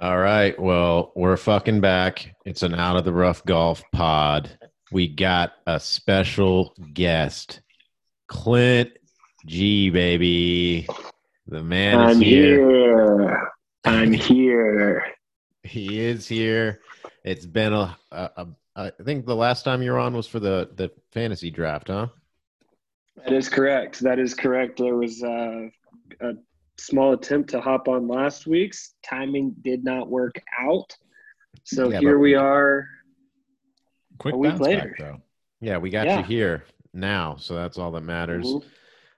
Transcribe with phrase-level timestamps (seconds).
[0.00, 0.58] All right.
[0.60, 2.34] Well, we're fucking back.
[2.44, 4.50] It's an out of the rough golf pod.
[4.92, 7.60] We got a special guest,
[8.28, 8.90] Clint
[9.46, 10.86] Gee, baby.
[11.46, 12.70] The man I'm is here.
[12.70, 13.52] here.
[13.84, 15.04] I'm here.
[15.62, 16.80] He is here.
[17.24, 18.46] It's been a, a, a.
[18.76, 22.06] I think the last time you were on was for the the fantasy draft, huh?
[23.16, 23.98] That is correct.
[23.98, 24.78] That is correct.
[24.78, 25.66] There was uh,
[26.20, 26.34] a
[26.78, 28.94] small attempt to hop on last week's.
[29.02, 30.94] Timing did not work out.
[31.64, 32.88] So Yeah, here we are.
[34.18, 34.88] Quick A week later.
[34.88, 35.20] back though.
[35.60, 36.18] Yeah, we got Yeah.
[36.18, 38.46] you here now, so that's all that matters.
[38.46, 38.64] Mhm.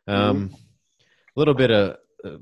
[0.06, 2.38] Um, a little bit of uh,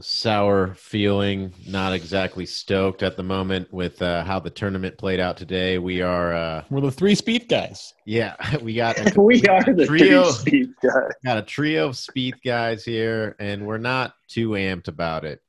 [0.00, 5.36] sour feeling, not exactly stoked at the moment with uh, how the tournament played out
[5.36, 5.78] today.
[5.78, 7.94] We are, uh, We're the three Spieth guys.
[8.04, 10.30] Yeah, we got a, we are the Trio.
[10.30, 11.12] three Spieth guys.
[11.24, 15.40] got a trio of Spieth guys here, and we're not too amped about it.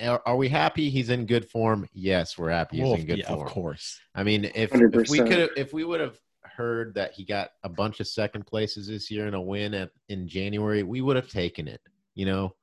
[0.00, 1.88] Are, are we happy he's in good form?
[1.92, 3.46] Yes, we're happy he's in good yeah, form.
[3.46, 4.00] of course.
[4.14, 7.68] I mean, if, if we could if we would have heard that he got a
[7.68, 11.28] bunch of second places this year and a win at, in January, we would have
[11.28, 11.80] taken it.
[12.14, 12.54] You know,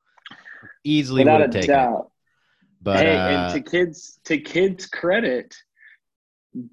[0.84, 1.74] easily would Without a have taken it.
[1.74, 2.12] doubt.
[2.82, 5.56] But hey, uh, and to kids to kids credit,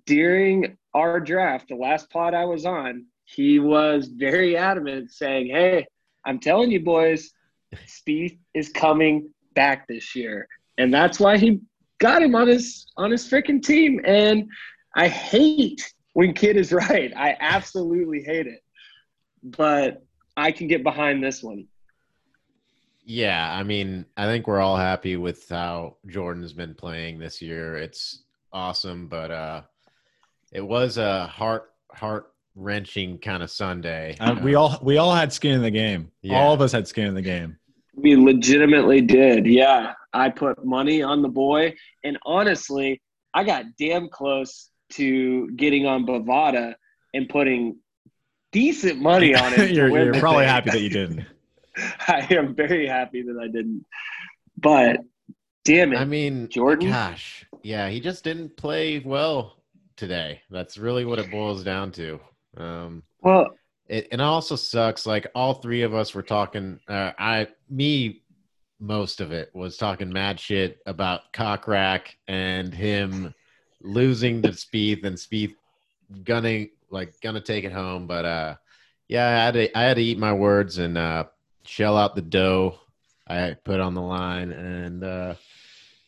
[0.06, 5.86] during our draft, the last pod I was on, he was very adamant saying, Hey,
[6.24, 7.30] I'm telling you boys,
[7.86, 10.48] Spieth is coming back this year.
[10.78, 11.60] And that's why he
[11.98, 14.00] got him on his on his freaking team.
[14.04, 14.48] And
[14.96, 17.12] I hate when kid is right.
[17.16, 18.60] I absolutely hate it.
[19.42, 20.02] But
[20.36, 21.66] I can get behind this one.
[23.04, 27.76] Yeah, I mean, I think we're all happy with how Jordan's been playing this year.
[27.76, 29.62] It's awesome, but uh,
[30.52, 34.16] it was a heart heart wrenching kind of Sunday.
[34.20, 36.10] Uh, we all we all had skin in the game.
[36.22, 36.40] Yeah.
[36.40, 37.58] All of us had skin in the game.
[37.94, 39.46] We legitimately did.
[39.46, 39.94] Yeah.
[40.12, 41.74] I put money on the boy.
[42.04, 43.02] And honestly,
[43.34, 46.74] I got damn close to getting on Bovada
[47.12, 47.78] and putting
[48.52, 49.70] decent money on it.
[49.72, 50.48] you're you're probably thing.
[50.48, 51.26] happy that you didn't.
[52.08, 53.84] I am very happy that I didn't.
[54.56, 55.00] But
[55.64, 55.98] damn it.
[55.98, 56.90] I mean, Jordan?
[56.90, 59.56] Gosh, yeah, he just didn't play well
[59.96, 60.42] today.
[60.50, 62.20] That's really what it boils down to.
[62.56, 63.50] Um, well,
[63.88, 65.06] it, and it also sucks.
[65.06, 66.78] Like all three of us were talking.
[66.88, 68.22] Uh, I, me,
[68.80, 73.34] most of it was talking mad shit about Kokrak and him
[73.80, 75.54] losing to Spieth and Spieth
[76.22, 78.06] gunning like gonna take it home.
[78.06, 78.54] But uh,
[79.08, 81.24] yeah, I had to I had to eat my words and uh,
[81.66, 82.78] shell out the dough
[83.26, 85.34] I put on the line, and uh,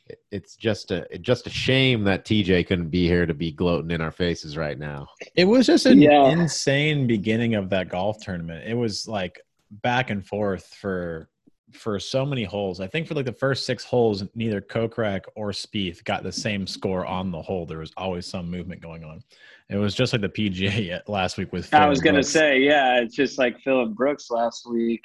[0.07, 3.51] it- it's just a it's just a shame that TJ couldn't be here to be
[3.53, 5.09] gloating in our faces right now.
[5.35, 6.29] It was just an Yeah.
[6.29, 8.69] insane beginning of that golf tournament.
[8.69, 9.41] It was like
[9.71, 11.29] back and forth for
[11.73, 12.81] for so many holes.
[12.81, 16.67] I think for like the first six holes, neither Kokrak or Spieth got the same
[16.67, 17.67] score on the hole.
[17.67, 19.23] There was always some movement going on.
[19.69, 21.73] It was just like the PGA last week with.
[21.75, 25.03] I was going to say, yeah, it's just like Philip Brooks last week.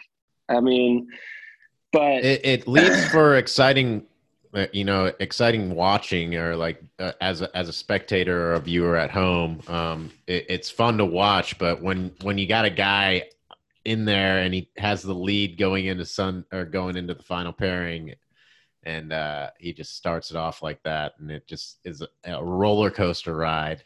[0.51, 1.07] I mean,
[1.91, 4.05] but it, it leads for exciting
[4.53, 8.59] uh, you know exciting watching or like uh, as a, as a spectator or a
[8.59, 9.61] viewer at home.
[9.67, 13.29] Um it, it's fun to watch but when when you got a guy
[13.85, 17.53] in there and he has the lead going into sun or going into the final
[17.53, 18.13] pairing
[18.83, 22.43] and uh he just starts it off like that and it just is a, a
[22.43, 23.83] roller coaster ride.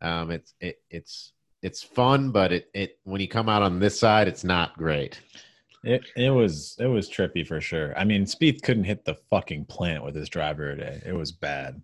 [0.00, 3.98] Um it's it, it's it's fun but it it when you come out on this
[3.98, 5.20] side it's not great
[5.84, 7.96] It it was it was trippy for sure.
[7.96, 11.00] I mean, Spieth couldn't hit the fucking plant with his driver today.
[11.06, 11.80] It was bad.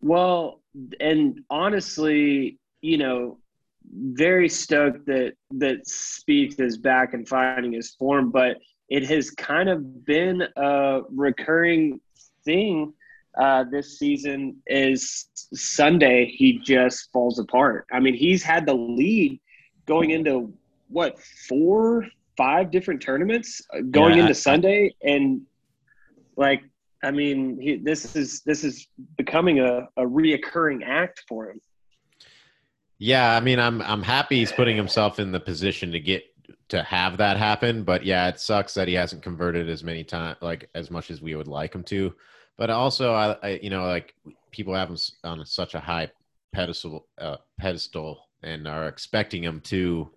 [0.00, 0.62] Well,
[1.00, 3.38] and honestly, you know,
[3.92, 9.68] very stoked that that Spieth is back and finding his form, but it has kind
[9.68, 12.00] of been a recurring
[12.44, 12.94] thing
[13.38, 14.56] uh, this season.
[14.66, 17.86] Is Sunday he just falls apart?
[17.92, 19.40] I mean, he's had the lead
[19.86, 20.52] going into
[20.88, 21.18] what
[21.48, 22.06] four,
[22.38, 25.42] five different tournaments uh, going Yeah, I- into Sunday, and
[26.36, 26.62] like
[27.04, 31.60] I mean, he, this is this is becoming a, a reoccurring act for him.
[32.98, 36.22] Yeah, I mean, I'm I'm happy he's putting himself in the position to get
[36.70, 37.84] to have that happen.
[37.84, 41.20] But yeah, it sucks that he hasn't converted as many times, like as much as
[41.22, 42.14] we would like him to.
[42.56, 44.14] But also, I, I you know, like
[44.50, 46.10] people have him on such a high
[46.52, 50.10] pedestal, uh, pedestal, and are expecting him to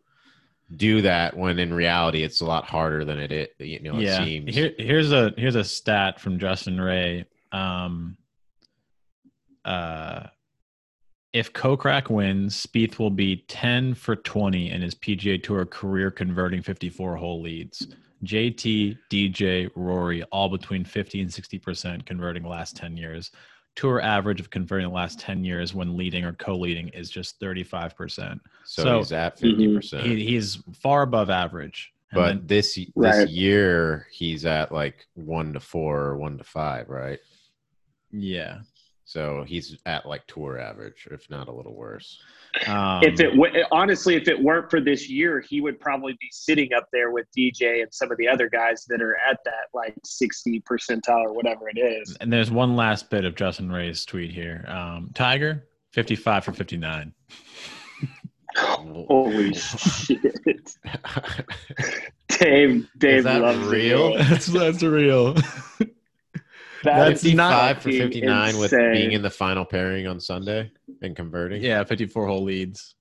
[0.76, 4.22] do that when in reality it's a lot harder than it, it you know yeah.
[4.22, 4.56] it seems.
[4.56, 7.26] Here, here's a here's a stat from Justin Ray.
[7.52, 8.18] Um,
[9.66, 10.28] uh,
[11.34, 16.62] if Kokrak wins, Spieth will be 10 for 20 in his PGA Tour career, converting
[16.62, 17.88] 54 hole leads.
[18.26, 23.32] JT, DJ, Rory, all between 50 and 60 percent converting last 10 years.
[23.76, 28.40] Tour average of converting the last 10 years when leading or co-leading is just 35%.
[28.66, 29.78] So, So- he's at mm-hmm.
[29.78, 30.02] 50%.
[30.04, 31.94] He, he's far above average.
[32.12, 33.30] And but then- this this Right.
[33.30, 37.20] year he's at like 1 to 4 or 1 to 5, right?
[38.12, 38.60] yeah.
[39.12, 42.18] So he's at like tour average, if not a little worse.
[42.66, 46.30] Um, if it w- honestly, if it weren't for this year, he would probably be
[46.32, 49.68] sitting up there with DJ and some of the other guys that are at that
[49.74, 52.16] like 60 percentile or whatever it is.
[52.22, 54.64] and there's one last bit of Justin Ray's tweet here.
[54.70, 57.14] Um, Tiger, 55 for 59.
[58.56, 60.22] Holy shit.
[62.30, 63.70] Dave, Dave Is that loves it.
[63.72, 64.18] real?
[64.18, 65.36] that's that's real.
[66.84, 71.16] That's not 55 for fucking 59 with being in the final pairing on Sunday and
[71.16, 71.62] converting.
[71.62, 72.96] yeah, 54 hole leads.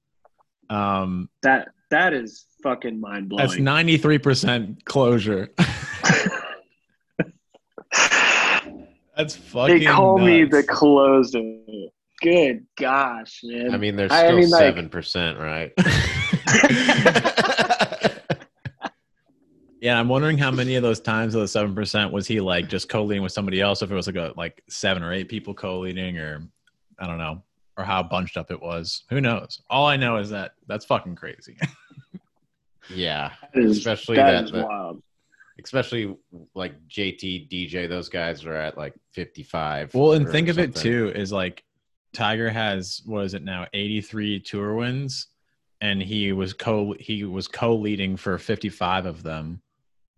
[0.68, 3.46] Um, that that is fucking mind blowing.
[3.46, 5.48] that's 93% closure.
[9.16, 9.80] That's fucking.
[9.80, 11.42] they call me the closer.
[12.22, 13.74] Good gosh, man.
[13.74, 15.72] I mean, there's I still mean, seven percent, right?
[19.80, 22.68] Yeah, I'm wondering how many of those times of the seven percent was he like
[22.68, 23.80] just co-leading with somebody else?
[23.82, 26.46] If it was like a like seven or eight people co-leading, or
[26.98, 27.42] I don't know,
[27.78, 29.04] or how bunched up it was.
[29.10, 29.62] Who knows?
[29.70, 31.56] All I know is that that's fucking crazy.
[32.90, 35.02] yeah, That is- especially that that, is that- wild.
[35.62, 36.14] especially
[36.54, 37.88] like JT, DJ.
[37.88, 39.94] Those guys are at like fifty-five.
[39.94, 41.64] well, and or think of it too is like
[42.12, 43.66] Tiger has what is it now?
[43.72, 45.28] 83 tour wins,
[45.80, 49.62] and he was co he was co-leading for 55 of them.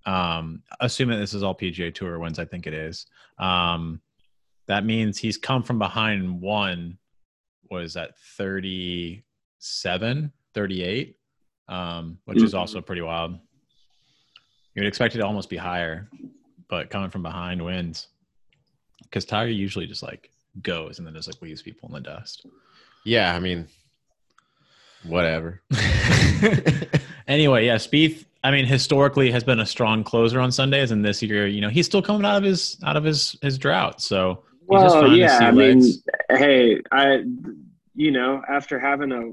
[0.06, 3.06] Um, assuming this is all PGA Tour wins, I think it is.
[3.38, 4.00] Um,
[4.66, 6.98] that means he's come from behind one.
[7.70, 11.16] Was that 37, 38?
[11.68, 13.32] Um, which is also pretty wild.
[14.74, 16.08] You would expect it to almost be higher,
[16.68, 18.08] but coming from behind wins.
[19.02, 20.30] Because Tiger usually just like
[20.62, 22.46] goes and then just like leaves people in the dust.
[23.04, 23.68] Yeah, I mean,
[25.04, 25.62] whatever.
[27.28, 28.24] anyway, yeah, Spieth.
[28.44, 31.68] I mean, historically has been a strong closer on Sundays, and this year, you know,
[31.68, 34.00] he's still coming out of his out of his his drought.
[34.00, 35.82] So he's just Well, yeah, to see I mean,
[36.30, 37.24] hey, I,
[37.94, 39.32] you know, after having a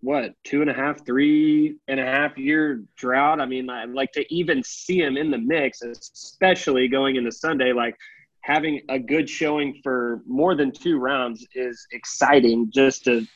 [0.00, 4.12] what two and a half, three and a half year drought, I mean, I like
[4.12, 7.96] to even see him in the mix, especially going into Sunday, like
[8.40, 13.26] having a good showing for more than two rounds is exciting just to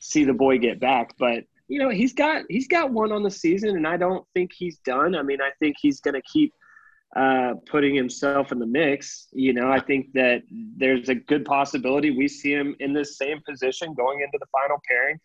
[0.00, 1.14] see the boy get back.
[1.18, 4.52] But you know, he's got he's got one on the season, and I don't think
[4.56, 5.14] he's done.
[5.14, 6.52] I mean, I think he's going to keep
[7.16, 9.28] uh, putting himself in the mix.
[9.32, 10.42] You know, I think that
[10.76, 14.78] there's a good possibility we see him in this same position going into the final
[14.88, 15.18] pairing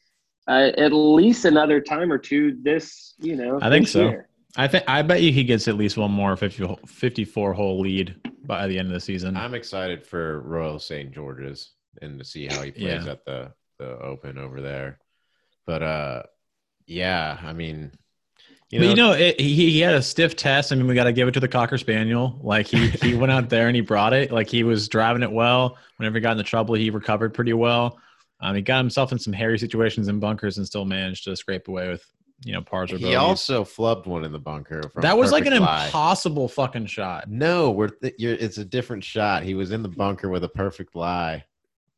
[0.48, 2.58] uh, at least another time or two.
[2.62, 4.10] This, you know, I think so.
[4.10, 4.30] year.
[4.56, 8.16] I think I bet you he gets at least one more 50, 54 hole lead
[8.46, 9.36] by the end of the season.
[9.36, 11.12] I'm excited for Royal St.
[11.12, 13.12] George's and to see how he plays Yeah.
[13.12, 15.00] at the the Open over there.
[15.66, 16.24] But uh,
[16.86, 17.92] yeah, I mean,
[18.70, 20.72] you but know, you know, it, he he had a stiff test.
[20.72, 22.40] I mean, we got to give it to the cocker spaniel.
[22.42, 24.32] Like he he went out there and he brought it.
[24.32, 25.78] Like he was driving it well.
[25.98, 28.00] Whenever he got into trouble, he recovered pretty well.
[28.40, 31.68] Um, he got himself in some hairy situations in bunkers and still managed to scrape
[31.68, 32.06] away with
[32.44, 34.82] you know pars or he also flubbed one in the bunker.
[34.90, 35.86] From that was like an lie.
[35.86, 37.30] impossible fucking shot.
[37.30, 39.44] No, we're th- you're, it's a different shot.
[39.44, 41.46] He was in the bunker with a perfect lie.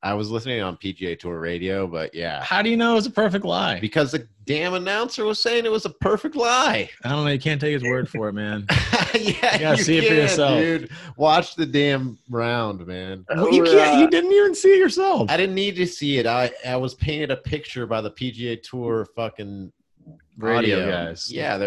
[0.05, 3.07] I was listening on PGA Tour radio, but yeah, How do you know it was
[3.07, 3.79] a perfect lie?
[3.79, 6.87] because the damn announcer was saying it was a perfect lie.
[7.03, 7.31] I don't know.
[7.31, 8.67] You can't take his word for it, man.
[9.15, 10.59] yeah, You gotta see it for yourself.
[10.59, 10.89] dude.
[11.17, 13.25] Watch the damn round, man.
[13.29, 13.99] Well, you can't.
[13.99, 15.29] You didn't even see it yourself.
[15.31, 16.27] I didn't need to see it.
[16.27, 19.71] I I was painted a picture by the PGA Tour fucking
[20.37, 20.91] Radio audio.
[20.91, 21.31] guys.
[21.31, 21.57] Yeah,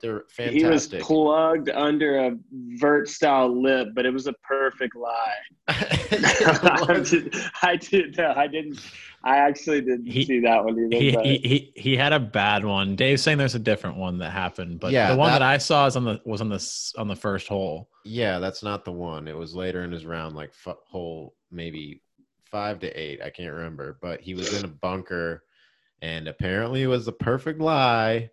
[0.00, 2.36] they're they're He was plugged under a
[2.78, 5.34] vert style lip, but it was a perfect lie.
[5.68, 8.16] I, did, I did.
[8.18, 8.80] No, I didn't.
[9.22, 10.96] I actually didn't He- see that one either.
[10.98, 12.96] he, but- he he he had a bad one.
[12.96, 15.58] Dave's saying there's a different one that happened, but Yeah, the one that- that, I
[15.58, 17.88] saw is on the was on the on the first hole.
[18.04, 19.28] yeah, that's not the one.
[19.28, 22.02] It was later in his round, like f- hole maybe
[22.50, 23.20] five to eight.
[23.22, 25.44] I can't remember, but he was in a bunker,
[26.00, 28.30] and apparently it was a perfect lie,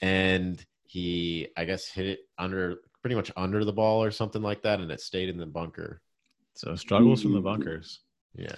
[0.00, 4.62] and he I guess hit it under pretty much under the ball or something like
[4.62, 6.02] that, and it stayed in the bunker.
[6.54, 8.00] So struggles from the bunkers.
[8.34, 8.56] Yeah.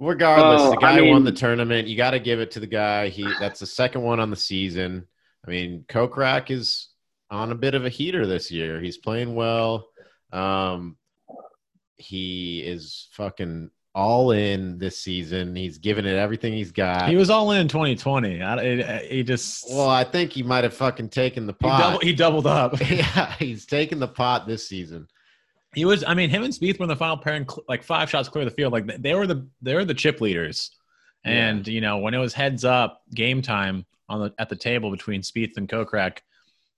[0.00, 1.86] Regardless, Oh, the guy I mean- won the tournament.
[1.86, 3.08] You got to give it to the guy.
[3.08, 5.06] He that's the second one on the season.
[5.46, 6.88] I mean, Kokrak is
[7.30, 8.80] on a bit of a heater this year.
[8.80, 9.88] He's playing well.
[10.32, 10.96] Um,
[11.98, 15.56] he is fucking all in this season.
[15.56, 17.08] He's giving it everything he's got.
[17.08, 18.42] He was all in in 2020.
[18.42, 21.80] I, it, he just well, I think he might have fucking taken the he, pot.
[21.80, 22.78] double, he doubled up.
[22.90, 25.08] yeah, he's taken the pot this season.
[25.74, 26.04] He was.
[26.06, 28.50] I mean, him and Spieth were in the final pairing, like five shots clear of
[28.50, 28.72] the field.
[28.72, 30.70] Like they were the they were the chip leaders.
[31.24, 34.90] And you know, when it was heads up, game time on the at the table
[34.90, 36.18] between Spieth and Kokrak,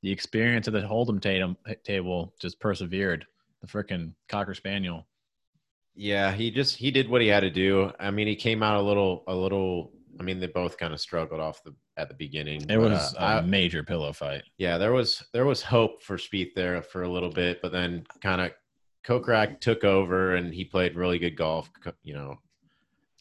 [0.02, 3.26] the experience of the Hold'em tatum, table just persevered.
[3.60, 5.04] The freaking Cocker Spaniel.
[6.00, 7.90] Yeah, he just he did what he had to do.
[7.98, 9.90] I mean, he came out a little a little.
[10.20, 12.64] I mean, they both kind of struggled off the at the beginning.
[12.70, 14.44] It was uh, a I- major pillow fight.
[14.58, 18.04] yeah, there was there was hope for Spieth there for a little bit, but then
[18.22, 18.52] kind of
[19.04, 21.68] Kokrak took over and he played really good golf.
[22.04, 22.36] You know,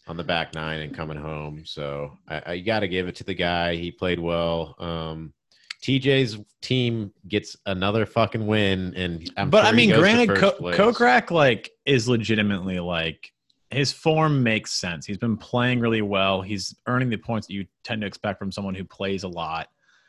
[0.07, 1.63] on the back nine and coming home.
[1.65, 3.75] So I, I got to give it to the guy.
[3.75, 4.75] He played well.
[4.77, 5.33] Um,
[5.81, 11.71] TJ's team gets another fucking win, and I'm but sure I mean, granted, Kokrak like
[11.85, 13.31] is legitimately like
[13.69, 15.05] his form makes sense.
[15.05, 16.41] He's been playing really well.
[16.41, 19.67] He's earning the points that you tend to expect from someone who plays a lot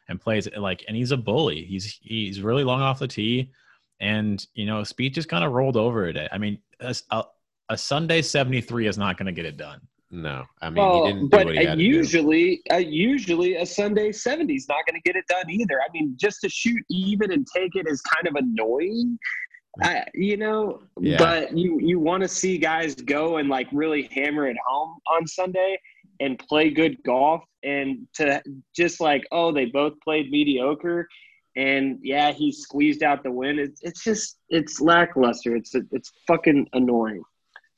[0.08, 1.64] and plays like, and he's a bully.
[1.64, 3.50] He's he's really long off the tee,
[4.00, 6.28] and you know, Spieth just kind of rolled over it.
[6.32, 7.24] I mean, a, a,
[7.70, 9.80] a Sunday seventy three is not going to get it done.
[10.10, 11.84] No, I mean Well, he didn't do but what he had to do.
[11.84, 15.80] usually, uh, usually a Sunday 70 is not going to get it done either.
[15.80, 19.18] I mean, just to shoot even and take it is kind of annoying,
[19.82, 20.80] uh, you know.
[20.98, 21.18] Yeah.
[21.18, 25.26] But you you want to see guys go and like really hammer it home on
[25.26, 25.78] Sunday
[26.20, 28.42] and play good golf, and to
[28.74, 31.06] just like oh they both played mediocre.
[31.56, 33.58] And yeah, he squeezed out the win.
[33.58, 35.54] It's, it's just it's lackluster.
[35.54, 37.22] It's it's fucking annoying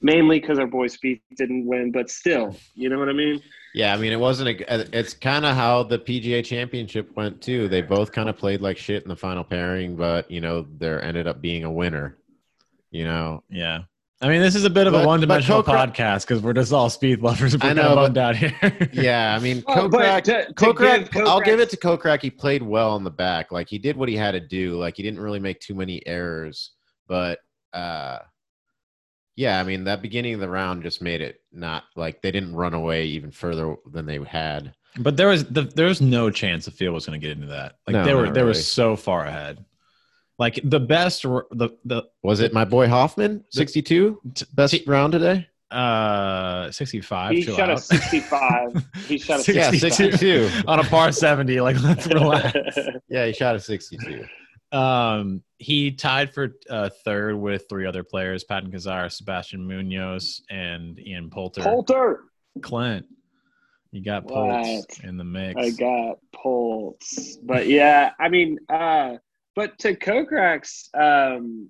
[0.01, 3.41] mainly because our boy Spieth didn't win, but still, you know what I mean?
[3.75, 4.99] Yeah, I mean, it wasn't a.
[4.99, 7.69] It's kind of how the PGA Championship went too.
[7.69, 11.03] They both kind of played like shit in the final pairing, but you know, there
[11.03, 12.17] ended up being a winner.
[12.91, 13.83] You know, Yeah.
[14.23, 16.53] I mean, this is a bit of But- a one-dimensional but Kokrak- podcast because we're
[16.53, 17.57] just all Spieth lovers.
[17.63, 18.53] We're I know, of but- bummed out here.
[18.93, 19.35] yeah.
[19.35, 20.25] I mean, Kokrak.
[20.25, 22.21] to- to Kokrak, give I'll give it to Kokrak.
[22.21, 23.51] He played well in the back.
[23.53, 24.77] Like he did what he had to do.
[24.79, 26.73] Like he didn't really make too many errors.
[27.07, 27.39] But
[27.73, 28.19] uh
[29.41, 32.55] yeah, I mean that beginning of the round just made it not like they didn't
[32.55, 34.75] run away even further than they had.
[34.99, 37.47] But there was the, there was no chance the field was going to get into
[37.49, 37.77] that.
[37.87, 39.65] Like No, they were not they were so far ahead.
[40.39, 45.13] Like the best the the Was it my boy Hoffman, sixty-two, t- best t- round
[45.13, 45.47] today?
[45.71, 48.85] uh 65 He chill shot a 65.
[49.07, 50.19] He shot a Yeah, 62.
[50.19, 50.65] 62.
[50.67, 52.53] on a par 70 like let's relax.
[53.09, 54.27] Yeah, he shot a sixty-two.
[54.73, 60.99] Um he tied for uh third with three other players, Patton Kizzire, Sebastian Munoz and
[60.99, 61.63] Ian Poulter.
[61.63, 62.25] Poulter.
[62.63, 63.07] Clint.
[63.93, 64.29] You got?
[64.29, 65.61] Poltz in the mix.
[65.61, 67.37] I got Poltz.
[67.43, 69.17] But yeah, I mean, uh,
[69.57, 71.69] but to Kokrak's, um,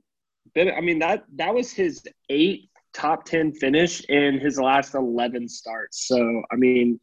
[0.57, 6.07] I mean, that, that was his eighth top 10 finish in his last 11 starts.
[6.07, 7.01] So, I mean,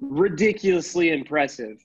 [0.00, 1.84] ridiculously impressive.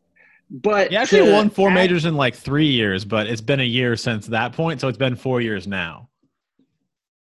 [0.50, 3.96] But He actually won four majors in like three years, but it's been a year
[3.96, 6.10] since that point, so it's been four years now.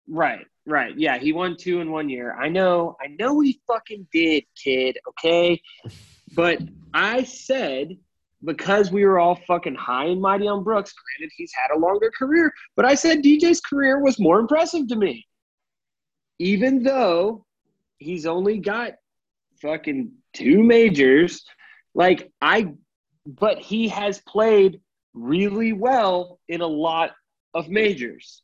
[0.09, 0.97] Right, right.
[0.97, 2.35] Yeah, he won two in one year.
[2.35, 5.61] I know, I know he fucking did, kid, okay?
[6.35, 6.61] But
[6.95, 7.97] I said
[8.45, 12.11] because we were all fucking high and mighty on Brooks, granted he's had a longer
[12.17, 15.27] career, but I said DJ's career was more impressive to me.
[16.39, 17.45] Even though
[17.99, 18.93] he's only got
[19.61, 21.45] fucking two majors,
[21.95, 22.75] like I
[23.27, 24.81] but he has played
[25.15, 27.11] really well in a lot
[27.55, 28.43] of majors.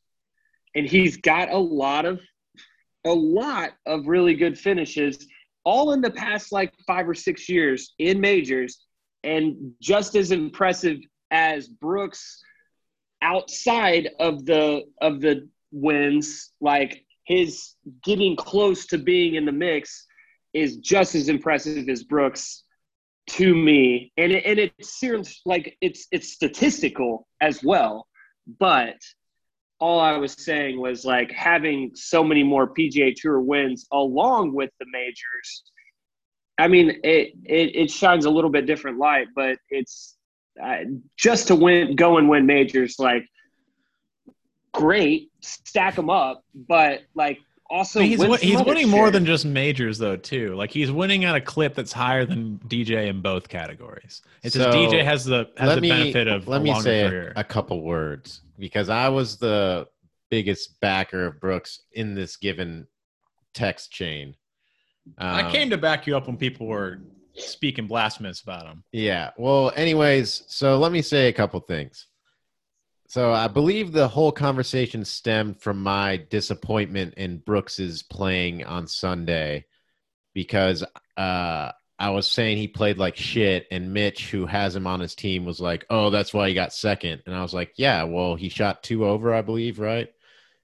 [0.75, 2.21] and he's got a lot of
[3.05, 5.27] a lot of really good finishes
[5.65, 8.85] all in the past like five or six years in majors
[9.23, 10.99] and just as impressive
[11.31, 12.43] as brooks
[13.23, 20.07] outside of the of the wins like his getting close to being in the mix
[20.53, 22.65] is just as impressive as brooks
[23.27, 28.07] to me and it, and it's serious like it's it's statistical as well
[28.59, 28.97] but
[29.81, 34.71] all I was saying was like having so many more PGA Tour wins along with
[34.81, 35.63] the majors.
[36.59, 40.17] I mean, it it, it shines a little bit different light, but it's
[40.63, 40.85] uh,
[41.17, 42.97] just to win, go and win majors.
[42.99, 43.27] Like,
[44.75, 47.39] great, stack them up, but like
[47.71, 50.55] also he's win he's winning other more than just majors though too.
[50.55, 54.21] Like he's winning at a clip that's higher than DJ in both categories.
[54.43, 56.71] It's just So, DJ has the has let the me benefit of let a me
[56.71, 57.33] longer say career.
[57.37, 59.87] a, a couple words because I was the
[60.31, 62.87] biggest backer of Brooks in this given
[63.55, 64.35] text chain.
[65.19, 67.01] I Um, came to back you up when people were
[67.37, 68.85] speaking blasphemous about him.
[68.93, 69.31] Yeah.
[69.37, 72.07] Well, anyways, so let me say a couple things.
[73.15, 79.67] So I believe the whole conversation stemmed from my disappointment in Brooks's playing on Sunday
[80.35, 80.83] because
[81.17, 85.15] uh, I was saying he played like shit, and Mitch, who has him on his
[85.15, 87.23] team, was like, "Oh, that's why he got second.
[87.25, 90.09] And I was like, "Yeah, well, he shot two over, I believe, right?"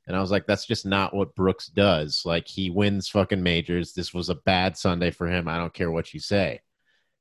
[0.08, 2.22] And I was like, "That's just not what Brooks does.
[2.24, 3.92] Like, he wins fucking majors.
[3.92, 5.46] This was a bad Sunday for him.
[5.46, 6.62] I don't care what you say."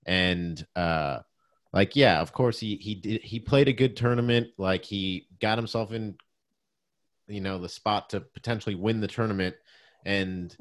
[0.05, 1.19] and uh
[1.71, 4.49] like yeah of course he he did he played a good tournament.
[4.57, 6.15] Like he got himself in
[7.27, 9.55] you know the spot to potentially win the tournament.
[10.05, 10.55] And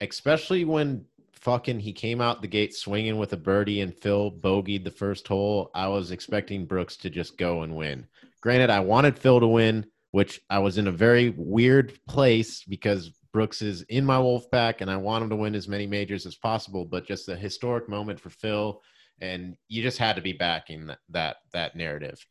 [0.00, 4.84] especially when fucking he came out the gate swinging with a birdie and Phil bogeyed
[4.84, 8.06] the first hole I was expecting Brooks to just go and win.
[8.40, 9.86] Granted I wanted Phil to win
[10.16, 14.80] which I was in a very weird place because Brooks is in my wolf pack
[14.80, 17.86] and I want him to win as many majors as possible, but just a historic
[17.86, 18.80] moment for Phil
[19.20, 22.24] and you just had to be backing that that, that narrative.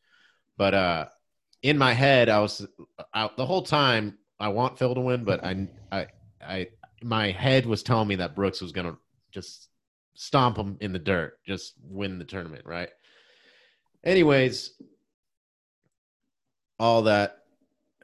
[0.57, 1.05] But uh
[1.61, 2.65] in my head I was
[3.13, 6.07] out the whole time I want Phil to win, but I I
[6.41, 6.67] I
[7.03, 8.97] my head was telling me that Brooks was to
[9.31, 9.69] just
[10.15, 12.89] stomp him in the dirt, just win the tournament, right?
[14.03, 14.71] Anyways,
[16.79, 17.37] all that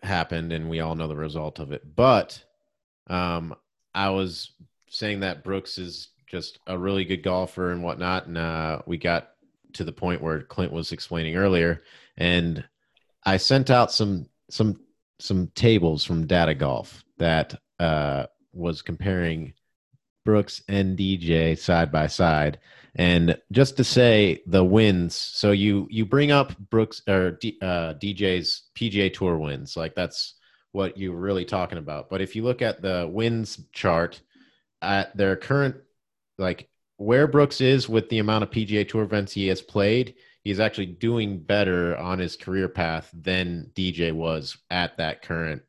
[0.03, 1.83] happened and we all know the result of it.
[1.95, 2.43] But
[3.07, 3.55] um,
[3.93, 4.51] I was
[4.89, 9.31] saying that Brooks is just a really good golfer and whatnot, and uh, we got
[9.73, 11.83] to the point where Clint was explaining earlier,
[12.17, 12.63] and
[13.25, 14.79] I sent out some some
[15.19, 19.53] some tables from Data Golf that uh, was comparing
[20.23, 22.59] Brooks and DJ side by side,
[22.95, 25.15] and just to say the wins.
[25.15, 30.35] So you you bring up Brooks or D, uh, DJ's PGA Tour wins, like that's
[30.71, 32.09] what you're really talking about.
[32.09, 34.21] But if you look at the wins chart
[34.81, 35.75] at their current,
[36.41, 40.59] like where Brooks is with the amount of PGA Tour events he has played, he's
[40.59, 45.61] actually doing better on his career path than DJ was at that current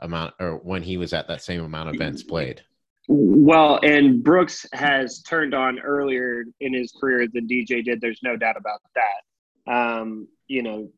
[0.00, 2.62] amount or when he was at that same amount of events played.
[3.08, 8.00] Well, and Brooks has turned on earlier in his career than DJ did.
[8.00, 9.72] There's no doubt about that.
[9.72, 10.90] Um, you know,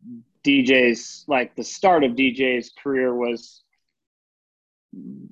[0.44, 3.62] DJ's like the start of DJ's career was,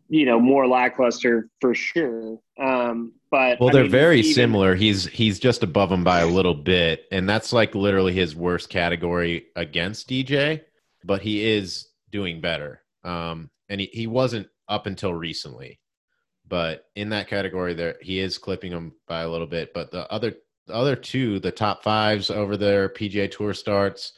[0.08, 2.38] you know, more lackluster for sure.
[2.60, 4.74] Um, but Well, I they're mean, very even- similar.
[4.76, 8.68] He's he's just above him by a little bit, and that's like literally his worst
[8.68, 10.60] category against DJ.
[11.04, 15.80] But he is doing better, um, and he, he wasn't up until recently.
[16.46, 19.72] But in that category, there he is clipping him by a little bit.
[19.74, 20.34] But the other
[20.68, 24.12] the other two, the top fives over their PGA Tour starts,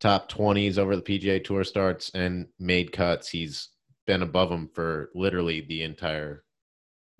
[0.00, 3.28] top twenties over the PGA Tour starts, and made cuts.
[3.30, 3.68] He's
[4.06, 6.42] been above him for literally the entire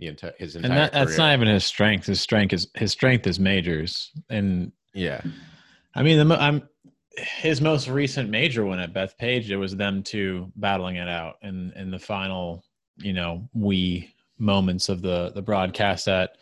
[0.00, 2.06] the entire his entire And that, that's not even his strength.
[2.06, 4.10] His strength is his strength is majors.
[4.28, 5.20] And yeah.
[5.94, 6.68] I mean, the, I'm
[7.16, 9.50] his most recent major win at Bethpage.
[9.50, 12.64] It was them two battling it out in in the final,
[12.96, 16.36] you know, we moments of the the broadcast at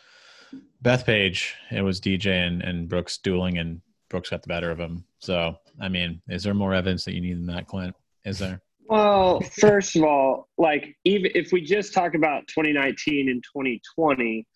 [0.82, 1.52] Bethpage.
[1.70, 5.04] It was DJ and and Brooks dueling, and Brooks got the better of him.
[5.18, 7.96] So, I mean, is there more evidence that you need than that, Clint?
[8.24, 8.62] Is there?
[8.88, 14.46] Well, first of all, like even if we just talk about 2019 and 2020,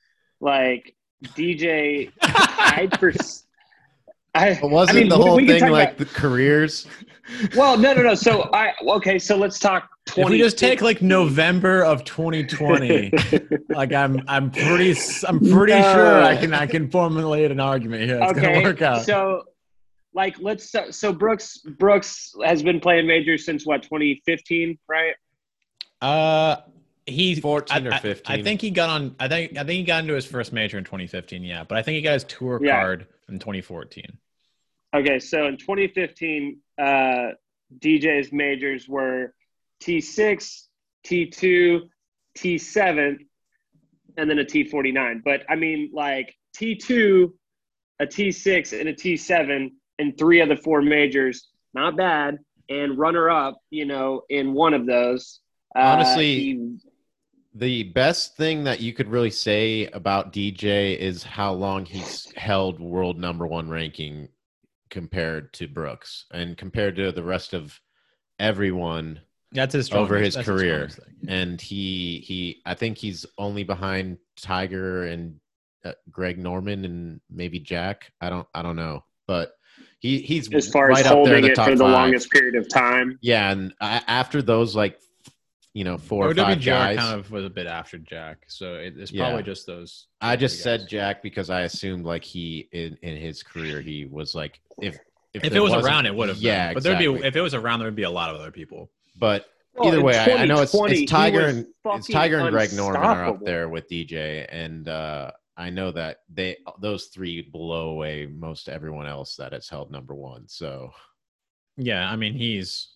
[0.41, 3.13] like DJ tied for.
[4.35, 6.87] I, But wasn't I mean, the whole we can thing like about- the careers?
[7.55, 8.15] well, no, no, no.
[8.15, 9.19] So I okay.
[9.19, 9.89] So let's talk.
[10.07, 13.13] 20, If we just take like November of 2020,
[13.69, 15.93] like I'm, I'm pretty, s- I'm pretty No.
[15.93, 18.19] sure I can, I can formulate an argument here.
[18.21, 19.03] It's gonna work out.
[19.05, 19.45] So,
[20.15, 25.15] like, let's so, so Brooks Brooks has been playing majors since what 2015, right?
[26.01, 26.57] Uh,
[27.07, 28.41] he 14 or I- I- 15.
[28.41, 29.15] I, think he got on.
[29.19, 31.43] I think I think he got into his first major in 2015.
[31.43, 32.81] Yeah, but I think he got his tour Yeah.
[32.81, 34.19] card in 2014.
[34.95, 37.31] Okay, so in 2015, uh,
[37.79, 39.35] DJ's majors were
[39.83, 40.67] T6,
[41.07, 41.89] T2,
[42.37, 43.17] T7,
[44.19, 45.23] and then a T49.
[45.25, 47.33] But I mean, like T2,
[48.01, 49.71] a T6, and a T7
[50.03, 52.39] in three of the four majors, not bad.
[52.69, 55.41] And runner up, you know, in one of those.
[55.77, 56.77] Uh, Honestly, he-
[57.55, 62.81] The best thing that you could really say about DJ is how long he's held
[62.81, 64.29] world number one ranking
[64.89, 67.79] compared to Brooks and compared to the rest of
[68.39, 69.21] everyone.
[69.51, 70.89] That's his Over his that's career.
[70.89, 71.29] strongest thing.
[71.29, 75.39] And he he I think he's only behind Tiger and
[75.85, 78.13] uh, Greg Norman and maybe Jack.
[78.21, 79.53] I don't I don't know, but
[80.03, 81.85] he he's as far right as up there in holding the it top for the
[81.85, 81.93] five.
[81.93, 83.19] longest period of time.
[83.23, 84.99] Yeah, and a- after those like
[85.75, 88.95] you know four or five guys, kind of was a bit after Jack, so it,
[88.99, 89.25] it's Yeah.
[89.27, 90.09] probably just those.
[90.21, 90.89] I just three said guys.
[90.91, 94.99] Jack because I assumed like he in, in his career he was like if
[95.33, 96.39] If there it was around, it would have.
[96.39, 96.75] yeah, been.
[96.75, 98.91] but there'd be if it was around, there would be a lot of other people.
[99.17, 102.73] But Well, either way, I, I know it's it's Tiger and it's Tiger and Greg
[102.75, 107.91] Norman are up there with DJ, and uh, I know that they those three blow
[107.91, 110.49] away most everyone else that has held number one.
[110.49, 110.91] So
[111.77, 112.89] Yeah, I mean he's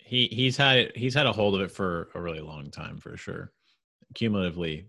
[0.00, 3.16] he he's had he's had a hold of it for a really long time for
[3.16, 3.52] sure.
[4.14, 4.88] Cumulatively,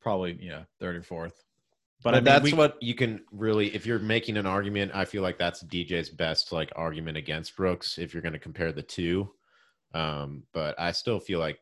[0.00, 1.42] probably yeah third or fourth.
[2.02, 4.92] But, But I mean, that's we- what you can really, if you're making an argument,
[4.94, 8.70] I feel like that's DJ's best like argument against Brooks if you're going to compare
[8.70, 9.32] the two.
[9.94, 11.58] Um, but I still feel like,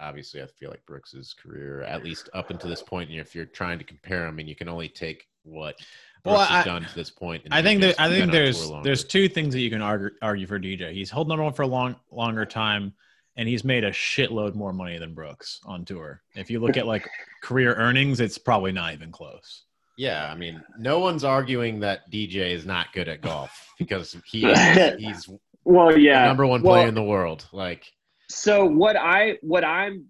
[0.00, 3.46] obviously, I feel like Brooks's career, at least up until this point, and if you're
[3.46, 5.76] trying to compare them, and you can only take what
[6.24, 7.44] Well, Brooks has done to this point.
[7.44, 10.46] and I think that I think there's there's two things that you can argue argue
[10.46, 10.92] for DJ.
[10.92, 12.92] He's held number one for a long longer time,
[13.36, 16.22] and he's made a shitload more money than Brooks on tour.
[16.34, 17.08] If you look at like
[17.42, 19.64] career earnings, it's probably not even close.
[19.96, 24.42] Yeah, I mean, no one's arguing that DJ is not good at golf because he
[24.98, 25.28] he's
[25.64, 27.46] Well, yeah, number one Well, player in the world.
[27.52, 27.92] Like,
[28.28, 30.06] So what I what I'm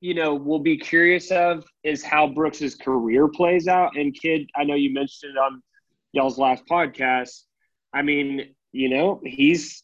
[0.00, 3.96] you know will be curious of is how Brooks's career plays out.
[3.96, 5.62] And kid, I know you mentioned it on
[6.12, 7.42] y'all's last podcast.
[7.92, 9.82] I mean, you know, he's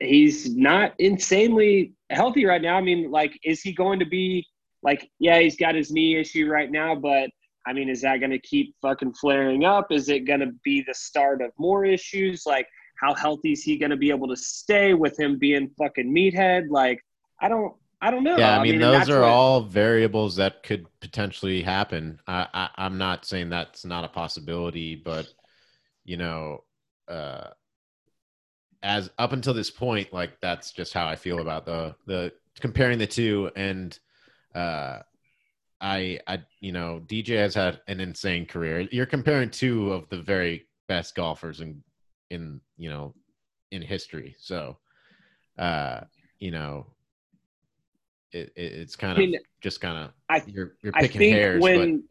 [0.00, 2.76] he's not insanely healthy right now.
[2.76, 4.46] I mean, like, is he going to be
[4.82, 5.10] like?
[5.18, 7.30] Yeah, he's got his knee issue right now, but
[7.66, 9.92] I mean, is that going to keep fucking flaring up?
[9.92, 12.44] Is it going to be the start of more issues?
[12.46, 12.66] Like,
[12.98, 16.70] how healthy is he going to be able to stay with him being fucking meathead?
[16.70, 17.00] Like,
[17.40, 18.36] I don't, I don't know.
[18.36, 22.20] yeah, I mean, and those are what- all variables that could potentially happen.
[22.26, 25.26] I, I, I'm not saying that's not a possibility, but
[26.04, 26.64] you know,
[27.08, 27.48] uh,
[28.82, 32.98] as up until this point, like that's just how I feel about the the comparing
[32.98, 33.50] the two.
[33.56, 33.98] And
[34.54, 35.00] uh,
[35.80, 38.80] I, I, you know, DJ has had an insane career.
[38.90, 41.82] You're comparing two of the very best golfers in
[42.30, 43.14] in you know
[43.70, 44.36] in history.
[44.38, 44.78] So,
[45.58, 46.00] uh,
[46.38, 46.86] you know,
[48.32, 51.36] it, it it's kind I of just kind of I- you're you're I picking think
[51.36, 52.04] hairs, when,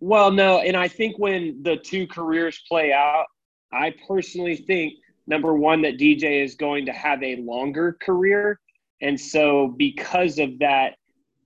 [0.00, 3.26] well, no, and I think when the two careers play out,
[3.72, 4.94] I personally think
[5.26, 8.58] number one that DJ is going to have a longer career,
[9.00, 10.96] and so because of that,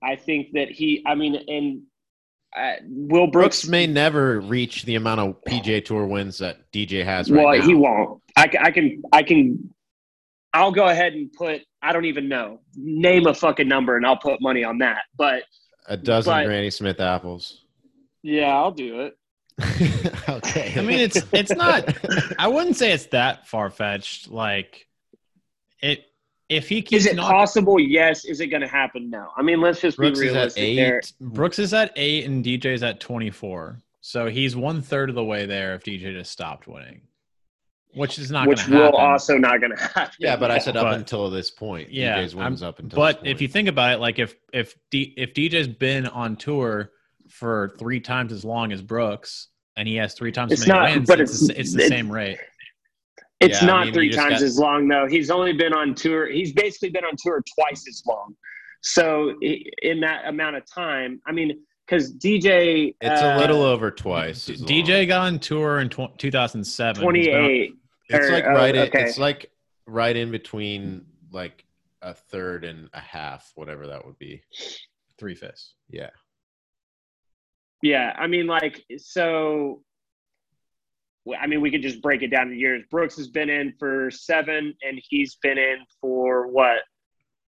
[0.01, 1.81] I think that he, I mean, and
[2.55, 7.03] uh, Will Brooks Brooks, may never reach the amount of PGA Tour wins that DJ
[7.03, 7.65] has right well, now.
[7.67, 8.21] he won't.
[8.37, 9.73] I, I can, I can,
[10.53, 11.61] I'll go ahead and put.
[11.85, 12.59] I don't even know.
[12.75, 15.03] Name a fucking number, and I'll put money on that.
[15.17, 15.43] But
[15.87, 17.61] a dozen but- Granny Smith apples.
[18.23, 19.17] yeah, I'll do it.
[20.29, 20.73] okay.
[20.75, 21.95] I mean, it's it's not.
[22.39, 24.29] I wouldn't say it's that far fetched.
[24.29, 24.87] Like
[25.81, 26.05] it,
[26.49, 27.79] if he keeps Is it not, possible?
[27.79, 28.25] Yes.
[28.25, 29.09] Is it going to happen?
[29.09, 29.29] No.
[29.37, 30.75] I mean, let's just Brooks be is at realistic eight.
[30.75, 31.01] there.
[31.21, 33.79] Brooks is at eight and DJ's at twenty four.
[34.01, 37.01] So he's one third of the way there if DJ just stopped winning,
[37.95, 38.99] which is not which will happen.
[38.99, 40.13] also not going to happen.
[40.19, 41.91] Yeah, but I said up But- until this point.
[41.91, 42.95] Yeah, DJ's wins up until.
[42.97, 46.35] But this if you think about it, like if if D, if DJ's been on
[46.35, 46.91] tour
[47.29, 50.89] for three times as long as Brooks, and he has three times as many not-
[50.91, 52.37] wins, but it's, the, it's- it's the it's- same rate.
[53.41, 55.07] it's Yeah, I not mean, three times got- as long though.
[55.07, 56.27] He's only been on tour.
[56.29, 58.35] He's basically been on tour twice as long.
[58.81, 59.33] So
[59.81, 64.47] in that amount of time, I mean, because DJ, it's uh, a little over twice.
[64.47, 65.07] DJ long.
[65.07, 66.95] got on tour in tw- 2007.
[66.95, 67.73] He's been on- twenty-eight.
[68.09, 68.75] It's or- like oh, right.
[68.75, 68.89] in.
[68.93, 69.51] It's like
[69.87, 71.65] right in between, like
[72.01, 74.41] a third and a half, whatever that would be.
[75.17, 75.75] three fifths.
[75.89, 76.09] Yeah.
[77.81, 79.81] Yeah, I mean, like, so.
[81.39, 82.83] I mean, we could just break it down to years.
[82.91, 86.79] Brooks has been in for seven, and he's been in for what?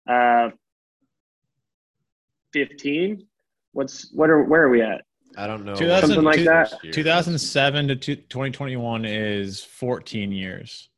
[0.09, 0.51] Uh,
[2.55, 3.27] 15.
[3.73, 5.03] What's what are where are we at?
[5.37, 5.75] I don't know.
[5.75, 6.73] Something like that.
[6.93, 10.89] 2007 to two- 2021 is 14 years.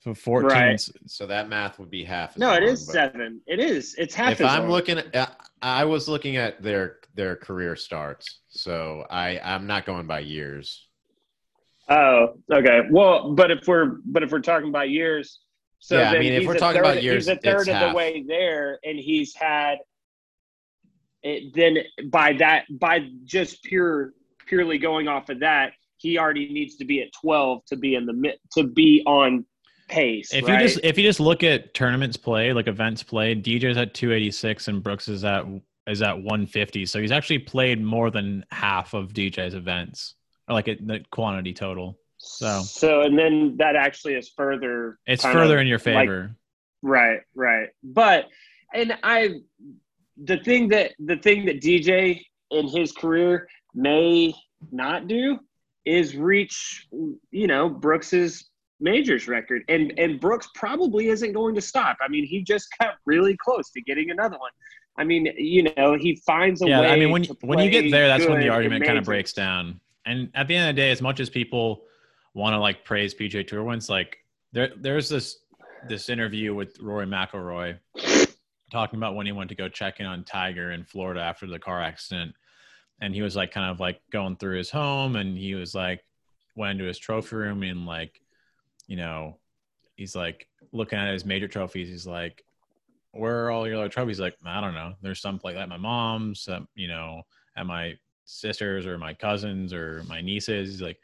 [0.00, 0.48] So 14.
[0.50, 0.80] Right.
[1.06, 2.38] So that math would be half.
[2.38, 3.40] No, it long, is seven.
[3.46, 3.94] It is.
[3.98, 4.32] It's half.
[4.32, 4.70] If as I'm long.
[4.70, 8.38] looking at, I was looking at their their career starts.
[8.48, 10.86] So I I'm not going by years.
[11.90, 12.82] Oh, okay.
[12.90, 15.40] Well, but if we're but if we're talking about years,
[15.80, 17.74] so Yeah, I mean, if we're talking third- about years, he's a third it's of
[17.74, 17.90] half.
[17.90, 19.78] the way there, and he's had
[21.22, 21.54] it.
[21.54, 21.78] Then
[22.10, 24.12] by that, by just pure
[24.46, 28.06] purely going off of that, he already needs to be at twelve to be in
[28.06, 29.44] the to be on
[29.88, 30.32] pace.
[30.32, 30.60] If right?
[30.60, 34.68] you just if you just look at tournaments played, like events played, DJ's at 286
[34.68, 35.44] and Brooks is at
[35.86, 36.86] is at 150.
[36.86, 40.14] So he's actually played more than half of DJ's events,
[40.48, 41.98] or like it, the quantity total.
[42.18, 44.98] So so and then that actually is further.
[45.06, 46.34] it's further in your like- favor.
[46.80, 47.70] Right, right.
[47.82, 48.28] But
[48.72, 49.40] and I
[50.24, 54.34] the thing that the thing that DJ in his career may
[54.72, 55.38] not do
[55.84, 56.86] is reach
[57.30, 58.48] you know Brooks's
[58.80, 59.62] majors record.
[59.68, 61.96] And and Brooks probably isn't going to stop.
[62.00, 64.50] I mean, he just got really close to getting another one.
[64.96, 67.60] I mean, you know, he finds a yeah, way Yeah, I mean when to when
[67.60, 69.80] you get there, that's when the argument kind of breaks down.
[70.06, 71.84] And at the end of the day, as much as people
[72.34, 74.18] want to like praise PGA Tour wins, like
[74.52, 75.38] there there's this
[75.86, 77.78] this interview with Rory McIlroy
[78.70, 81.58] talking about when he went to go check in on Tiger in Florida after the
[81.58, 82.34] car accident,
[83.00, 86.04] and he was like kind of like going through his home, and he was like
[86.56, 88.20] went into his trophy room and like
[88.88, 89.38] you know
[89.98, 91.88] he's like looking at his major trophies.
[91.88, 92.42] He's like,
[93.12, 94.94] "Where are all your other trophies?" Like, I don't know.
[95.02, 97.22] There's some like at my mom's, um, you know,
[97.56, 100.70] at my sisters or my cousins or my nieces.
[100.70, 100.98] He's like,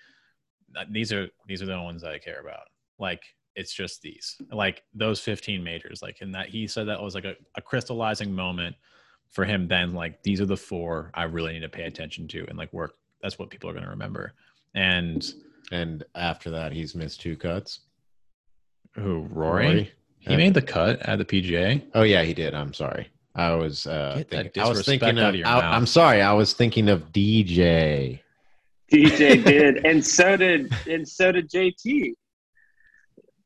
[0.91, 2.69] these are these are the ones I care about.
[2.99, 3.23] Like,
[3.57, 6.03] it's just these, like those 15 majors.
[6.03, 8.77] Like, and that he said that was like a, a crystallizing moment
[9.31, 9.69] for him.
[9.69, 12.73] Then, like, these are the four I really need to pay attention to and like
[12.73, 12.95] work.
[13.23, 14.35] That's what people are going to remember.
[14.75, 15.25] And
[15.73, 17.81] And after that, he's missed two cuts.
[18.95, 19.93] who Rory?
[20.19, 21.83] He made the cut at the PGA.
[21.95, 22.55] Oh yeah, he did.
[22.55, 23.09] I'm sorry.
[23.35, 25.65] I was uh Get that thinking, I was thinking of, of your I, mouth.
[25.65, 26.23] I'm sorry.
[26.23, 28.21] I was thinking of DJ.
[28.93, 32.15] DJ did, and so did and so did JT.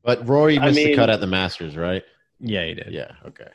[0.02, 2.02] But Rory I missed the cut at the Masters, right?
[2.40, 2.92] Yeah, he did.
[2.92, 3.12] Yeah.
[3.26, 3.48] Okay.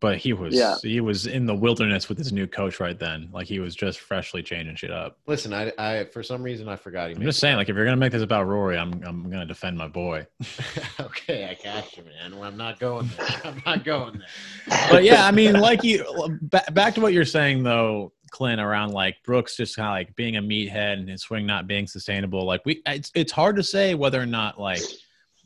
[0.00, 0.74] But he was Yeah.
[0.82, 3.28] he was in the wilderness with his new coach right then.
[3.32, 5.18] Like he was just freshly changing shit up.
[5.28, 7.84] Listen, I, I for some reason I forgot he I'm just saying, like if you're
[7.84, 10.26] gonna make this about Rory, I'm I'm gonna defend my boy.
[11.00, 12.34] okay, I got you, man.
[12.34, 13.40] Well, I'm not going there.
[13.44, 14.88] I'm not going there.
[14.90, 16.04] but yeah, I mean, like you
[16.42, 20.16] back, back to what you're saying though, Clint, around like Brooks just kind of like
[20.16, 22.44] being a meathead and his swing not being sustainable.
[22.44, 24.80] Like we, it's it's hard to say whether or not like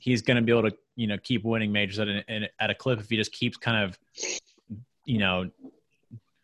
[0.07, 2.75] he's going to be able to you know keep winning majors at a, at a
[2.75, 3.99] clip if he just keeps kind of
[5.05, 5.51] you know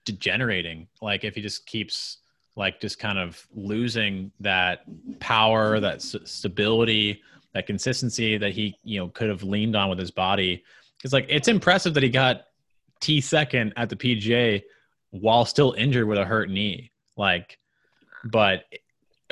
[0.05, 0.89] degenerating.
[1.01, 2.19] Like if he just keeps
[2.57, 4.81] like just kind of losing that
[5.21, 7.23] power, that s- stability,
[7.55, 10.65] that consistency that he you know could have leaned on with his body.
[10.99, 12.47] Because like it's impressive that he got
[13.01, 14.63] T second at the PGA
[15.11, 16.91] while still injured with a hurt knee.
[17.17, 17.59] Like,
[18.25, 18.65] but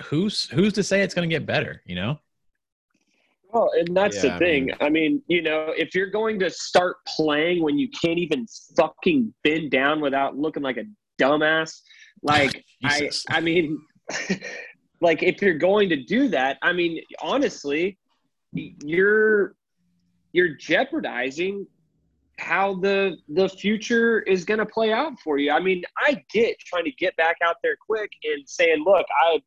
[0.04, 1.82] who's who's to say it's going to get better?
[1.84, 2.20] You know?
[3.52, 4.66] Well, and that's Yeah, the I thing.
[4.66, 8.46] mean- I mean, you know, if you're going to start playing when you can't even
[8.76, 10.84] fucking bend down without looking like a
[11.20, 11.80] dumbass,
[12.22, 13.80] like I, I mean,
[15.00, 17.98] like if you're going to do that, I mean, honestly,
[18.52, 19.54] you're
[20.32, 21.66] you're jeopardizing
[22.38, 25.50] how the the future is going to play out for you.
[25.52, 29.40] I mean, I get trying to get back out there quick and saying, "Look, I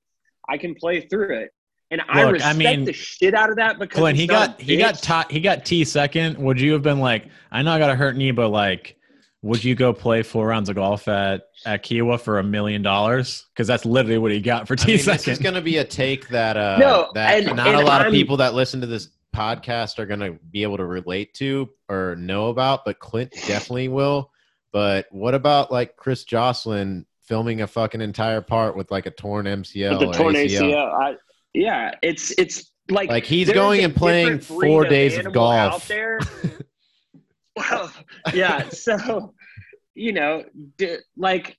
[0.50, 1.52] I can play through it."
[1.94, 4.60] And I Look, I respect mean, the shit out of that because Clint, he got
[4.60, 5.28] he got bitch.
[5.28, 6.40] t- he got T second.
[6.40, 8.96] Would you have been like, I know I got a hurt knee, but like,
[9.44, 13.46] would you go play four rounds of golf at at Kiawah for a million dollars?
[13.54, 15.78] Because that's literally what he got for I T mean, this is going to be
[15.78, 18.56] a take that uh, No, that and- not and a lot of I'm- people that
[18.56, 22.86] listen to this podcast are going to be able to relate to or know about,
[22.86, 24.32] but Clint definitely will.
[24.72, 29.46] But what about like Chris Joslin filming a fucking entire part with like a torn
[29.46, 30.62] MCL with the or torn ACL?
[30.72, 30.94] ACL.
[31.00, 31.16] I,
[31.54, 35.74] yeah, it's it's like Like he's going and playing four days of animal golf.
[35.84, 36.20] out there.
[37.56, 37.92] well,
[38.34, 39.34] yeah, so
[39.96, 40.44] you know,
[40.78, 41.58] d- like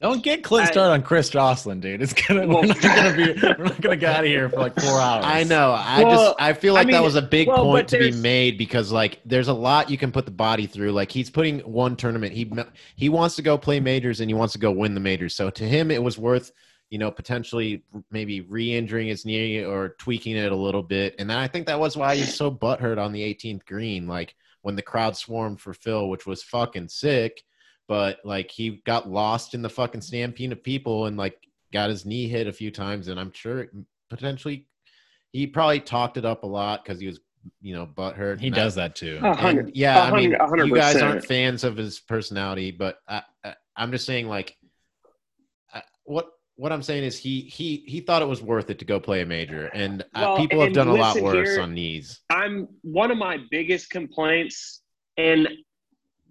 [0.00, 2.02] Don't get Clint I- started on Chris Joslin, dude.
[2.02, 4.78] It's gonna we're not gonna be we're not gonna get out of here for like
[4.78, 5.24] four hours.
[5.26, 5.72] I know.
[5.72, 8.12] I Well, just I feel I like that was a big well, point to be
[8.12, 10.92] made because like there's a lot you can put the body through.
[10.92, 12.34] Like he's putting one tournament.
[12.34, 12.50] He
[12.96, 15.34] he wants to go play majors and he wants to go win the majors.
[15.34, 16.52] So to him, it was worth
[16.92, 21.14] you know potentially maybe re-injuring his knee or tweaking it a little bit.
[21.18, 24.06] And then I think that was why he's so butthurt on the 18th green.
[24.06, 27.42] Like when the crowd swarmed for Phil, which was fucking sick.
[27.88, 31.36] but like he got lost in the fucking stampede of people and like
[31.72, 33.68] got his knee hit a few times, and I'm sure
[34.10, 34.66] potentially
[35.32, 37.20] he probably talked it up a lot because he was
[37.62, 38.38] you know butthurt.
[38.38, 39.18] He does that too.
[39.22, 43.22] And, yeah, I mean, hundred- a you guys aren't fans of his personality, but I,
[43.42, 44.56] I, I'm just saying, like,
[45.72, 48.84] I, what what I'm saying is he he he thought it was worth it to
[48.84, 51.74] go play a major, and uh, Well, people have done a lot worse here- on
[51.74, 52.20] knees.
[52.30, 54.82] I'm one of my biggest complaints,
[55.16, 55.48] and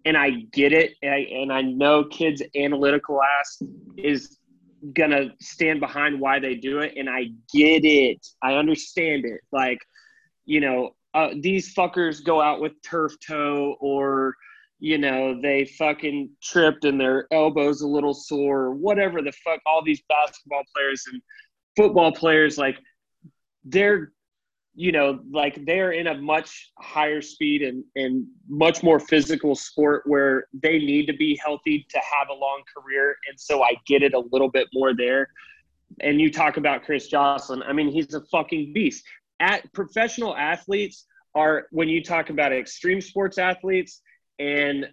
[0.06, 3.62] and I get it, and I, and I know kids' analytical ass
[3.98, 4.38] is
[4.94, 8.26] gonna stand behind why they do it, and I get it.
[8.42, 9.42] I understand it.
[9.52, 9.80] Like,
[10.46, 14.36] you know, uh, these fuckers go out with turf toe or.
[14.82, 19.62] You know, they fucking tripped and their elbows a little sore, or whatever the fuck.
[19.66, 21.22] All these basketball players and
[21.78, 22.78] football players, like,
[23.64, 24.12] they're
[24.74, 30.04] you know, like they're in a much higher speed and, and much more physical sport
[30.06, 33.16] where they need to be healthy to have a long career.
[33.30, 35.28] And so I get it a little bit more there.
[36.00, 37.62] And you talk about Chris Joslin.
[37.64, 39.04] I mean, he's a fucking beast.
[39.42, 44.02] At professional athletes are when you talk about extreme sports athletes
[44.42, 44.90] and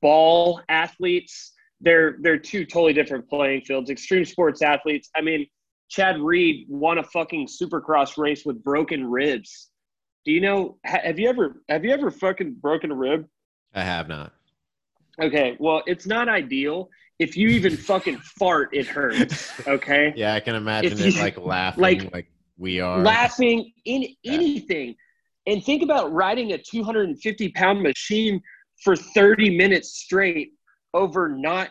[0.00, 3.90] ball athletes, they're they're two totally different playing fields.
[3.90, 5.46] Extreme sports athletes, I mean,
[5.88, 9.70] Chad Reed won a fucking supercross race with broken ribs.
[10.24, 10.78] Do you know?
[10.84, 13.26] Have you ever have you ever fucking broken a rib?
[13.74, 14.32] I have not.
[15.20, 16.90] Okay, well, it's not ideal.
[17.18, 19.52] If you even fucking fart, it hurts.
[19.66, 23.00] Okay, Yeah, I can imagine If it you- like laughing like- like, we are.
[23.02, 24.32] laughing in Yeah.
[24.34, 24.94] anything,
[25.46, 28.40] and think about riding a 250 pound machine
[28.82, 30.52] for 30 minutes straight
[30.92, 31.70] over not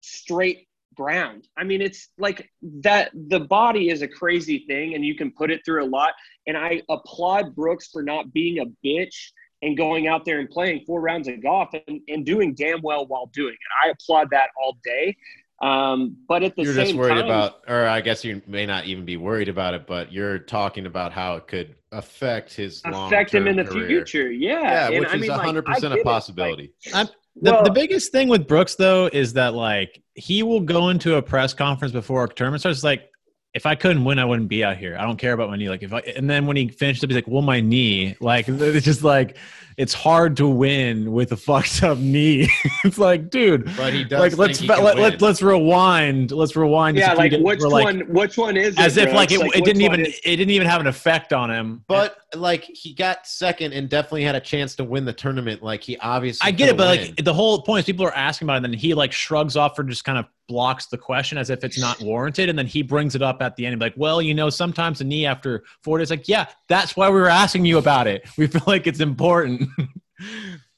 [0.00, 1.48] straight ground.
[1.56, 2.48] I mean, it's like
[2.80, 3.10] that.
[3.28, 6.12] The body is a crazy thing, and you can put it through a lot.
[6.46, 9.14] And I applaud Brooks for not being a bitch
[9.62, 13.06] and going out there and playing four rounds of golf and, and doing damn well
[13.06, 13.86] while doing it.
[13.86, 15.16] I applaud that all day.
[15.62, 18.66] Um, but at the You're same just worried time, about, or I guess you may
[18.66, 22.82] not even be worried about it, but you're talking about how it could affect his
[22.84, 23.86] affect him in the career.
[23.86, 24.30] future.
[24.32, 26.04] Yeah, Yeah, And which I is mean, like, 100 I percent get a it.
[26.04, 26.72] possibility.
[26.92, 27.06] I'm,
[27.40, 31.16] the, Well- the biggest thing with Brooks though is that like he will go into
[31.16, 33.08] a press conference before a tournament starts like
[33.54, 34.96] if I couldn't win I wouldn't be out here.
[34.98, 35.68] I don't care about my knee.
[35.68, 38.16] Like if I and then when he finished up he's like, well my knee.
[38.20, 39.36] Like it's just like
[39.76, 42.48] it's hard to win with a fucked up knee.
[42.84, 44.20] it's like dude But he does.
[44.20, 46.30] like let's think he let, let, let's rewind.
[46.32, 46.96] Let's rewind.
[46.96, 48.00] Yeah, like which where, like, one?
[48.12, 48.80] Which one is it?
[48.80, 51.32] As if like it, It's it didn't even is- it didn't even have an effect
[51.32, 51.84] on him.
[51.86, 55.62] But like he got second and definitely had a chance to win the tournament.
[55.62, 56.46] Like he obviously.
[56.46, 57.06] I get it, but win.
[57.14, 59.56] like the whole point is people are asking about it, and then he like shrugs
[59.56, 62.66] off or just kind of blocks the question as if it's not warranted, and then
[62.66, 65.04] he brings it up at the end, and be like, "Well, you know, sometimes the
[65.04, 68.26] knee after four days, like, yeah, that's why we were asking you about it.
[68.36, 69.88] We feel like it's important." but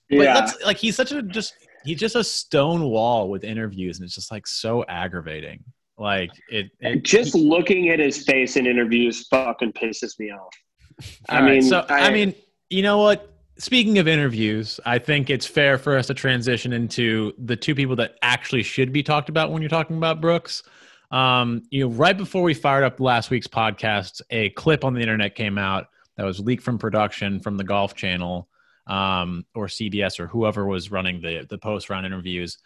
[0.08, 0.34] Yeah.
[0.34, 4.14] that's like he's such a just he's just a stone wall with interviews, and it's
[4.14, 5.64] just like so aggravating.
[5.98, 10.52] Like it, it Just looking at his face in interviews fucking pisses me off.
[11.28, 12.34] I All right, mean, so I, mean,
[12.70, 13.32] you know what?
[13.58, 17.96] Speaking of interviews, I think it's fair for us to transition into the two people
[17.96, 20.62] that actually should be talked about when you're talking about Brooks.
[21.10, 25.00] Um, you know, right before we fired up last week's podcast, a clip on the
[25.00, 28.48] internet came out that was leaked from production from the Golf Channel
[28.86, 32.58] um, or CBS or whoever was running the the post round interviews.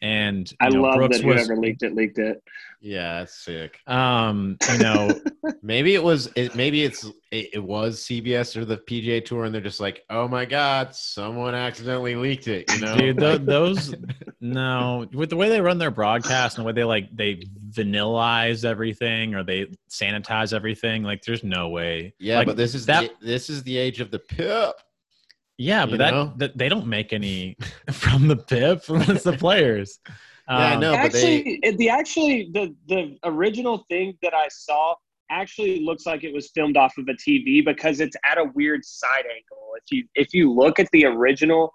[0.00, 2.42] And I know, love Brooks that was, whoever leaked it leaked it.
[2.80, 3.80] yeah, that's sick.
[3.86, 5.20] um, you know,
[5.62, 6.30] Maybe it was.
[6.36, 7.04] It, maybe it's.
[7.30, 10.94] It, it was CBS or the PGA Tour, and they're just like, "Oh my God,
[10.94, 13.94] someone accidentally leaked it." You know, dude tho- those
[14.40, 18.64] no with the way they run their broadcast and the way they like they vanillize
[18.64, 23.10] everything or they sanitize everything like there's no way yeah, like, but this is that
[23.20, 24.74] the, this is the age of the pip.
[25.58, 27.56] Yeah but that, that they don't make any
[27.92, 29.98] from the pip it's the players
[30.48, 30.92] Yeah, I Um, know.
[30.92, 34.94] but they- actually, it- the actually the the original thing that I saw
[35.30, 38.82] actually looks like it was filmed off of a TV because it's at a weird
[38.82, 39.64] side angle.
[39.80, 41.74] If you if you look at the original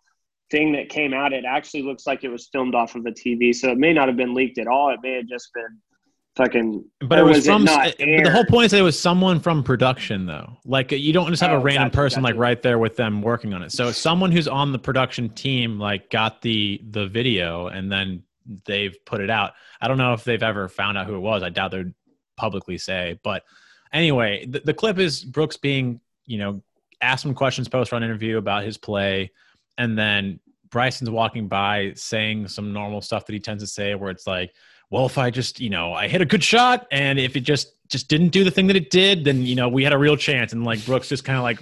[0.50, 3.54] thing that came out, it actually looks like it was filmed off of a TV.
[3.54, 4.90] So it may not have been leaked at all.
[4.92, 5.74] It may have just been
[6.36, 6.86] fucking.
[7.02, 9.64] but it or was, from but the whole point is that it was someone from
[9.64, 10.58] production though.
[10.66, 13.22] Like you don't just have a Oh, random gotcha, person like right there with them
[13.22, 13.72] working on it.
[13.72, 18.24] So someone who's on the production team like got the the video and then
[18.66, 19.54] they've put it out.
[19.82, 21.44] I don't know if they've ever found out who it was.
[21.44, 21.94] I doubt they'd
[22.36, 23.20] publicly say.
[23.24, 23.44] But
[23.94, 26.62] anyway the, the clip is brooks being you know
[27.02, 29.32] asked some questions post run interview about his play
[29.78, 34.10] and then bryson's walking by saying some normal stuff that he tends to say where
[34.10, 34.52] it's like
[34.94, 37.74] well if i just you know i hit a good shot and if it just
[37.90, 40.16] just didn't do the thing that it did then you know we had a real
[40.16, 41.60] chance and like brooks just kind of like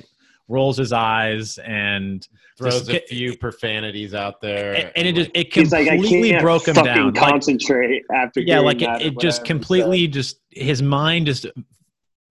[0.48, 2.28] rolls his eyes and
[2.58, 5.88] Throws just a get- few profanities out there, and, and it just it He's like,
[5.88, 7.14] I completely can't broke him fucking down.
[7.14, 8.42] Like, concentrate after.
[8.42, 11.48] yeah, like it, it just whatever, completely just his mind just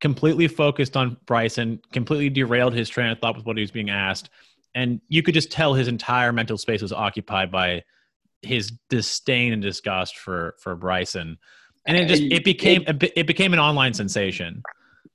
[0.01, 3.90] completely focused on Bryson, completely derailed his train of thought with what he was being
[3.90, 4.30] asked,
[4.74, 7.82] and you could just tell his entire mental space was occupied by
[8.43, 11.38] his disdain and disgust for for Bryson,
[11.86, 14.62] and it uh, just it became a bi- it became an online sensation.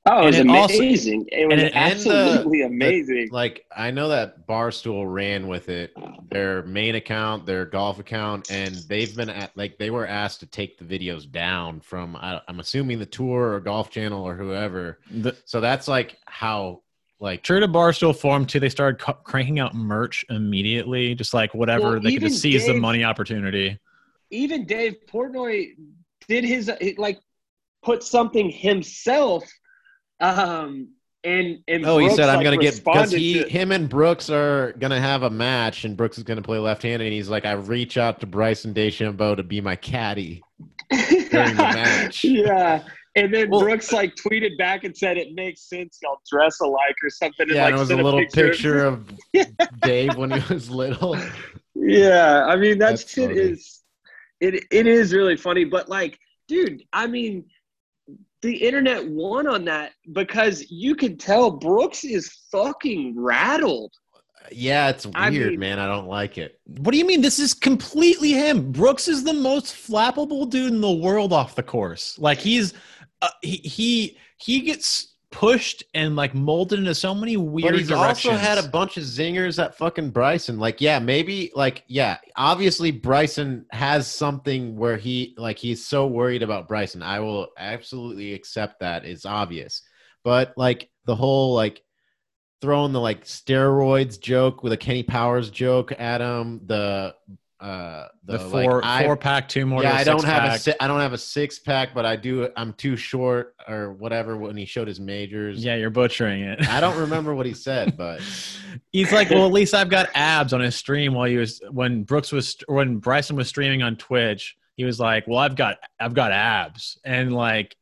[0.07, 1.27] Oh, it was and it also- amazing!
[1.31, 3.29] it was and it- and the- absolutely amazing.
[3.31, 5.93] like I know that Barstool ran with it,
[6.29, 10.45] their main account, their golf account, and they've been at like they were asked to
[10.45, 14.99] take the videos down from I, I'm assuming the tour or Golf Channel or whoever.
[15.09, 16.81] The, So that's like how
[17.19, 21.53] like True to Barstool form too, they started cu- cranking out merch immediately, just like
[21.53, 23.79] whatever Well, they could just even seize the money opportunity.
[24.31, 25.69] Even Dave Portnoy
[26.27, 27.19] did his like
[27.83, 29.43] put something himself,
[30.19, 30.89] um,
[31.23, 34.29] and and Oh, he said I'm like, gonna get because he, to- him and Brooks
[34.29, 37.53] are gonna have a match, and Brooks is gonna play left-handed, and he's like, I
[37.53, 40.41] reach out to Bryson DeChambeau to be my caddy.
[40.91, 42.23] during the match.
[42.23, 42.83] yeah.
[43.17, 46.95] And then Well- Brooks like tweeted back and said it makes sense y'all dress alike
[47.03, 47.47] or something.
[47.49, 48.49] Yeah, and, like, and it was a little picture.
[48.49, 49.11] picture of
[49.81, 51.17] Dave when he was little.
[51.75, 53.81] Yeah, I mean that shit is
[54.41, 57.45] it it is really funny, but like, dude, I mean
[58.41, 63.93] the internet won on that because you could tell Brooks is fucking rattled.
[64.51, 65.79] Yeah, it's weird, I mean- man.
[65.79, 66.59] I don't like it.
[66.65, 67.21] What do you mean?
[67.21, 68.71] This is completely him.
[68.71, 72.19] Brooks is the most flappable dude in the world off the course.
[72.19, 72.73] Like he's
[73.25, 77.89] uh, he he he gets pushed and like molded into so many weird But he's
[77.89, 78.25] directions.
[78.33, 80.59] also had a bunch of zingers at fucking Bryson.
[80.59, 86.41] Like, yeah, maybe like yeah, obviously Bryson has something where he like he's so worried
[86.41, 87.03] about Bryson.
[87.03, 89.03] I will absolutely accept that.
[89.03, 89.81] It's obvious.
[90.23, 91.81] But like the whole like
[92.61, 97.13] throwing the like steroids joke with a Kenny Powers joke at him, the
[97.61, 99.81] uh the, the, four like, I- four pack, two more.
[99.81, 100.75] yeah, i don't have a six-pack.
[100.75, 102.49] si- I don't have a six pack, but I do.
[102.57, 105.63] I'm too short or whatever when he showed his majors.
[105.63, 106.67] Yeah, you're butchering it.
[106.67, 108.21] I don't remember what he said, but
[108.91, 112.03] He's like, well, at least I've got abs on his stream while he was when
[112.03, 114.57] Brooks was when Bryson was streaming on Twitch.
[114.75, 117.75] He was like, well, I've got I've got abs, and like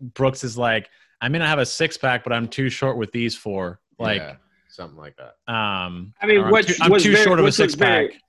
[0.00, 0.88] Brooks is like,
[1.20, 3.80] I may not have a six pack, but I'm too short with these four.
[3.98, 4.34] Like, yeah,
[4.68, 5.36] something like that.
[5.52, 7.74] um, I mean, or I'm which too, I'm was too very- short of a six
[7.76, 8.08] pack.
[8.10, 8.20] very-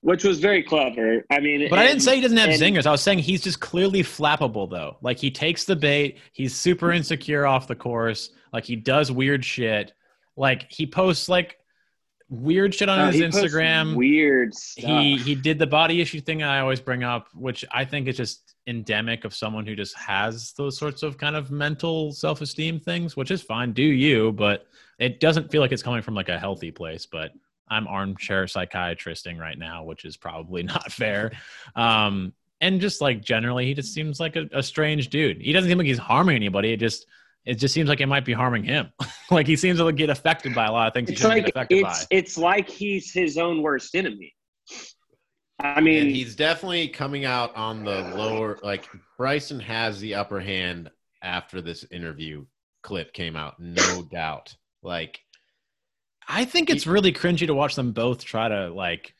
[0.00, 1.24] Which was very clever.
[1.30, 2.86] I mean, But I didn't say he doesn't have and- zingers.
[2.86, 4.96] I was saying he's just clearly flappable though.
[5.02, 6.18] Like he takes the bait.
[6.32, 8.30] He's super insecure off the course.
[8.52, 9.92] Like he does weird shit.
[10.36, 11.58] Like he posts like
[12.30, 13.96] weird shit on his Instagram.
[13.96, 14.84] Weird stuff.
[14.84, 18.16] he he did the body issue thing I always bring up, which I think is
[18.16, 22.78] just endemic of someone who just has those sorts of kind of mental self esteem
[22.78, 24.66] things, which is fine, do you, but
[25.00, 27.04] it doesn't feel like it's coming from like a healthy place.
[27.04, 27.32] But
[27.70, 31.32] I'm armchair psychiatristing right now, which is probably not fair.
[31.76, 35.40] Um, and just like generally, he just seems like a, a strange dude.
[35.40, 36.72] He doesn't seem like he's harming anybody.
[36.72, 37.06] It just
[37.44, 38.92] it just seems like it might be harming him.
[39.30, 41.44] like he seems to get affected by a lot of things he it's shouldn't like
[41.46, 42.06] get affected it's by.
[42.10, 44.34] it's like he's his own worst enemy.
[45.60, 48.58] I And mean, he's definitely coming out on the lower.
[48.62, 50.90] Like Bryson has the upper hand
[51.22, 52.44] after this interview
[52.82, 54.54] clip came out, no doubt.
[54.82, 55.20] Like
[56.28, 59.14] I think it's really cringy to watch them both try to like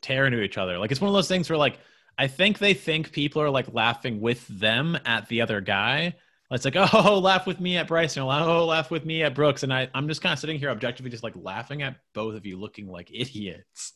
[0.00, 0.78] tear into each other.
[0.78, 1.78] Like it's one of those things where like
[2.16, 6.14] I think they think people are like laughing with them at the other guy.
[6.50, 9.64] It's like, oh, laugh with me at Bryson, or oh, laugh with me at Brooks,
[9.64, 12.46] and I, I'm just kind of sitting here objectively, just like laughing at both of
[12.46, 13.94] you, looking like idiots.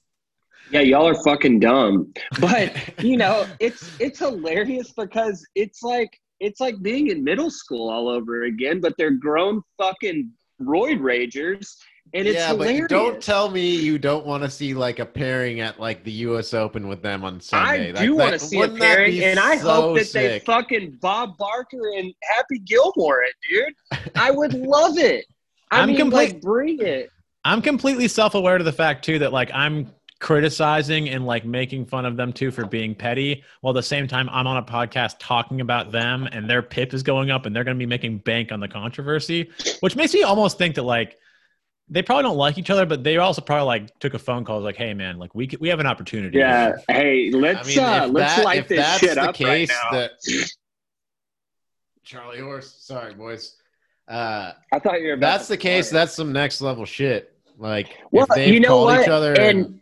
[0.72, 2.12] yeah, y'all are fucking dumb.
[2.40, 2.74] But
[3.04, 8.08] you know, it's it's hilarious because it's like it's like being in middle school all
[8.08, 11.76] over again, but they're grown fucking roid ragers,
[12.12, 12.80] and it's yeah, hilarious.
[12.82, 16.12] but don't tell me you don't want to see like a pairing at like the
[16.12, 16.54] U.S.
[16.54, 17.90] Open with them on Sunday.
[17.90, 20.38] I Like, do want to see a wouldn't pairing, and I so hope that they
[20.40, 24.10] fucking Bob Barker and Happy Gilmore it, dude.
[24.16, 25.26] I would love it.
[25.70, 27.10] I I'm mean, complete- like, bring it.
[27.44, 32.04] I'm completely self-aware to the fact too that like I'm criticizing and like making fun
[32.04, 35.16] of them too for being petty while at the same time I'm on a podcast
[35.18, 38.18] talking about them and their pip is going up and they're going to be making
[38.18, 39.50] bank on the controversy
[39.80, 41.16] which makes me almost think that like
[41.92, 44.60] they probably don't like each other but they also probably like took a phone call
[44.60, 46.76] like hey man like we could, we have an opportunity Yeah.
[46.88, 49.90] Hey, let's mean, uh, if let's that- light this shit the up right now.
[49.98, 50.10] that
[52.04, 53.56] Charlie Horse, sorry boys.
[54.08, 55.12] Uh, I thought you were.
[55.12, 55.88] About that's to the case.
[55.88, 56.00] start.
[56.00, 57.32] That's some next level shit.
[57.58, 59.02] Like Well, if they've you know called what?
[59.02, 59.80] each other And-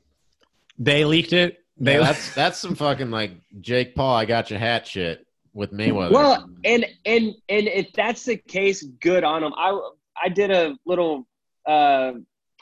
[0.79, 4.59] they leaked it they yeah, that's that's some fucking like Jake Paul, I got your
[4.59, 6.11] hat shit with Mayweather.
[6.11, 9.53] Well, and and and if that's the case, good on them.
[9.57, 9.79] I
[10.23, 11.27] I did a little
[11.69, 12.13] uh,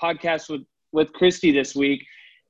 [0.00, 2.04] podcast with with Christy this week,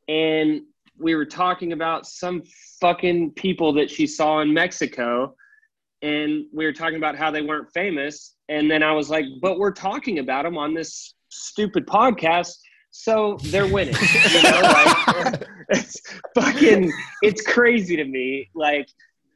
[0.08, 0.62] and
[0.98, 2.42] we were talking about some
[2.80, 5.34] fucking people that she saw in Mexico,
[6.02, 9.58] and we were talking about how they weren't famous, and then I was like, "But
[9.58, 12.56] we're talking about them on this stupid podcast."
[12.90, 13.94] So they're winning,
[14.32, 14.60] you know.
[14.62, 16.00] Like, it's
[16.34, 16.90] fucking,
[17.20, 18.48] it's crazy to me.
[18.54, 18.88] Like,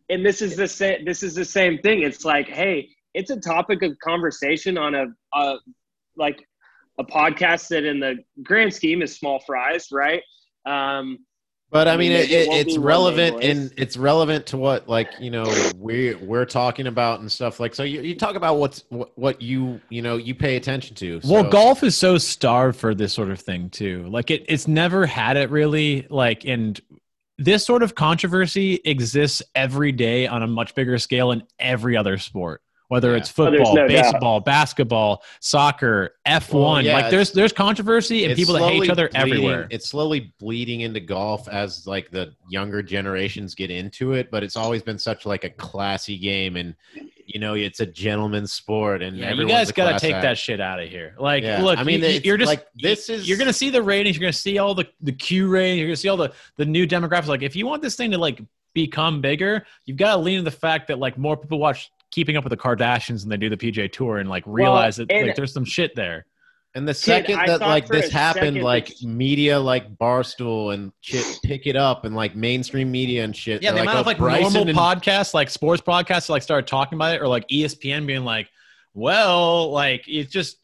[0.08, 1.04] and this is the same.
[1.04, 2.02] This is the same thing.
[2.02, 5.56] It's like, hey, it's a topic of conversation on a, a
[6.16, 6.46] like
[7.00, 10.22] a podcast that in the grand scheme is small fries, right?
[10.66, 11.18] Um,
[11.70, 14.88] but I mean, I mean, it, it it, it's relevant and it's relevant to what
[14.88, 15.46] like you know
[15.76, 17.76] we we're talking about and stuff like.
[17.76, 21.20] So you, you talk about what's what, what you you know you pay attention to.
[21.24, 24.06] Well, golf is so starved for this sort of thing too.
[24.08, 26.08] Like it, it's never had it really.
[26.10, 26.78] Like, and
[27.38, 32.18] this sort of controversy exists every day on a much bigger scale in every other
[32.18, 32.62] sport.
[32.90, 33.18] Whether Yeah.
[33.18, 34.02] it's Oh, there's football, no doubt.
[34.12, 38.82] baseball, basketball, soccer, F one, Well, yeah, like there's there's controversy and people that hate
[38.82, 39.68] each other bleeding- everywhere.
[39.70, 44.56] It's slowly bleeding into golf as like the younger generations get into it, but it's
[44.56, 46.74] always been such like a classy game, and
[47.26, 50.22] you know it's a gentleman's sport, and Yeah, you guys got to take act.
[50.24, 51.14] that shit out of here.
[51.16, 53.82] Like, Yeah, look, I mean, you, you're just like, this is- you're gonna see the
[53.82, 56.66] ratings, you're gonna see all the the Q ratings, you're gonna see all the the
[56.66, 57.28] new demographics.
[57.28, 58.40] Like, if you want this thing to like
[58.74, 62.36] become bigger, you've got to lean into the fact that like more people watch Keeping
[62.36, 65.36] Up with the Kardashians and they do the PGA Tour, and like realize that like
[65.36, 66.26] there's some shit there.
[66.74, 71.40] And the second I that like this happened, like that- media, like Barstool and shit,
[71.42, 73.60] pick it up, and like mainstream media and shit.
[73.62, 76.42] Yeah, the they're amount oh, of like Bryson normal and- podcasts, like sports podcasts, like
[76.42, 78.48] started talking about it, or like ESPN being like,
[78.94, 80.58] well, like it's just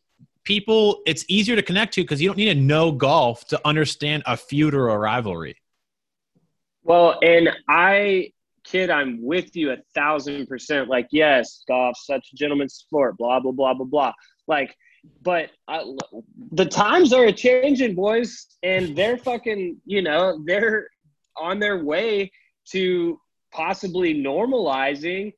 [0.44, 1.02] people.
[1.06, 4.36] It's easier to connect to because you don't need to know golf to understand a
[4.36, 5.56] feud or a rivalry.
[6.84, 8.32] Well, and I,
[8.66, 10.88] kid, I'm with you a thousand percent.
[10.88, 14.12] Like, yes, golf, such a gentleman's sport, blah, blah, blah, blah, blah.
[14.46, 14.74] Like,
[15.22, 15.84] but I,
[16.52, 20.88] the times are changing, boys, and they're fucking, you know, they're
[21.36, 22.30] on their way
[22.70, 23.20] to
[23.52, 25.32] possibly normalizing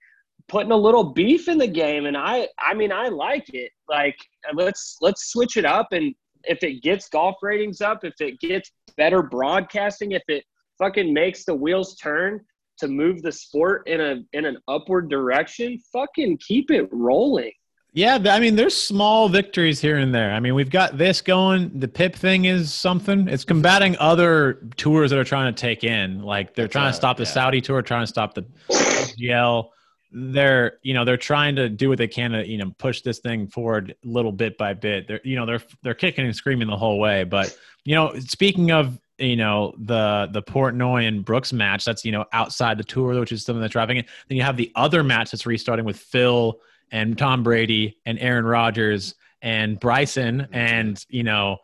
[0.49, 4.17] putting a little beef in the game and i i mean i like it like
[4.55, 6.15] let's let's switch it up and
[6.45, 10.43] if it gets golf ratings up if it gets better broadcasting if it
[10.79, 12.41] fucking makes the wheels turn
[12.79, 17.53] to move the sport in a in an upward direction fucking keep it rolling
[17.93, 20.33] Yeah, I mean, there's small victories here and there.
[20.33, 21.81] I mean, we've got this going.
[21.81, 23.29] The PIP thing is something.
[23.29, 26.23] It's combating other tours that are trying to take in.
[26.23, 27.31] Like they're That's trying right, to stop the yeah.
[27.31, 29.71] Saudi tour, trying to stop the GL.
[30.11, 33.19] They're, you know, they're trying to do what they can to, you know, push this
[33.19, 35.07] thing forward little bit by bit.
[35.07, 37.25] They're, you know, they're they're kicking and screaming the whole way.
[37.25, 42.13] But you know, speaking of you know the the Portnoy and Brooks match, that's you
[42.13, 44.07] know outside the tour, which is something that's driving it.
[44.29, 46.61] Then you have the other match that's restarting with Phil
[46.91, 50.55] and Tom Brady and Aaron Rodgers and Bryson mm-hmm.
[50.55, 51.59] and you know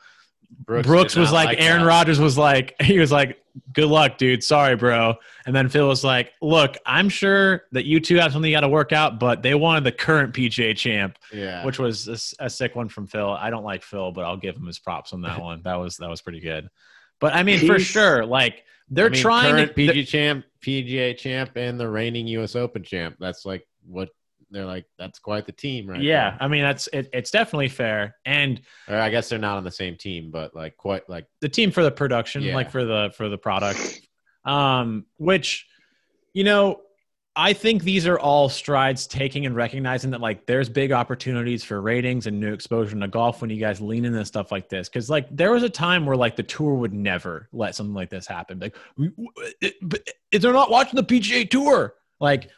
[0.66, 1.84] Brooks, did was not like, Aaron.
[1.84, 3.40] Rodgers was like he was like
[3.72, 4.42] good luck dude.
[4.42, 5.14] Sorry bro.
[5.46, 8.61] And then Phil was like look I'm sure that you two have something you got
[8.61, 12.76] to work out but they wanted the current PGA champ Yeah, which was a sick
[12.76, 13.30] one from Phil.
[13.30, 15.62] I don't like Phil but I'll give him his props on that one.
[15.62, 16.68] That was that was pretty good
[17.20, 21.16] but I mean for sure like they're I mean, trying current to PGA champ, PGA
[21.16, 22.54] champ, and the reigning U.S.
[22.54, 23.16] Open champ.
[23.18, 24.10] That's like what
[24.50, 24.84] they're like.
[24.98, 26.00] That's quite the team, right?
[26.02, 26.36] yeah.
[26.38, 29.70] I mean that's it, it's definitely fair and Or I guess they're not on the
[29.70, 32.54] same team, but like quite like the team for the production, Yeah.
[32.54, 34.00] like for the for the product.
[34.44, 35.66] Um, which,
[36.34, 36.80] you know,
[37.37, 41.80] I think these are all strides taking and recognizing that like there's big opportunities for
[41.80, 44.89] ratings and new exposure to golf when you guys lean into stuff like this.
[44.89, 48.09] Cause like there was a time where like the tour would never let something like
[48.09, 48.61] this happen.
[48.61, 48.76] Like,
[49.82, 51.95] but they're not watching the PGA tour.
[52.20, 52.51] Like,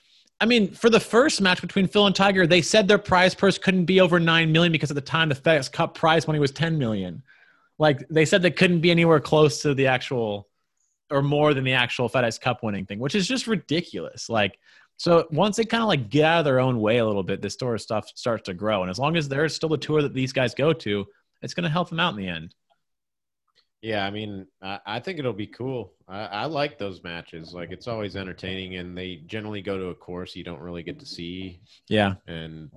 [0.43, 3.57] I mean, for the first match between Phil and Tiger, they said their prize purse
[3.57, 6.51] couldn't be over nine million because at the time the FedEx Cup prize money was
[6.51, 7.23] ten million.
[7.79, 10.49] Like they said they couldn't be anywhere close to the actual
[11.11, 14.29] or more than the actual FedEx Cup winning thing, which is just ridiculous.
[14.29, 14.59] Like,
[14.97, 17.43] so once they kind of like get out of their own way a little bit,
[17.43, 18.83] this tour stuff starts to grow.
[18.83, 21.07] And as long as there's still a tour that these guys go to,
[21.43, 22.55] it's going to help them out in the end.
[23.83, 25.93] Yeah, I mean, I, I think it'll be cool.
[26.09, 27.53] I, I like those matches.
[27.53, 30.99] Like, it's always entertaining, and they generally go to a course you don't really get
[31.01, 31.61] to see.
[31.89, 32.15] Yeah.
[32.27, 32.71] And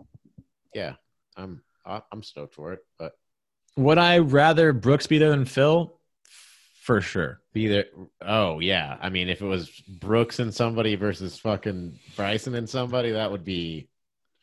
[0.76, 0.96] yeah,
[1.38, 2.86] I'm I- I'm stoked for it.
[3.00, 3.14] But
[3.78, 5.96] Would I rather Brooks be there than Phil?
[6.90, 7.40] For sure.
[7.54, 7.86] be there.
[8.20, 13.12] Oh yeah, I mean, if it was Brooks and somebody versus fucking Bryson and somebody,
[13.12, 13.88] that would be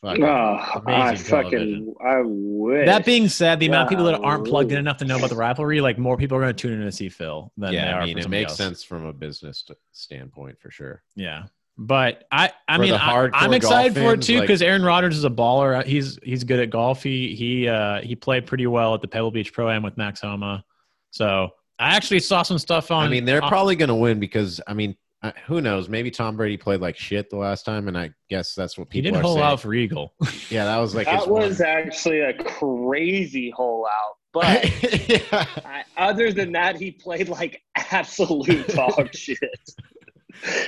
[0.01, 0.81] fucking oh, I
[1.11, 1.95] amazing fucking.
[2.01, 2.87] I wish.
[2.87, 5.31] That being said, the amount of people that aren't plugged in enough to know about
[5.31, 7.81] the rivalry, like more people are going to tune in to see Phil than they
[7.81, 8.59] are I mean, it makes else.
[8.59, 11.03] sense from a business st- standpoint for sure.
[11.17, 11.47] Yeah.
[11.77, 14.63] But I, I For mean, I, I'm excited golf for it fans, too like- because
[14.63, 15.85] Aaron Rodgers is a baller.
[15.85, 17.03] He's he's good at golf.
[17.03, 20.21] He he uh, he played pretty well at the Pebble Beach Pro Am with Max
[20.21, 20.65] Homa.
[21.11, 23.05] So I actually saw some stuff on.
[23.05, 25.89] I mean, they're on- probably going to win because I mean, uh, who knows?
[25.89, 29.01] Maybe Tom Brady played like shit the last time, and I guess that's what he
[29.03, 29.47] people did are hold saying.
[29.47, 30.15] out for Eagle.
[30.51, 31.69] yeah, that was like that his was one.
[31.69, 34.15] actually a crazy hole out.
[34.37, 35.47] But yeah.
[35.65, 39.39] I, other than that, he played like absolute dog shit.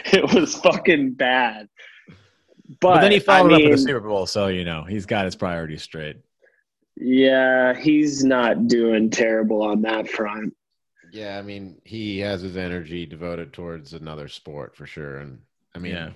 [0.06, 1.68] It was fucking bad.
[2.06, 2.16] But,
[2.80, 5.26] But, then he followed I up with the Super Bowl, so you know he's got
[5.26, 6.16] his priorities straight.
[6.96, 10.54] Yeah, he's not doing terrible on that front.
[11.12, 15.38] Yeah, I mean, he has his energy devoted towards another sport for sure, and
[15.74, 16.10] I mean, Yeah.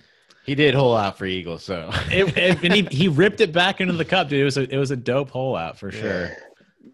[0.45, 3.81] he did hold out for Eagle, so It, it- and he, he ripped it back
[3.81, 4.41] into the cup, dude.
[4.41, 6.31] It was a it was a dope hole out for sure.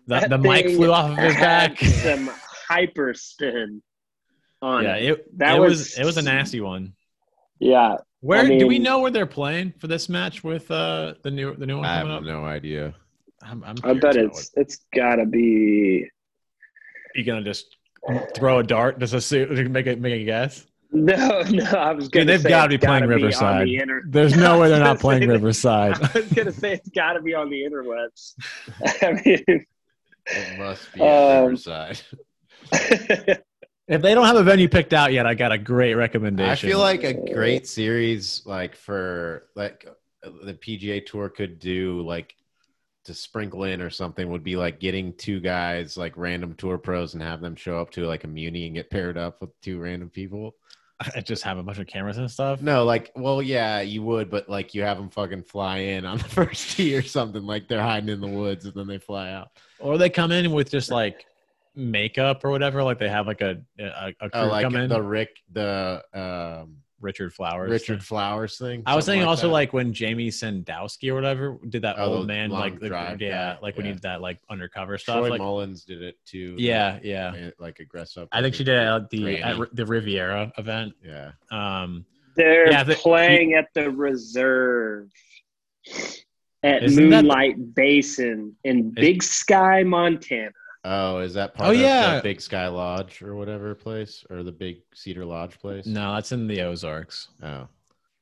[0.06, 1.78] The, the mic flew off of his back.
[1.80, 2.30] Some
[2.68, 3.82] hyper spin
[4.62, 5.10] on yeah, it.
[5.10, 6.94] it That it was, was- it was a nasty one.
[7.60, 11.30] Yeah, Where I do we know where they're playing for this match with uh the
[11.30, 12.22] new the new one I have up?
[12.22, 12.94] no idea.
[13.42, 16.02] I'm, I'm I bet about it's it's gotta be.
[16.02, 16.10] what-
[17.16, 17.76] you gonna just
[18.34, 20.64] throw a dart just assume, make a make a guess.
[20.90, 22.24] No, no, I was gonna.
[22.24, 23.66] Dude, they've got to be playing Riverside.
[23.66, 25.94] the inter- There's no way they're not playing that- Riverside.
[26.14, 28.34] I was gonna say it's got to be on the interwebs.
[29.02, 29.66] I mean,
[30.26, 32.00] It must be at Um, Riverside.
[33.90, 36.50] If they don't have a venue picked out yet, I got a great recommendation.
[36.68, 39.86] I feel like a great series, like for like
[40.22, 42.34] the PGA Tour could do, like
[43.08, 47.14] to sprinkle in or something, would be like getting two guys, like random tour pros,
[47.14, 49.78] and have them show up to like a muni and get paired up with two
[49.80, 50.54] random people.
[51.16, 52.60] I just have a bunch of cameras and stuff.
[52.60, 56.18] No, like, well, yeah, you would, but like you have them fucking fly in on
[56.24, 59.30] the first tee or something, like they're hiding in the woods and then they fly
[59.30, 59.48] out.
[59.78, 61.24] Or they come in with just like
[61.76, 62.82] makeup or whatever.
[62.82, 64.88] Like they have like a a, a crew Oh, like come in.
[64.88, 67.70] the Rick, the um, Richard Flowers.
[67.70, 68.82] Richard Flowers thing.
[68.86, 69.52] I was something thinking also that.
[69.52, 73.54] like when Jamie Sadlowski or whatever did that Oh, old man like the drive yeah
[73.54, 76.54] guy, like when he did that like undercover stuff Troy like Mullins did it too.
[76.58, 78.28] yeah yeah like aggressive.
[78.32, 79.42] I think she did it at the Granny.
[79.42, 80.94] at the Riviera event.
[81.04, 81.30] Yeah.
[81.50, 85.08] Um, they're Yeah, the- playing at the reserve
[86.62, 90.50] at Isn't that Moonlight Basin in Big Sky, Montana.
[90.90, 92.16] Oh, is that part Oh, of yeah.
[92.16, 95.84] the Big Sky Lodge or whatever place or the Big Cedar Lodge place?
[95.86, 97.28] no, that's in the Ozarks.
[97.42, 97.68] Oh.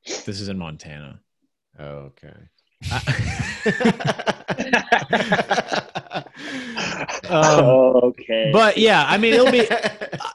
[0.04, 1.20] This is in Montana.
[1.78, 2.34] Oh, okay.
[7.28, 7.64] Um,
[8.04, 8.50] okay.
[8.52, 9.68] But yeah, I mean, it'll be.
[9.70, 9.78] uh,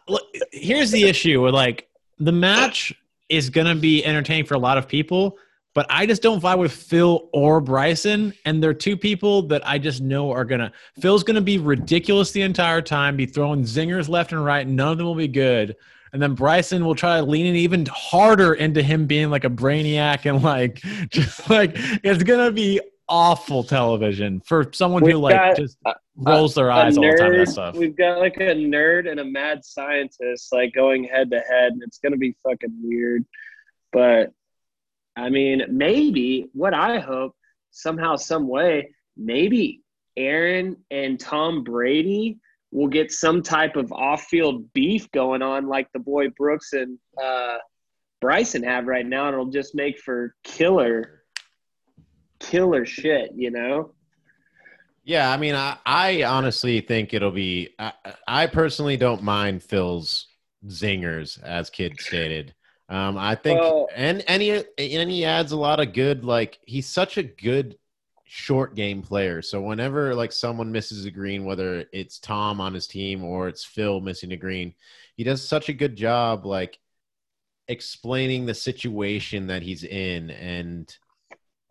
[0.07, 1.87] look, here's the issue with like
[2.19, 2.93] the match
[3.29, 5.37] is gonna be entertaining for a lot of people,
[5.73, 9.77] but I just don't vibe with Phil or Bryson, and they're two people that I
[9.77, 10.71] just know are gonna.
[10.99, 14.67] Phil's gonna be ridiculous the entire time, be throwing zingers left and right.
[14.67, 15.75] None of them will be good.
[16.13, 19.49] And then Bryson will try to lean in even harder into him being like a
[19.49, 25.35] brainiac and like just like it's gonna be awful television for someone who We've like
[25.35, 25.77] got just
[26.15, 27.75] rolls their eyes all the time that stuff.
[27.75, 31.81] We've got like a nerd and a mad scientist like going head to head, and
[31.83, 33.25] it's gonna be fucking weird.
[33.93, 34.33] But
[35.15, 37.35] I mean, maybe what I hope
[37.71, 39.81] somehow, some way, maybe
[40.17, 42.39] Aaron and Tom Brady
[42.71, 47.57] will get some type of off-field beef going on, like the boy Brooks and uh,
[48.21, 51.23] Bryson have right now, and it'll just make for killer,
[52.39, 53.31] killer shit.
[53.35, 53.93] You know?
[55.03, 57.69] Yeah, I mean, I, I honestly think it'll be.
[57.79, 57.93] I,
[58.27, 60.27] I personally don't mind Phil's
[60.67, 62.53] zingers, as Kid stated.
[62.91, 66.25] Um, I think, Well- and and he and he adds a lot of good.
[66.25, 67.77] Like he's such a good
[68.25, 69.41] short game player.
[69.41, 73.63] So whenever like someone misses a green, whether it's Tom on his team or it's
[73.65, 74.73] Phil missing a green,
[75.15, 76.79] he does such a good job like
[77.67, 80.97] explaining the situation that he's in and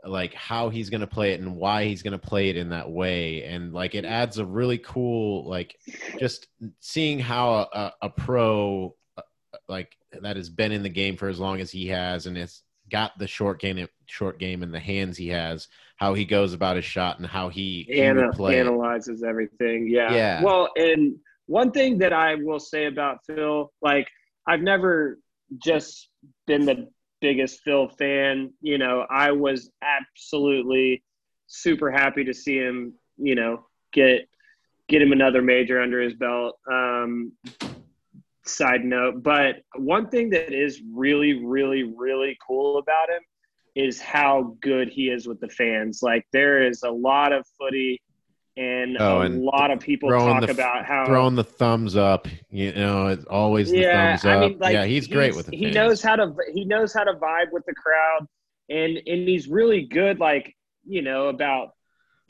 [0.04, 2.70] like how he's going to play it and why he's going to play it in
[2.70, 5.76] that way and like it adds a really cool like
[6.18, 6.46] just
[6.78, 8.94] seeing how a, a, a pro
[9.68, 12.62] like that has been in the game for as long as he has and it's
[12.90, 15.68] got the short game short game in the hands he has
[16.00, 19.86] how he goes about his shot and how he, he would Ana- play analyzes everything.
[19.86, 20.14] Yeah.
[20.14, 20.42] Yeah.
[20.42, 24.08] Well, and one thing that I will say about Phil, like
[24.48, 25.18] I've never
[25.62, 26.08] just
[26.46, 26.88] been the
[27.20, 28.50] biggest Phil fan.
[28.62, 31.02] You know, I was absolutely
[31.48, 32.94] super happy to see him.
[33.18, 34.26] You know, get
[34.88, 36.56] get him another major under his belt.
[36.72, 37.32] Um,
[38.46, 43.22] side note, but one thing that is really, really, really cool about him
[43.76, 46.00] is how good he is with the fans.
[46.02, 48.00] Like there is a lot of footy
[48.56, 52.26] and Oh, a and lot of people talk the- about how Throwing the thumbs up,
[52.50, 54.36] you know, it's always the yeah, thumbs up.
[54.36, 55.74] I mean, like, yeah, he's great with the he fans.
[55.76, 58.26] knows how to he knows how to vibe with the crowd,
[58.68, 60.18] and and he's really good.
[60.18, 61.70] Like you know about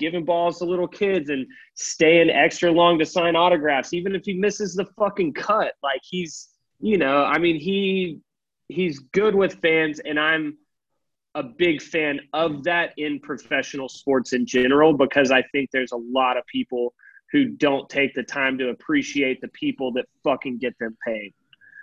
[0.01, 4.33] giving balls to little kids and staying extra long to sign autographs, even if he
[4.33, 5.75] misses the fucking cut.
[5.83, 6.49] Like he's
[6.81, 8.19] you know, I mean he
[8.69, 10.57] he's good with fans, and I'm
[11.37, 15.97] a big fan of that in professional sports in general because I think there's a
[15.97, 16.93] lot of people
[17.31, 21.33] who don't take the time to appreciate the people that fucking get them paid.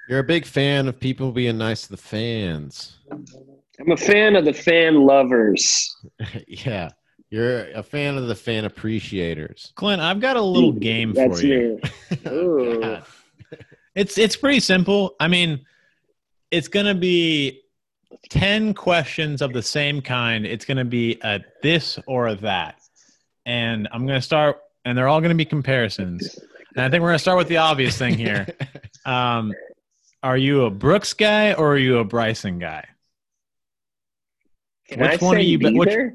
[0.10, 2.98] You're a big fan of people being nice to the fans.
[3.12, 5.96] I'm a fan of the fan lovers.
[6.48, 6.90] yeah.
[7.30, 9.74] You're a fan of the fan appreciators.
[9.76, 11.80] Clint, I've got a little game for That's you.
[11.84, 12.18] me.
[12.26, 13.04] Oh,
[13.96, 15.16] It's it's pretty simple.
[15.20, 15.66] I mean,
[16.52, 17.62] it's gonna be
[18.30, 20.46] ten questions of the same kind.
[20.46, 22.80] It's gonna be a this or a that,
[23.46, 26.40] and I'm gonna start, and they're all gonna be comparisons.
[26.76, 28.48] And I think we're gonna start with the obvious thing here.
[29.06, 29.54] Um,
[30.22, 32.84] are you a Brooks guy or are you a Bryson guy?
[34.90, 36.14] Can Which I one say are you- which- neither?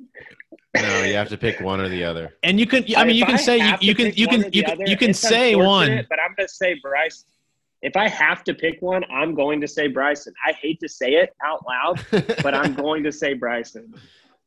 [0.74, 2.34] No, you have to pick one or the other.
[2.42, 4.62] And you can, I mean, you If can say you, you can you can you
[4.62, 6.06] can other, you can say one.
[6.08, 7.24] But I'm going to say Bryce.
[7.82, 10.32] If I have to pick one, I'm going to say Bryson.
[10.46, 12.04] I hate to say it out loud,
[12.42, 13.92] but I'm going to say Bryson.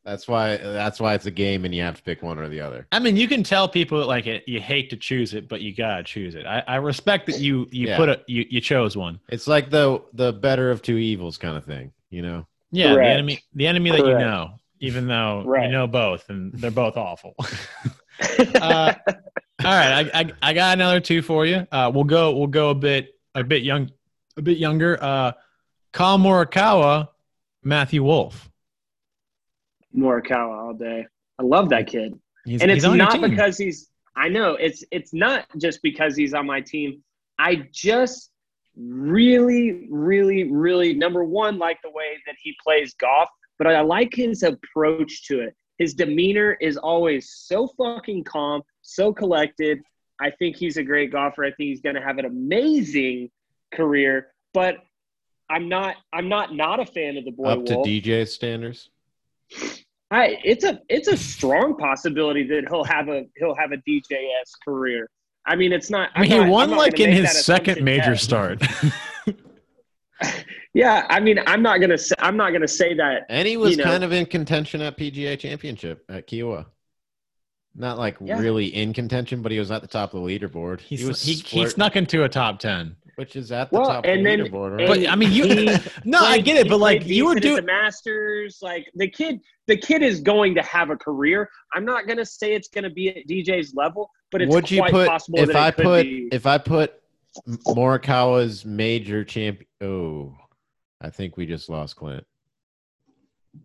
[0.06, 2.62] that's why that's why it's a game and you have to pick one or the
[2.62, 2.88] other.
[2.92, 4.46] I mean, you can tell people like it.
[4.48, 6.46] You hate to choose it, but you gotta choose it.
[6.46, 7.98] I, I respect that you you Yeah.
[7.98, 9.20] put a you, you chose one.
[9.30, 12.48] It's like the the better of two evils kind of thing, you know.
[12.72, 13.06] Yeah, Correct.
[13.08, 16.98] the enemy the enemy that you know, even though you know both, and they're both
[16.98, 17.36] awful.
[18.62, 21.68] uh, all right, I, I I got another two for you.
[21.72, 23.92] Uh, we'll go we'll go a bit a bit young
[24.38, 24.98] a bit younger.
[25.02, 25.34] Uh,
[25.92, 27.10] Kyle Morikawa,
[27.64, 28.50] Matthew Wolff.
[29.96, 31.06] Morikawa all day.
[31.40, 32.20] I love that kid.
[32.46, 36.46] He's, and it's not because he's i know it's it's not just because he's on
[36.46, 37.02] my team
[37.40, 38.32] i just
[38.78, 44.14] really really really number one like the way that he plays golf but i like
[44.14, 49.80] his approach to it his demeanor is always so fucking calm so collected
[50.22, 53.30] i think he's a great golfer i think he's going to have an amazing
[53.74, 54.78] career but
[55.50, 57.88] i'm not i'm not not a fan of the boy Up to Wolf.
[57.88, 58.90] DJ standards.
[60.12, 64.52] I it's a it's a strong possibility that he'll have a he'll have a DJS
[64.64, 65.10] career.
[65.48, 66.10] I mean, it's not.
[66.16, 68.20] I mean, I'm he not- won like in his second major yet.
[68.20, 68.62] start.
[70.76, 73.26] Yeah, I mean, I'm not gonna say I'm not gonna say that.
[73.30, 73.84] And he was You know.
[73.86, 76.66] kind of in contention at PGA Championship at Kiawah.
[77.74, 78.40] Not like Yeah.
[78.40, 80.82] really in contention, but he was at the top of the leaderboard.
[80.82, 82.98] He's, he was he, he snuck into a top ten.
[83.16, 84.68] which is at the Well, top of and the then- leaderboard.
[84.82, 85.04] and Right?
[85.04, 85.66] But I mean, you he
[86.04, 86.68] no, I get it.
[86.68, 88.60] But like you were decent doing, the Masters.
[88.62, 91.50] Like the kid, the kid is going to have a career.
[91.74, 94.92] I'm not gonna say it's gonna be at DJ's level, but it's Would you quite
[94.92, 96.28] put possible if that I it could put be.
[96.34, 96.96] if I put
[97.66, 99.68] Morikawa's major champion?
[99.82, 100.36] Oh,
[101.06, 102.26] I think we just lost Clint.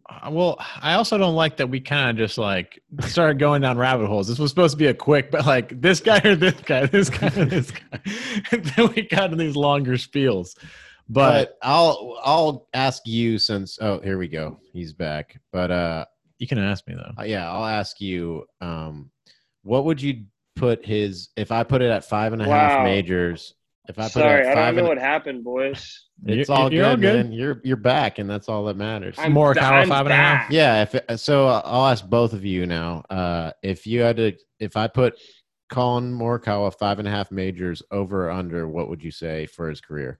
[0.08, 3.76] Uh, well, I also don't like that we kind of just like started going down
[3.78, 4.28] rabbit holes.
[4.28, 7.10] This was supposed to be a quick, but like this guy or this guy, this
[7.10, 8.00] guy or this guy.
[8.52, 10.54] and then we got in these longer spiels.
[11.08, 15.40] But But I'll I'll ask you since oh here we go he's back.
[15.50, 16.04] But uh
[16.38, 17.24] you can ask me though.
[17.24, 19.10] yeah I'll ask you um
[19.62, 20.24] what would you
[20.56, 22.84] put his if I put it at five and a half Wow.
[22.84, 23.54] majors
[23.90, 26.06] if I put Sorry, it I don't five know and what happened, boys.
[26.26, 27.24] it's You're- all, you're good, all good.
[27.26, 29.16] man you're you're back and that's all that matters.
[29.18, 30.42] I'm, Morikawa, I'm five and a half?
[30.44, 30.50] back.
[30.52, 33.02] Yeah, if it, so, I'll ask both of you now.
[33.10, 35.18] Uh, if you had to, if I put
[35.68, 39.68] Collin Morikawa five and a half majors over or under, what would you say for
[39.68, 40.18] his career?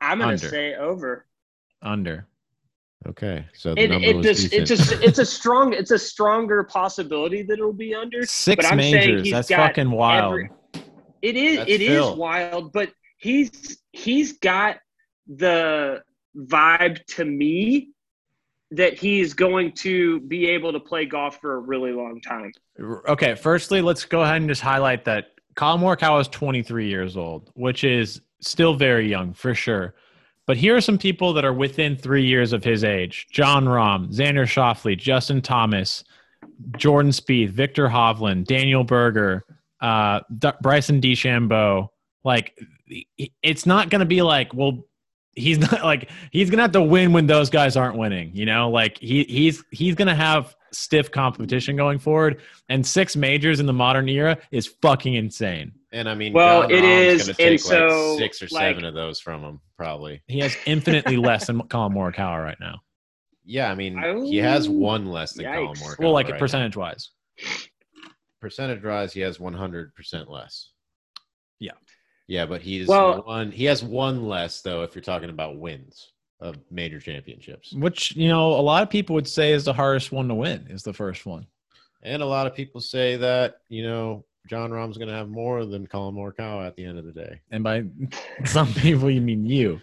[0.00, 0.48] I'm gonna Under.
[0.48, 1.26] say over.
[1.82, 2.26] Under.
[3.08, 4.60] Okay, so the It, number it was just decent.
[4.62, 8.24] it's just it's a strong it's a stronger possibility that it'll be under.
[8.26, 9.22] Six But I'm majors.
[9.22, 10.32] he's That's fucking wild.
[10.32, 10.50] every-
[11.22, 12.16] It is That's it is Phil.
[12.16, 14.78] wild, but he's he's got
[15.28, 16.02] the
[16.36, 17.90] vibe to me
[18.72, 22.50] that he's going to be able to play golf for a really long time.
[23.08, 27.50] Okay, firstly, let's go ahead and just highlight that Collin Morikawa is 23 years old,
[27.54, 29.94] which is still very young for sure.
[30.46, 34.12] But here are some people that are within three years of his age: Jon Rahm,
[34.12, 36.04] Xander Schauffele, Justin Thomas,
[36.76, 39.44] Jordan Spieth, Viktor Hovland, Daniel Berger,
[39.80, 41.88] uh, D- Bryson DeChambeau.
[42.24, 42.58] Like,
[43.42, 44.84] it's not going to be like, well,
[45.36, 48.30] he's not like he's gonna have to win when those guys aren't winning.
[48.34, 52.40] You know, like he he's he's gonna have stiff competition going forward.
[52.68, 55.72] And six majors in the modern era is fucking insane.
[55.92, 58.54] And I mean, Well, Jon it Rahm's is, gonna and take so, like six or
[58.54, 60.22] like- seven of those from him, probably.
[60.26, 62.80] He has infinitely less than Collin Morikawa right now.
[63.44, 65.82] Yeah, I mean, he has oh, one less than Collin yikes.
[65.82, 65.98] Morikawa.
[66.00, 67.10] Well, like right percentage wise.
[68.40, 70.70] Percentage wise, he has 100% less.
[71.58, 71.72] Yeah.
[72.28, 73.50] Yeah, but he's Well- one.
[73.52, 74.82] He has one less though.
[74.82, 79.14] If you're talking about wins of major championships, Which, you know, a lot of people
[79.14, 81.46] would say is the hardest one to win, is the first one.
[82.02, 85.64] and a lot of people say that you know Jon Rahm's going to have more
[85.64, 87.40] than Collin Morikawa at the end of the day.
[87.50, 87.84] And by
[88.44, 89.80] some people, you mean you.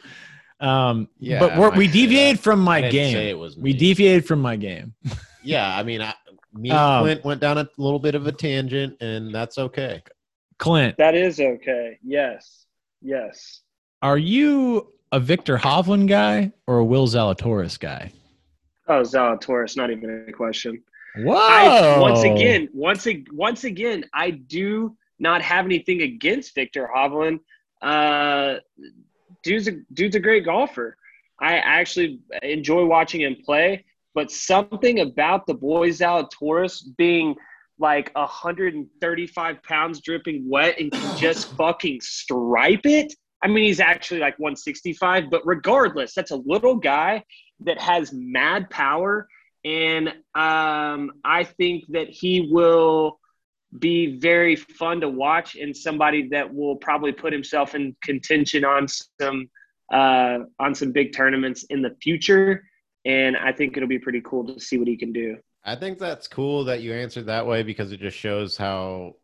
[0.59, 3.13] Um, Yeah, but we're, we deviated from my didn't game.
[3.13, 4.93] Say it was We deviated from my game.
[5.45, 6.13] Yeah, I mean, I,
[6.53, 10.01] me and Um, Clint went down a little bit of a tangent, and that's okay.
[10.57, 11.99] Clint, That is okay.
[12.01, 12.65] Yes.
[13.01, 13.59] Yes.
[14.01, 18.13] are you a Viktor Hovland guy or a Will Zalatoris guy?
[18.87, 20.81] Oh, Zalatoris, not even a question.
[21.17, 21.35] Whoa!
[21.35, 27.39] I, once again, once once again, I do not have anything against Viktor Hovland.
[27.81, 28.55] Uh,
[29.43, 30.97] dude's a dude's a great golfer.
[31.39, 33.85] I actually enjoy watching him play,
[34.15, 37.35] but something about the boys boy Zalatoris being
[37.79, 43.13] like 135 pounds dripping wet and can just fucking stripe it.
[43.43, 47.23] I mean, he's actually like 165, but regardless, that's a little guy
[47.65, 49.27] that has mad power
[49.65, 53.19] and um, I think that he will
[53.79, 58.87] be very fun to watch and somebody that will probably put himself in contention on
[58.87, 59.49] some
[59.91, 62.63] uh, on some big tournaments in the future.
[63.05, 65.37] And I think it'll be pretty cool to see what he can do.
[65.65, 69.15] I think that's cool that you answered that way because it just shows how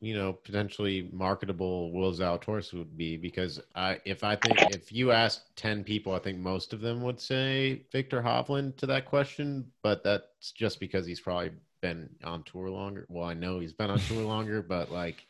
[0.00, 3.16] you know potentially marketable Will Zalatoris would be.
[3.16, 7.02] Because I, if I think if you asked ten people, I think most of them
[7.02, 9.70] would say Viktor Hovland to that question.
[9.82, 11.50] But that's just because he's probably
[11.82, 13.06] been on tour longer.
[13.08, 15.26] Well, I know he's been on tour longer, but like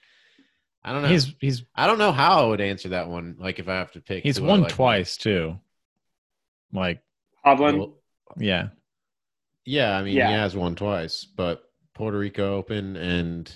[0.85, 1.09] I don't know.
[1.09, 3.37] he's he's I don't know how I would answer that one.
[3.39, 5.59] Like if I have to pick, he's won like twice too.
[6.73, 7.01] Like,
[7.45, 7.95] Hovland, Well,
[8.39, 8.69] yeah,
[9.65, 10.29] Yeah, I mean Yeah.
[10.29, 13.53] he has won twice, but Puerto Rico Open and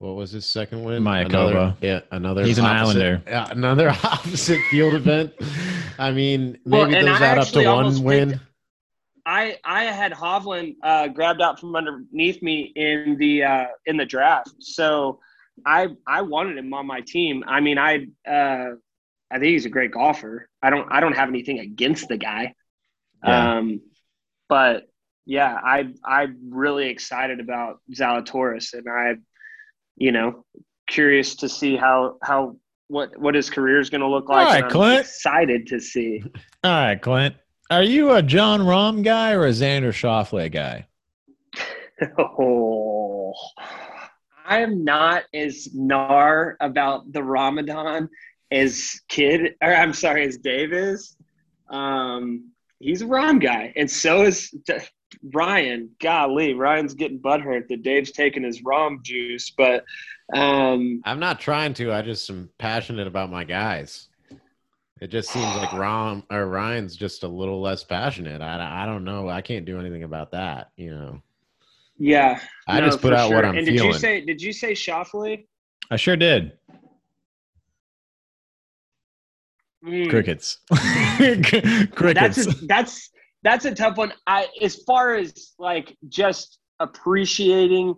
[0.00, 1.02] what was his second win?
[1.02, 1.76] Mayakoba.
[1.82, 2.42] Yeah, another.
[2.44, 3.22] He's an opposite- Islander.
[3.26, 5.32] Yeah, another opposite field event.
[5.98, 8.30] I mean, maybe and those I add up to one almost win.
[8.30, 8.42] picked-
[9.26, 14.06] I I had Hovland uh, grabbed out from underneath me in the uh, in the
[14.06, 15.20] draft, so
[15.66, 17.44] I I wanted him on my team.
[17.46, 18.70] I mean, I uh,
[19.30, 20.48] I think he's a great golfer.
[20.62, 22.54] I don't I don't have anything against the guy,
[23.22, 23.58] Yeah.
[23.58, 23.82] um,
[24.48, 24.88] but
[25.26, 29.16] yeah, I I'm really excited about Zalatoris, and I,
[30.00, 30.44] you know,
[30.88, 32.56] curious to see how how
[32.88, 34.46] what what his career is going to look like.
[34.48, 35.00] All right, Clint.
[35.00, 36.24] excited to see.
[36.64, 37.36] All right, Clint.
[37.70, 40.88] Are you a Jon Rahm guy or a Xander Schauffele guy?
[42.28, 43.34] Oh,
[44.46, 48.08] I am not as gnar about the Ramadan
[48.50, 51.14] as Kid, or I'm sorry, as Dave is.
[51.68, 54.50] Um, he's a Rahm guy, and so is
[55.32, 55.90] Ryan.
[56.00, 59.84] Golly, Ryan's getting butthurt that Dave's taking his Rahm juice, but
[60.34, 61.92] um, I'm not trying to.
[61.92, 64.08] I just am passionate about my guys.
[65.00, 68.42] It just seems like Ron or Ryan's just a little less passionate.
[68.42, 69.28] I, I don't know.
[69.28, 70.70] I can't do anything about that.
[70.76, 71.22] You know,
[71.98, 73.44] yeah, I no, just put for out what.
[73.44, 73.92] I'm and did feeling.
[73.92, 74.20] you say?
[74.20, 75.46] Did you say Schauffele?
[75.90, 76.52] I sure did.
[79.84, 80.10] Mm.
[80.10, 80.58] Crickets.
[80.70, 82.46] that's Crickets.
[82.46, 83.10] a, that's
[83.42, 84.12] that's a tough one.
[84.26, 87.94] I as far as like just appreciating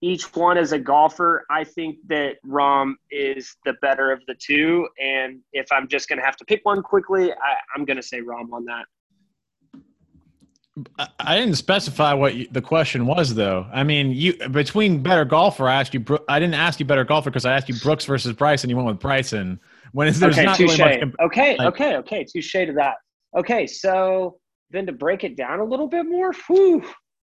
[0.00, 4.86] each one as a golfer, I think that Rahm is the better of the two.
[5.02, 8.52] And if I'm just gonna have to pick one quickly, I, I'm gonna say Rahm
[8.52, 8.84] on that.
[10.98, 13.66] I- I didn't specify what you, the question was, though.
[13.72, 16.04] I mean, you between better golfer, I asked you.
[16.28, 18.70] I didn't ask you better golfer because I asked you Brooks versus Bryson.
[18.70, 19.58] You went with Bryson.
[19.92, 20.78] When is there's okay, not touche.
[20.78, 21.00] really much.
[21.00, 22.94] comp- okay, like- okay, okay, touche to that.
[23.36, 24.38] Okay, so
[24.70, 26.82] then to break it down a little bit more, whew,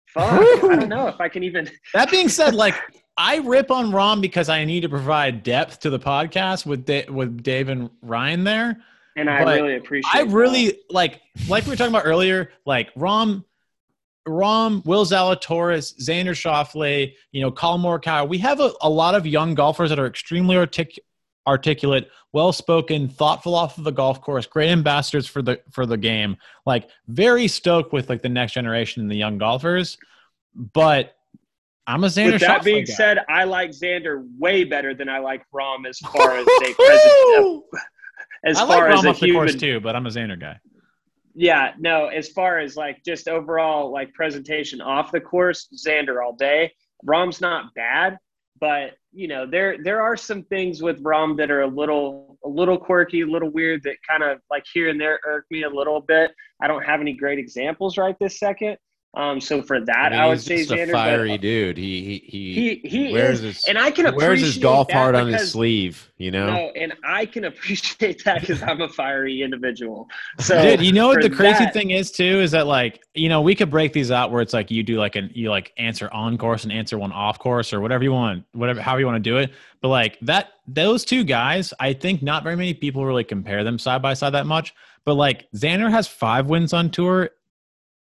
[0.06, 1.70] fuck, I don't know if I can even.
[1.94, 2.74] that being said, like
[3.16, 7.08] I rip on Rahm because I need to provide depth to the podcast with da-
[7.08, 8.78] with Dave and Ryan there.
[9.16, 10.14] And I But really appreciate.
[10.14, 10.32] I that.
[10.32, 13.44] really like like we were talking about earlier, like Rahm,
[14.26, 18.28] Rahm, Will Zalatoris, Xander Schauffele, you know, Collin Morikawa.
[18.28, 20.98] We have a, a lot of young golfers that are extremely artic-
[21.46, 25.96] articulate, well spoken, thoughtful off of the golf course, great ambassadors for the for the
[25.96, 26.36] game.
[26.66, 29.98] Like very stoked with like the next generation and the young golfers.
[30.54, 31.16] But
[31.86, 32.92] I'm a Xander With that Schauffele being guy.
[32.94, 37.62] said, I like Xander way better than I like Rahm as far as a present,
[38.44, 39.60] as I far like as Rahm a off the course human.
[39.60, 40.58] too, but I'm a Xander guy.
[41.34, 46.32] Yeah, no, as far as like just overall like presentation off the course, Xander all
[46.32, 46.72] day.
[47.02, 48.18] Rom's not bad,
[48.60, 52.48] but you know, there there are some things with Rahm that are a little a
[52.48, 55.70] little quirky, a little weird that kind of like here and there irk me a
[55.70, 56.32] little bit.
[56.60, 58.76] I don't have any great examples right this second.
[59.16, 60.82] Um, so for that, I, mean, I would he's say just Xander.
[60.82, 61.76] a but- fiery dude.
[61.76, 64.88] He he he he wears is, his and I can he wears his appreciate golf
[64.88, 66.10] that heart on his because- sleeve.
[66.18, 66.46] You know.
[66.46, 70.08] No, and I can appreciate that because I'm a fiery individual.
[70.38, 73.28] So, Dude, you know what the crazy that- thing is too is that like you
[73.28, 75.72] know we could break these out where it's like you do like an you like
[75.76, 79.06] answer on course and answer one off course or whatever you want, whatever however you
[79.06, 79.50] want to do it.
[79.80, 83.78] But like that, those two guys, I think not very many people really compare them
[83.78, 84.74] side by side that much.
[85.04, 87.30] But like Xander has five wins on tour,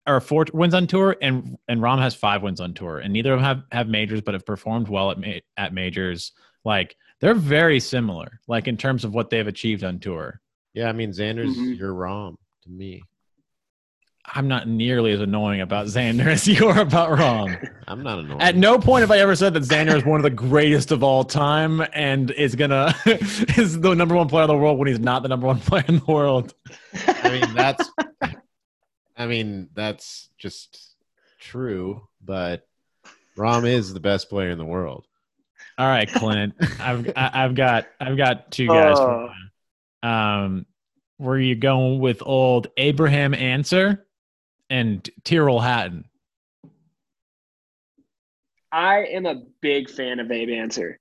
[0.07, 3.33] or four wins on tour, and and Rahm has five wins on tour, and neither
[3.33, 6.31] of them have have majors, but have performed well at ma- at majors.
[6.63, 10.41] Like they're very similar, like in terms of what they've achieved on tour.
[10.73, 11.77] Yeah, I mean Xander's Mhm.
[11.77, 13.01] your Rahm to me.
[14.33, 17.69] I'm not nearly as annoying about Xander as you are about Rahm.
[17.87, 18.41] I'm not annoying.
[18.41, 21.03] At no point have I ever said that Xander is one of the greatest of
[21.03, 24.99] all time and is gonna is the number one player in the world when he's
[24.99, 26.53] not the number one player in the world.
[27.07, 27.87] I mean that's
[29.17, 30.95] I mean that's just
[31.39, 32.67] true, but
[33.37, 35.05] Rahm is the best player in the world.
[35.77, 36.53] All right, Clint.
[36.79, 38.97] I've I- I've got I've got two guys.
[38.97, 39.33] for
[40.03, 40.09] you.
[40.09, 40.65] Um,
[41.17, 44.05] were you going with old Abraham Ancer
[44.69, 46.05] and Tyrrell Hatton?
[48.71, 50.99] I am a big fan of Abe Ancer.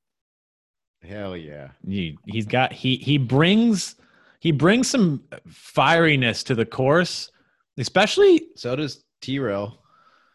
[1.02, 1.70] Hell yeah.
[1.86, 3.96] He, he's got he he brings
[4.40, 7.30] he brings some fieriness to the course,
[7.78, 9.80] especially So does T-Rail.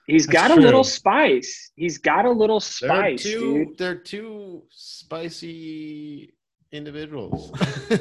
[0.08, 1.72] He's That's got a little spice.
[1.76, 3.78] He's got a little They're spice, two dude.
[3.78, 6.34] they're two spicy
[6.72, 7.52] individuals.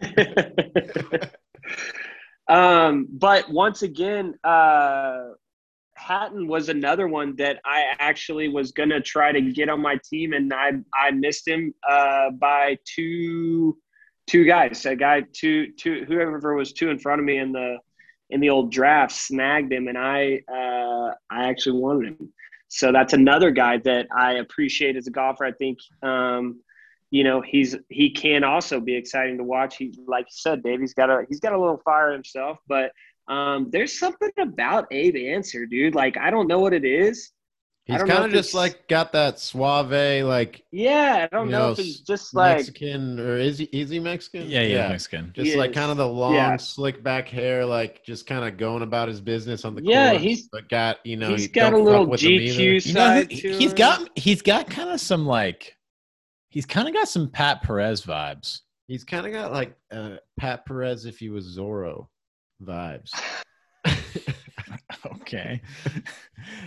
[2.48, 5.24] um, but once again, uh,
[5.94, 10.32] Hatton was another one that I actually was gonna try to get on my team,
[10.32, 13.76] and I I missed him uh, by two
[14.26, 14.86] two guys.
[14.86, 17.76] A guy two two whoever was two in front of me in the
[18.30, 22.32] in the old draft snagged him, and I uh, I actually wanted him.
[22.68, 25.44] So that's another guy that I appreciate as a golfer.
[25.44, 26.60] I think um,
[27.10, 29.76] you know he's he can also be exciting to watch.
[29.76, 30.80] He like you said, Dave.
[30.80, 32.92] He's got a he's got a little fire himself, but
[33.28, 35.94] um, there's something about Abe Ancer, dude.
[35.94, 37.32] Like I don't know what it is.
[37.90, 41.58] I He's kind of just like got that suave like Yeah, I don't You know,
[41.66, 44.48] know, if it's just like Mexican or is he is he Mexican?
[44.48, 45.32] yeah yeah, Mexican.
[45.34, 46.56] Just He like kind of the long, Yeah.
[46.56, 50.22] slick back hair, like just kind of going about his business on the Yeah, course,
[50.22, 52.60] he's- but got you know he's got a little with him either.
[52.60, 53.76] GQ You know, side he, to he's him.
[53.76, 55.76] got he's got kind of some like
[56.50, 58.60] he's kind of got some Pat Perez vibes.
[58.88, 62.08] He's kind of got like uh, Pat Perez if he was Zorro
[62.62, 63.10] vibes.
[65.06, 65.60] okay.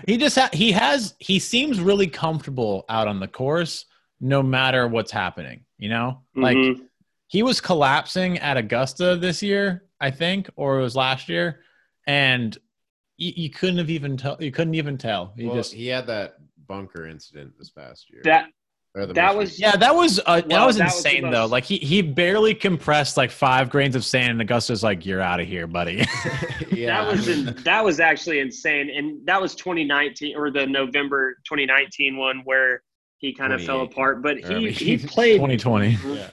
[0.07, 3.85] he just ha- he has he seems really comfortable out on the course
[4.19, 6.21] no matter what's happening, you know?
[6.35, 6.87] Like Mhm.
[7.27, 11.61] he was collapsing at Augusta this year, I think, or it was last year,
[12.07, 12.57] and
[13.17, 14.37] you, you couldn't have even tell.
[14.39, 15.33] You couldn't even tell.
[15.35, 16.35] He well, just he had that
[16.67, 18.21] bunker incident this past year.
[18.23, 18.53] that Or the
[18.95, 21.45] that most was- yeah, that was uh, that Well, was that was the insane though.
[21.47, 25.39] Like he he barely compressed like five grains of sand, and Augusta's like, "You're out
[25.39, 26.05] of here, buddy."
[26.71, 31.35] yeah, that was in, that was actually insane, and that was 2019 or the November
[31.45, 32.83] 2019 one where
[33.17, 34.21] he kind of fell apart.
[34.21, 35.97] But Or, I he mean, he played 2020.
[36.13, 36.29] yeah.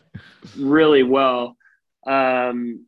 [0.58, 1.56] really well.
[2.06, 2.86] Um,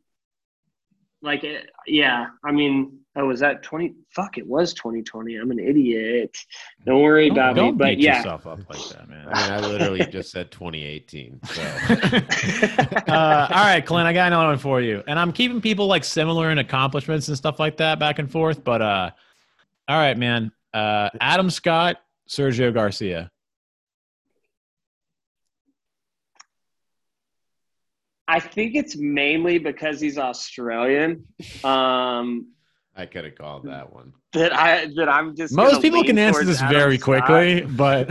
[1.21, 3.93] like, it- yeah, I mean, oh, was that 20?
[4.09, 5.35] Fuck, it was 2020.
[5.35, 6.37] I'm an idiot.
[6.85, 7.77] Don't worry Don't, about don't me.
[7.77, 9.27] But beat yeah, yourself up like that, man.
[9.31, 11.39] I mean, I literally just said 2018.
[11.43, 11.61] So
[13.11, 16.03] uh, all right, Clint, I got another one for you, and I'm keeping people like
[16.03, 18.63] similar in accomplishments and stuff like that back and forth.
[18.63, 19.11] But uh,
[19.87, 20.51] all right, man.
[20.73, 21.97] Uh, Adam Scott,
[22.27, 23.29] Sergio Garcia.
[28.27, 31.27] I think it's mainly because he's Australian.
[31.63, 32.47] Um,
[32.95, 34.13] I could have called that one.
[34.33, 37.25] that I that I'm just Most people can answer this Adam very Scott.
[37.25, 38.09] quickly, but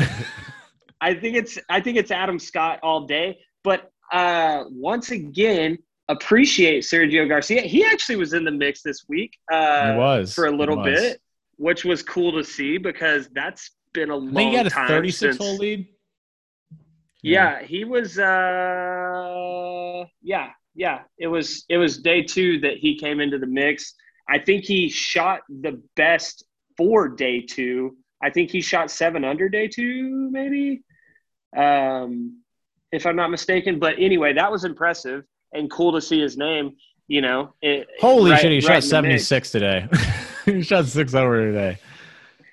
[1.01, 3.39] I think it's I think it's Adam Scott all day.
[3.63, 5.79] But uh, once again,
[6.09, 7.63] appreciate Sergio Garcia.
[7.63, 9.39] He actually was in the mix this week.
[9.53, 11.21] Uh, he was for a little bit,
[11.57, 14.89] which was cool to see because that's been a long think he had a time
[14.89, 15.87] 36 since- hole lead.
[17.25, 18.19] Yeah, he was.
[18.19, 21.03] Uh, yeah, yeah.
[21.19, 21.65] It was.
[21.69, 23.95] It was day two that he came into the mix.
[24.33, 26.45] I think he shot the best
[26.79, 27.97] for day two.
[28.23, 30.83] I think he shot seven under day two, maybe,
[31.55, 32.41] um,
[32.93, 33.79] if I'm not mistaken.
[33.79, 36.77] But anyway, that was impressive and cool to see his name.
[37.09, 39.27] You know, it, Holy right- shit, he right shot in the mix.
[39.27, 39.87] 76 today.
[40.47, 41.79] he shot six over today.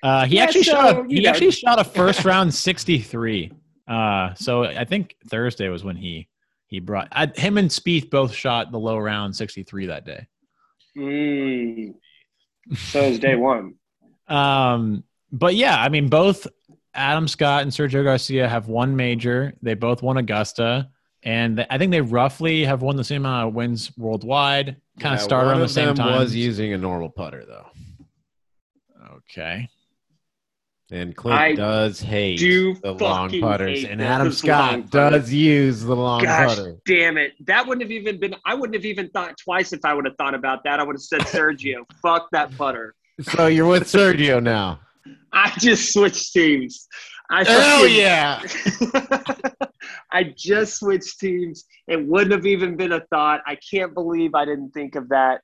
[0.02, 0.98] Uh, he Yeah, actually so, shot.
[0.98, 1.30] A, he know.
[1.30, 3.52] actually shot a first round 63.
[3.88, 6.28] Uh, so I think Thursday was when he
[6.66, 10.26] he brought I, him and Spieth both shot the low round 63 that day.
[10.96, 11.94] Mm.
[12.76, 13.74] So is day one.
[14.28, 16.46] Um, but yeah, I mean, both
[16.94, 19.54] Adam Scott and Sergio Garcia have one major.
[19.62, 20.88] They both won Augusta,
[21.22, 24.76] and I think they roughly have won the same amount of wins worldwide.
[24.98, 26.18] Kind of Yeah, start one around the same them time.
[26.18, 27.66] Was using a normal putter though,
[29.16, 29.68] okay.
[30.90, 35.94] And Clint I does hate do the long putters, and Adam Scott does use the
[35.96, 36.76] long Gosh putter.
[36.86, 37.32] damn it.
[37.46, 40.16] That wouldn't have even been I wouldn't have even thought twice if I would have
[40.16, 40.80] thought about that.
[40.80, 41.84] I would have said Sergio.
[42.02, 42.94] Fuck that putter.
[43.22, 44.80] So you're with Sergio now.
[45.32, 46.88] I just switched teams.
[47.30, 48.42] I Hell fucking- yeah!
[50.12, 51.64] I just switched teams.
[51.86, 53.40] It wouldn't have even been a thought.
[53.46, 55.42] I can't believe I didn't think of that.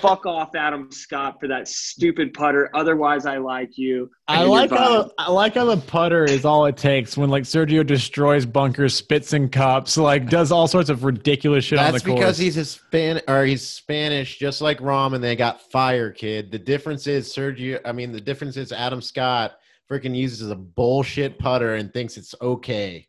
[0.00, 2.70] Fuck off, Adam Scott, for that stupid putter.
[2.74, 4.10] Otherwise, I like you.
[4.26, 7.44] I And like how I like how the putter is all it takes when like
[7.44, 12.02] Sergio destroys bunkers, spits in cups, like does all sorts of ridiculous shit on That's
[12.04, 12.20] the course.
[12.20, 16.50] because he's Hispan or he's Spanish, just like Rahm, and they got fire, kid.
[16.50, 17.80] The difference is Sergio.
[17.84, 19.52] I mean, the difference is Adam Scott
[19.90, 23.08] freaking uses a bullshit putter and thinks it's okay.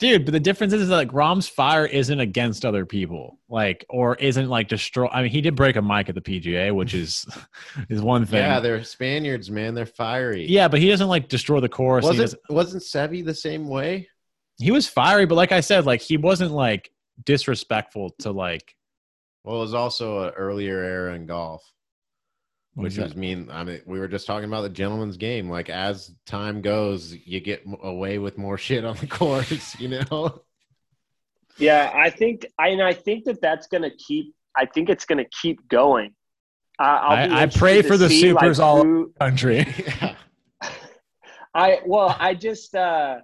[0.00, 0.24] Dude.
[0.24, 4.48] But the difference is, is like Rahm's fire isn't against other people, like or isn't
[4.48, 5.08] like destroy.
[5.08, 7.26] I mean, he did break a mic at the PGA, which is
[7.88, 8.40] is one thing.
[8.40, 9.74] Yeah, they're Spaniards, man.
[9.74, 10.46] They're fiery.
[10.46, 12.04] Yeah, but he doesn't like destroy the course.
[12.04, 14.08] Wasn't wasn't Seve the same way?
[14.58, 16.90] he was fiery, but like I said, like he wasn't like
[17.24, 18.74] disrespectful to like
[19.44, 21.62] Well, it was also an earlier era in golf,
[22.74, 23.48] what which is was mean.
[23.50, 25.48] I mean, we were just talking about the gentleman's game.
[25.48, 29.78] Like as time goes, you get away with more shit on the course.
[29.80, 30.42] You know.
[31.56, 34.34] Yeah, I think, I, and I think that that's going to keep.
[34.56, 36.12] I think it's going to keep going.
[36.80, 39.64] Uh, I'll be I- I pray for the see, supers like, all- who- country.
[39.86, 40.16] yeah.
[41.54, 43.18] I well, I just uh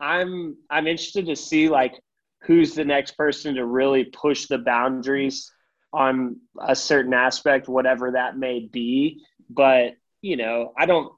[0.00, 2.00] I'm I'm interested to see like
[2.42, 5.52] who's the next person to really push the boundaries
[5.92, 9.22] on a certain aspect, whatever that may be.
[9.48, 11.12] But you know, I don't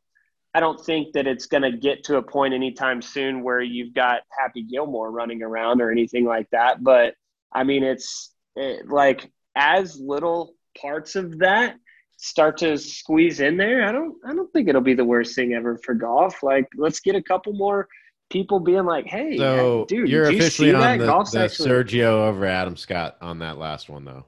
[0.55, 3.95] I don't think that it's going to get to a point anytime soon where you've
[3.95, 6.83] got Happy Gilmore running around or anything like that.
[6.83, 7.14] But
[7.53, 11.77] I mean, it's it, like as little parts of that
[12.16, 13.87] start to squeeze in there.
[13.87, 16.43] I don't I don't think it'll be the worst thing ever for golf.
[16.43, 17.89] Like let's get a couple more
[18.31, 20.99] people being like, "Hey, So dude, you're you officially see on that?
[20.99, 24.25] the, the actually Sergio over Adam Scott on that last one, though.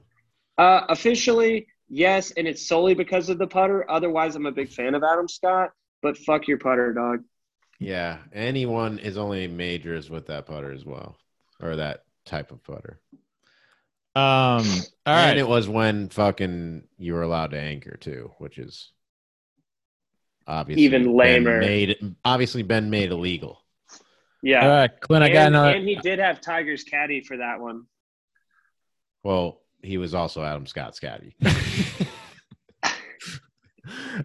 [0.57, 3.89] Uh, officially yes, and it's solely because of the putter.
[3.89, 7.23] Otherwise, I'm a big fan of Adam Scott, but fuck your putter, dog.
[7.79, 11.17] Yeah, anyone is only majors with that putter as well,
[11.61, 12.99] or that type of putter.
[14.15, 14.63] Um.
[15.05, 15.37] All and right.
[15.37, 18.91] it was when fucking you were allowed to anchor too, which is
[20.47, 21.59] obviously Even been lamer.
[21.59, 23.61] Made obviously been made illegal.
[24.41, 24.61] Yeah.
[24.61, 25.23] All right, Clint.
[25.23, 25.71] I got another.
[25.71, 27.85] and he did have Tiger's caddy for that one.
[29.23, 31.35] Well, he was also Adam Scott Scotty.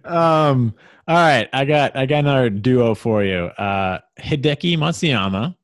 [0.05, 0.75] um.
[1.09, 3.47] All right, I got I got another duo for you.
[3.47, 5.57] Uh, Hideki Matsuyama,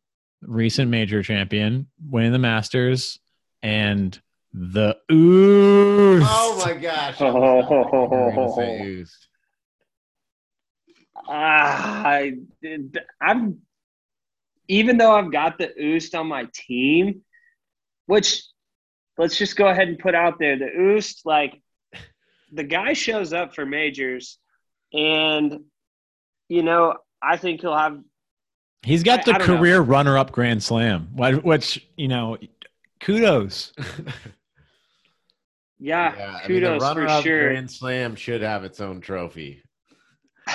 [0.43, 3.21] recent major champion, winning the Masters,
[3.63, 4.21] and
[4.53, 6.25] the Ooze.
[6.27, 7.21] oh my gosh!
[7.21, 9.05] I was I gonna say
[11.29, 12.39] Ah, I,
[13.21, 13.59] I'm
[14.69, 17.23] even though I've got the Oost on my team,
[18.07, 18.45] which
[19.19, 21.61] let's just go ahead and put out there the Oost, like
[22.53, 24.39] the guy shows up for majors,
[24.93, 25.61] and
[26.49, 27.99] you know I think he'll have
[28.83, 29.57] He's got the I don't know.
[29.57, 32.37] career runner-up Grand Slam, which you know,
[33.01, 33.73] kudos.
[35.81, 37.49] yeah, Yeah, I mean, the kudos for runner-up sure.
[37.49, 39.63] Grand Slam should have its own trophy.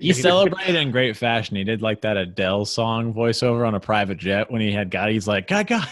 [0.00, 1.56] He celebrated in great fashion.
[1.56, 5.10] He did like that Adele song voiceover on a private jet when he had got.
[5.10, 5.86] He's like, God, God.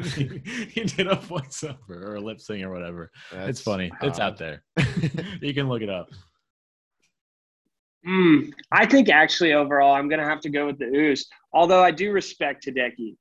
[0.00, 0.40] He,
[0.70, 3.10] he did a voiceover or a lip sync or whatever.
[3.30, 3.90] That's it's funny.
[4.02, 4.62] It's out there.
[5.40, 6.08] you can look it up.
[8.06, 11.26] Mm, I think actually overall, I'm going to have to go with the Oost.
[11.52, 13.16] Although I do respect Hideki.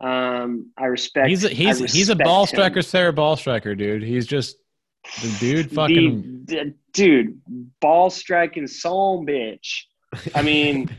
[0.00, 1.28] Um, I respect.
[1.28, 2.48] He's a, he's I he's a respect ball him.
[2.48, 4.02] striker, fair ball striker, dude.
[4.02, 4.56] He's just
[5.22, 5.72] the dude.
[5.72, 7.40] Fucking The- d- dude,
[7.80, 9.84] ball striking soul bitch.
[10.34, 10.90] I mean,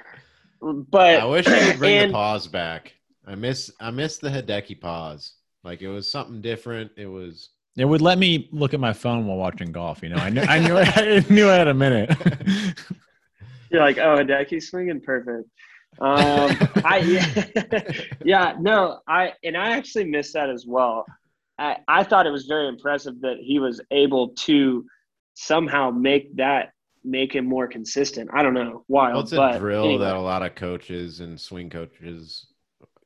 [0.62, 2.94] but I wish I could bring and- the pause back.
[3.26, 5.34] I miss I miss the Hideki pause.
[5.62, 6.92] Like it was something different.
[6.96, 10.02] It was it would let me look at my phone while watching golf.
[10.02, 12.10] You know, I knew I knew I knew I had a minute.
[13.70, 15.48] You're like, oh, Hideki's swinging perfect.
[16.00, 17.84] Um, I yeah,
[18.24, 21.06] yeah, no, I and I actually missed that as well.
[21.58, 24.84] I, I thought it was very impressive that he was able to
[25.34, 26.72] somehow make that
[27.04, 28.30] make him more consistent.
[28.34, 28.84] I don't know.
[28.88, 29.12] why.
[29.12, 30.04] Well, it's a but drill anyway.
[30.04, 32.46] that a lot of coaches and swing coaches,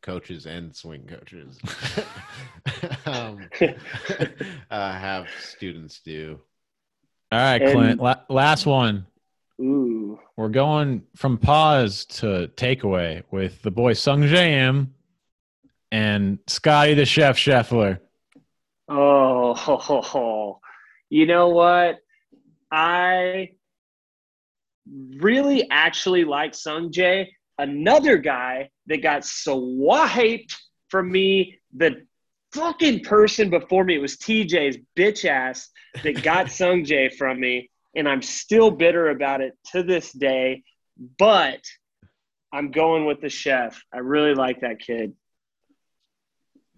[0.03, 1.59] coaches and swing coaches,
[3.07, 3.49] um,
[4.71, 6.39] uh, have students do.
[7.33, 8.01] All right, And- Clint.
[8.01, 9.07] La- last one.
[9.61, 10.19] Ooh.
[10.37, 14.95] We're going from pause to takeaway with the boy Sungjae Im
[15.91, 17.99] and Scotty the Chef Scheffler.
[18.89, 20.61] Oh, ho, ho, ho.
[21.11, 21.99] you know what?
[22.71, 23.51] I
[25.17, 27.27] really actually like Sung Jae.
[27.59, 30.57] Another guy that got swiped
[30.89, 32.07] from me, the
[32.53, 35.69] fucking person before me, it was TJ's bitch ass
[36.03, 37.71] that got Sung Jae from me.
[37.95, 40.63] And I'm still bitter about it to this day.
[41.19, 41.61] But
[42.53, 43.83] I'm going with the chef.
[43.93, 45.15] I really like that kid.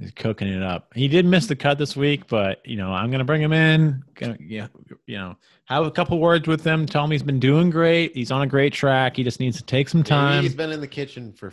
[0.01, 0.91] He's cooking it up.
[0.95, 4.03] He did miss the cut this week, but you know I'm gonna bring him in.
[4.15, 4.69] Gonna, yeah,
[5.07, 5.37] you know,
[5.67, 6.87] have a couple words with him.
[6.87, 8.17] Tell him he's been doing great.
[8.17, 9.17] He's on a great track.
[9.17, 10.43] He just needs to take some time.
[10.43, 11.53] He's been in the kitchen for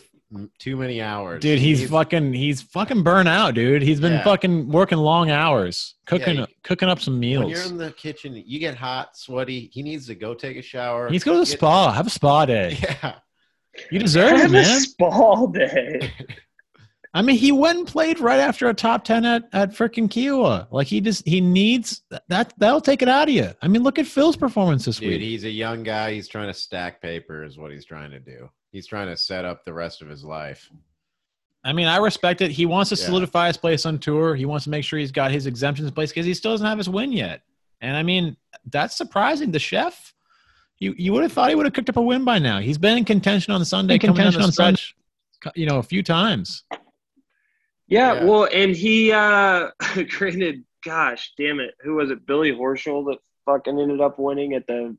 [0.60, 3.82] too many hours, Dude, he's, He's- fucking he's fucking burnt out, dude.
[3.82, 4.24] He's been Yeah.
[4.26, 7.46] fucking working long hours, cooking Yeah, you- cooking up some meals.
[7.46, 9.70] When you're in the kitchen, you get hot, sweaty.
[9.72, 11.06] He needs to go take a shower.
[11.08, 11.92] He's needs to go to the Get- spa.
[11.94, 12.78] Have a spa day.
[13.04, 13.14] Yeah,
[13.92, 14.80] You deserve it, Have a man.
[14.82, 16.12] spa day.
[17.14, 20.68] I mean, he went and played right after a top ten at at freaking Kiawah.
[20.72, 22.54] Like he just he needs that.
[22.58, 23.50] That'll take it out of you.
[23.62, 25.22] I mean, look at Phil's performance this dude, week.
[25.22, 26.14] he's a young guy.
[26.14, 28.50] He's trying to stack paper, is what he's trying to do.
[28.72, 30.70] He's trying to set up the rest of his life.
[31.64, 32.52] I mean, I respect it.
[32.52, 33.06] He wants to Yeah.
[33.06, 34.36] solidify his place on tour.
[34.36, 36.68] He wants to make sure he's got his exemptions in place because he still doesn't
[36.68, 37.42] have his win yet.
[37.82, 38.38] And I mean,
[38.70, 39.52] that's surprising.
[39.52, 40.14] The chef,
[40.80, 42.60] you you would have thought he would have cooked up a win by now.
[42.60, 44.82] He's been in contention on Sunday, In contention the on Sunday.
[45.56, 46.64] you know, a few times.
[47.88, 48.26] Yeah, Yeah.
[48.26, 49.70] well, and he uh
[50.10, 52.26] granted, gosh damn it, who was it?
[52.26, 54.96] Billy Horschel that fucking ended up winning at the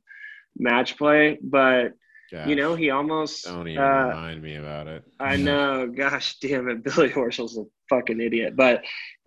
[0.56, 1.94] match play, but
[2.42, 5.04] you know, he almost don't even uh, remind me about it.
[5.20, 8.56] I know, gosh damn it, Billy Horschel's a fucking idiot.
[8.56, 8.84] But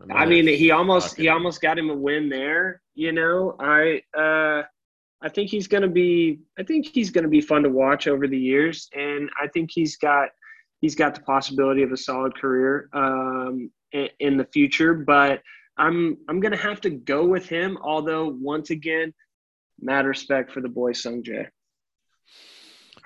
[0.10, 2.82] I Another mean, he almost he almost got him a win there.
[2.96, 4.64] You know, I uh,
[5.22, 8.38] I think he's gonna be I think he's gonna be fun to watch over the
[8.38, 10.30] years, and I think he's got
[10.82, 14.94] he's got the possibility of a solid career um, in, in the future.
[14.94, 15.42] But
[15.78, 17.78] I'm I'm gonna have to go with him.
[17.82, 19.14] Although once again,
[19.80, 21.48] mad respect for the boy Sung Jae.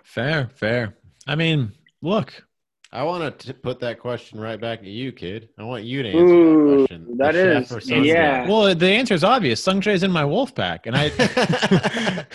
[0.04, 0.96] Fair, fair.
[1.28, 1.72] I mean,
[2.02, 2.34] look,
[2.92, 5.50] I want to put that question right back at you, kid.
[5.58, 7.18] I want you to answer Ooh, that question.
[7.18, 8.48] that The is- yeah.
[8.48, 9.62] well, the answer is obvious.
[9.62, 12.26] Sung Jae's in my wolf pack, and I.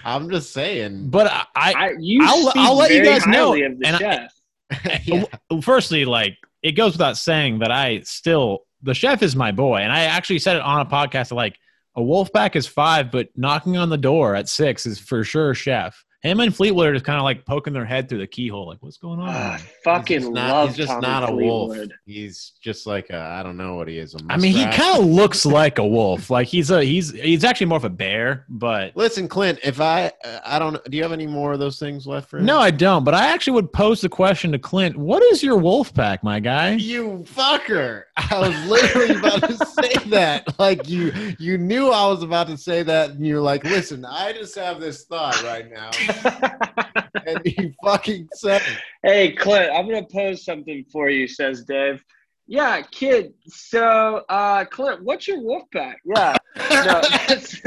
[0.04, 1.10] I'm just saying.
[1.10, 3.96] but I, I I, you I'll- I'll let you guys know, highly of the and
[3.96, 4.32] I- chef.
[5.04, 5.24] Yeah.
[5.62, 9.92] Firstly, like it goes without saying that I still the chef is my boy, and
[9.92, 11.32] I actually said it on a podcast.
[11.32, 11.58] Like
[11.94, 15.54] a wolf pack is five, but knocking on the door at six is for sure
[15.54, 16.04] chef.
[16.26, 18.78] Him and Fleetwood are just kind of like poking their head through the keyhole, like
[18.80, 19.58] what's going on?
[19.58, 21.70] He's fucking just not, love he's just Tommy not a wolf.
[21.70, 21.94] Fleetwood.
[22.04, 24.14] He's just like a, I don't know what he is.
[24.14, 26.30] A I mean, he kind of looks like a wolf.
[26.30, 29.58] Like he's a he's he's actually more of a bear, but Listen, Clint.
[29.62, 30.82] If I, uh, I don't.
[30.90, 32.46] Do you have any more of those things left for him?
[32.46, 33.04] no, I don't.
[33.04, 36.40] But I actually would pose the question to Clint: What is your wolf pack, my
[36.40, 36.72] guy?
[36.72, 38.04] You fucker!
[38.16, 40.58] I was literally about to say that.
[40.58, 44.32] Like you, you knew I was about to say that, and you're like, "Listen, I
[44.32, 45.90] just have this thought right now,"
[47.26, 48.62] and you fucking said
[49.02, 52.02] hey, Clint, I'm gonna pose something for you, says Dave.
[52.48, 53.34] Yeah, kid.
[53.48, 55.98] So, uh, Clint, what's your wolf pack?
[56.04, 57.60] Yeah, no, that's,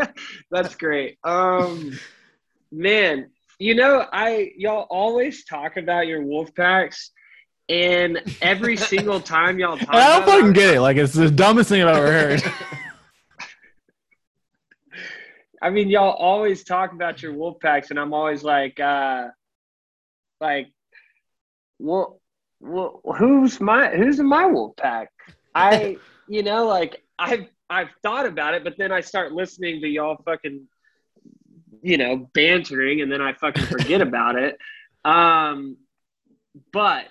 [0.50, 1.18] that's great.
[1.22, 1.98] Um,
[2.72, 7.12] man, you know, I y'all always talk about your wolf packs,
[7.68, 10.80] and every single time y'all talk, I don't about fucking it, get it.
[10.80, 12.42] Like it's the dumbest thing I've ever heard.
[15.64, 19.28] I mean, y'all always talk about your wolf packs, and I'm always like, uh,
[20.38, 20.70] like,
[21.78, 22.20] well,
[22.60, 25.10] well, who's my who's in my wolf pack?
[25.54, 25.96] I,
[26.28, 30.20] you know, like I've I've thought about it, but then I start listening to y'all
[30.26, 30.68] fucking,
[31.80, 34.58] you know, bantering, and then I fucking forget about it.
[35.02, 35.78] Um,
[36.74, 37.08] but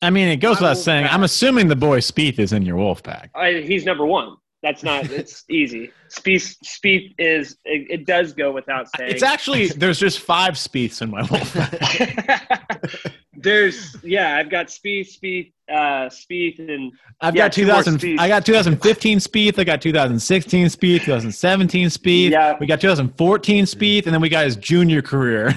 [0.00, 1.06] I mean, it goes without saying.
[1.06, 1.12] pack.
[1.12, 3.32] I'm assuming the boy Spieth is in your wolf pack.
[3.34, 4.36] I, he's number one.
[4.66, 5.08] That's not.
[5.12, 5.92] It's easy.
[6.08, 7.56] Spieth Spieth is.
[7.64, 9.12] It, it does go without saying.
[9.12, 11.54] It's actually there's just five Spieths in my wolf.
[13.38, 18.18] There's yeah, I've got Spieth, Spieth, uh, Spieth, and I've Yeah, got two more 2000.
[18.18, 19.58] I got 2015 Spieth.
[19.60, 21.04] I got 2016 Spieth.
[21.04, 22.30] 2017 Spieth.
[22.30, 22.56] Yeah.
[22.58, 25.54] We got 2014 Spieth, and then we got his junior career.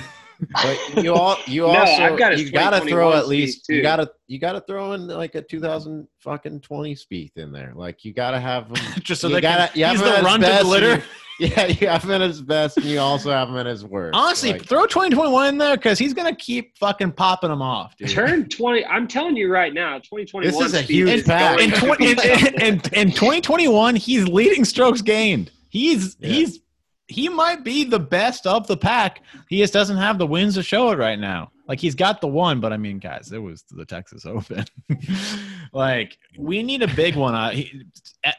[0.54, 3.76] But you all you No, also got you got to throw at least too.
[3.76, 7.74] you gotta you gotta throw in like a 2000 fucking 20 Spieth in there.
[7.76, 8.76] Like you gotta have him.
[9.02, 10.96] Just so you they gotta, can, you he's the run to best the litter.
[10.96, 11.02] you-
[11.48, 14.14] yeah, you have him at his best, and you also have him at his worst.
[14.14, 18.10] Honestly, Like, throw 2021 in there because he's gonna keep fucking popping them off, dude.
[18.10, 18.86] Turn 20.
[18.86, 20.44] I'm telling you right now, 2021.
[20.44, 21.60] This is a huge is pack.
[21.62, 22.54] in, 20, in, be something.
[22.56, 25.50] in, in, in 2021, he's leading strokes gained.
[25.70, 26.28] He's Yeah.
[26.30, 26.60] he's
[27.10, 29.24] he might be the best of the pack.
[29.50, 31.52] He just doesn't have the wins to show it right now.
[31.68, 34.64] Like he's got the one, but I mean, guys, it was the Texas Open.
[35.74, 37.34] like we need a big one.
[37.34, 37.84] Uh, he,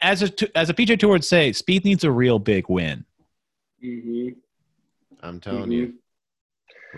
[0.01, 3.05] as a as a PGA Tour would say, Spieth needs a real big win.
[3.83, 4.35] Mhm,
[5.21, 5.71] I'm telling mhm.
[5.73, 5.93] you,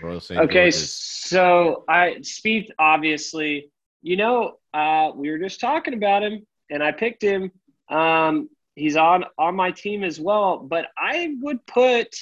[0.00, 0.40] Royal St.
[0.40, 0.94] Okay, George's.
[0.94, 3.70] so I Spieth obviously,
[4.02, 7.50] you know, uh, we were just talking about him, and I picked him.
[7.88, 12.14] Um, he's on on my team as well, but I would put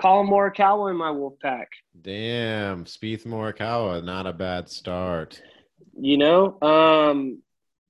[0.00, 1.68] Collin Morikawa in my wolf pack.
[2.00, 5.42] Damn, Spieth Morikawa, not a bad start.
[6.00, 7.42] You know, um,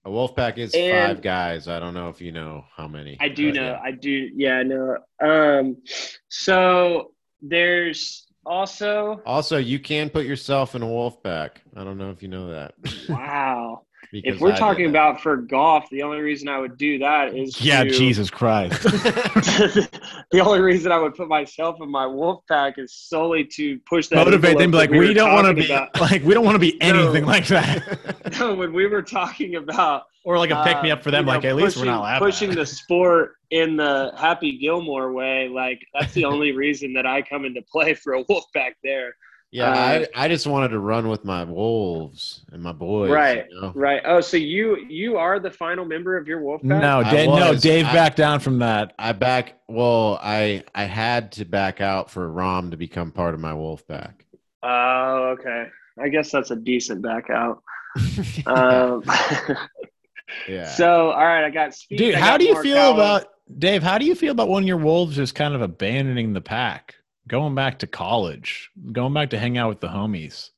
[0.05, 1.69] A wolf pack is five guys.
[1.69, 3.17] I don't know if you know how many.
[3.21, 3.63] I do know.
[3.73, 3.81] yeah.
[3.83, 4.31] I do.
[4.35, 4.99] Yeah, I know.
[5.23, 5.77] Um,
[6.29, 7.13] so
[7.43, 11.61] there's also Also, you can put yourself in a wolf pack.
[11.77, 12.75] I don't know if you know that.
[13.09, 13.83] wow.
[14.13, 17.61] If we're I talking about for golf, the only reason I would do that is
[17.61, 18.83] Yeah, to- Jesus Christ.
[18.83, 24.09] the only reason I would put myself in my wolf pack is solely to push
[24.09, 24.17] that.
[24.17, 25.89] Motivate them, be like, that we, don't want to be about.
[26.01, 27.29] like we don't want to be anything No.
[27.29, 31.03] like that, No, when we were talking about or like a pick me uh, up
[31.03, 31.25] for them.
[31.27, 32.27] know, like at least we're pushing- not laughing.
[32.29, 35.49] pushing the sport in the Happy Gilmore way.
[35.49, 39.15] Like that's the only reason that I come into play for a wolf pack there.
[39.53, 43.11] Yeah, Uh, I, I just wanted to run with my wolves and my boys.
[43.11, 43.47] Right.
[43.51, 43.73] you know?
[43.75, 44.01] Right.
[44.05, 46.69] Oh, so you you are the final member of your wolf pack?
[46.81, 47.55] No, I Dave, no.
[47.57, 48.95] Dave I- backed down from that.
[48.99, 49.59] I back.
[49.69, 53.87] Well, I I had to back out for Rahm to become part of my wolf
[53.89, 54.25] pack.
[54.63, 55.67] Oh, okay.
[56.01, 57.63] I guess that's a decent back out.
[58.47, 59.03] Um,
[60.49, 60.67] yeah.
[60.67, 61.99] So, all right, I got Spieth.
[61.99, 62.63] Dude, I how got do you Morikawa.
[62.63, 63.27] feel about
[63.59, 63.83] Dave?
[63.83, 66.95] How do you feel about one of your wolves just kind of abandoning the pack,
[67.31, 70.51] going back to college, going back to hang out with the homies,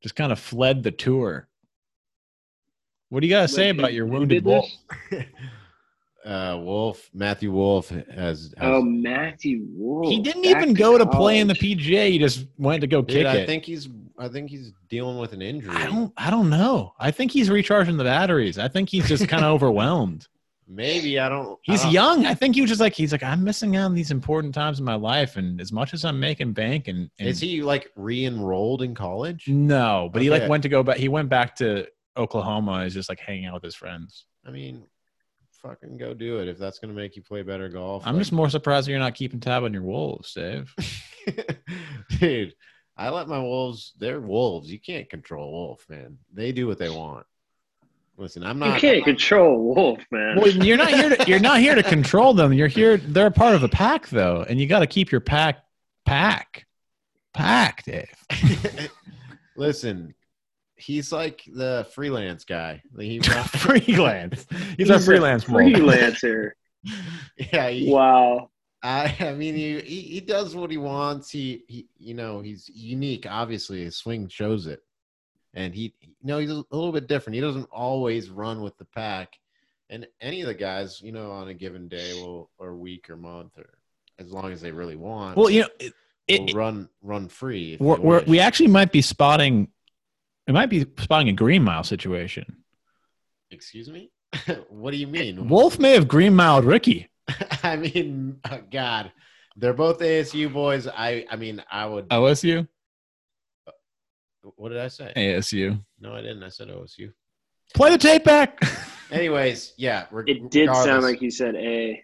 [0.00, 1.48] just kind of fled the tour?
[3.08, 4.70] What do you got to say about your wounded wolf?
[6.24, 8.04] uh, Wolff Matthew Wolff has.
[8.14, 10.08] has Oh, Matthew Wolff.
[10.08, 11.86] He didn't even go to play in the college.
[11.88, 12.10] PGA.
[12.10, 13.46] He just went to go Dude, kick I it.
[13.46, 13.88] think he's.
[14.18, 15.74] I think he's dealing with an injury.
[15.76, 16.12] I don't.
[16.16, 16.94] I don't know.
[16.98, 18.58] I think he's recharging the batteries.
[18.58, 20.26] I think he's just kind of overwhelmed.
[20.68, 21.52] Maybe I don't.
[21.52, 22.26] I He's don't- young.
[22.26, 24.78] I think he was just like he's like I'm missing out on these important times
[24.80, 27.90] in my life, and as much as I'm making bank, and, and Is he like
[27.94, 29.44] re-enrolled in college?
[29.46, 30.96] No, but he like went to go back.
[30.96, 31.86] He went back to
[32.16, 32.84] Oklahoma.
[32.84, 34.26] Is just like hanging out with his friends.
[34.44, 34.84] I mean,
[35.62, 38.04] fucking go do it if that's gonna make you play better golf.
[38.04, 40.74] I'm like- just more surprised that you're not keeping tab on your wolves, Dave.
[42.18, 42.54] dude.
[42.98, 43.92] I let my wolves.
[43.98, 44.70] They're wolves.
[44.72, 46.16] You can't control a wolf, man.
[46.32, 47.26] They do what they want.
[48.18, 48.74] Listen, I'm not.
[48.74, 50.36] You can't control wolf, man.
[50.36, 51.16] well, you're not here.
[51.16, 52.52] To, you're not here to control them.
[52.52, 52.96] You're here.
[52.96, 55.64] They're a part of the pack, though, and you got to keep your pack
[56.06, 56.66] pack
[57.36, 58.08] pack, Dave.
[59.56, 60.14] Listen,
[60.76, 62.82] he's like the freelance guy.
[62.98, 63.20] He,
[63.58, 64.46] freelance.
[64.76, 65.62] He's, our a freelance wolf.
[65.62, 66.50] freelancer.
[67.52, 68.50] yeah, he, wow.
[68.82, 71.30] I, I mean, he, he he does what he wants.
[71.30, 73.26] He he, you know, he's unique.
[73.28, 74.80] Obviously, his swing shows it,
[75.56, 77.34] and he, you know, he's a little bit different.
[77.34, 79.38] He doesn't always run with the pack,
[79.90, 83.16] and any of the guys, you know, on a given day will or week or
[83.16, 83.70] month or
[84.18, 85.36] as long as they really want.
[85.36, 85.94] Well, you know, it,
[86.28, 87.76] will it, run run free.
[87.80, 89.68] we're, we're, we actually might be spotting.
[90.46, 92.62] We might be spotting a green mile situation.
[93.50, 94.10] Excuse me.
[94.68, 95.48] what do you mean?
[95.48, 97.08] Wolff may have green miled Ricky.
[97.62, 99.10] I mean, uh, God,
[99.56, 100.86] they're both ASU boys.
[100.86, 102.08] I, I mean, I would.
[102.08, 102.68] OSU,
[104.56, 105.12] What did I say?
[105.16, 105.82] ASU.
[106.00, 106.42] No, I didn't.
[106.42, 107.12] I said OSU.
[107.74, 108.60] Play the tape back.
[109.10, 110.06] Anyways, yeah.
[110.10, 112.02] reg- It did sound like you said A.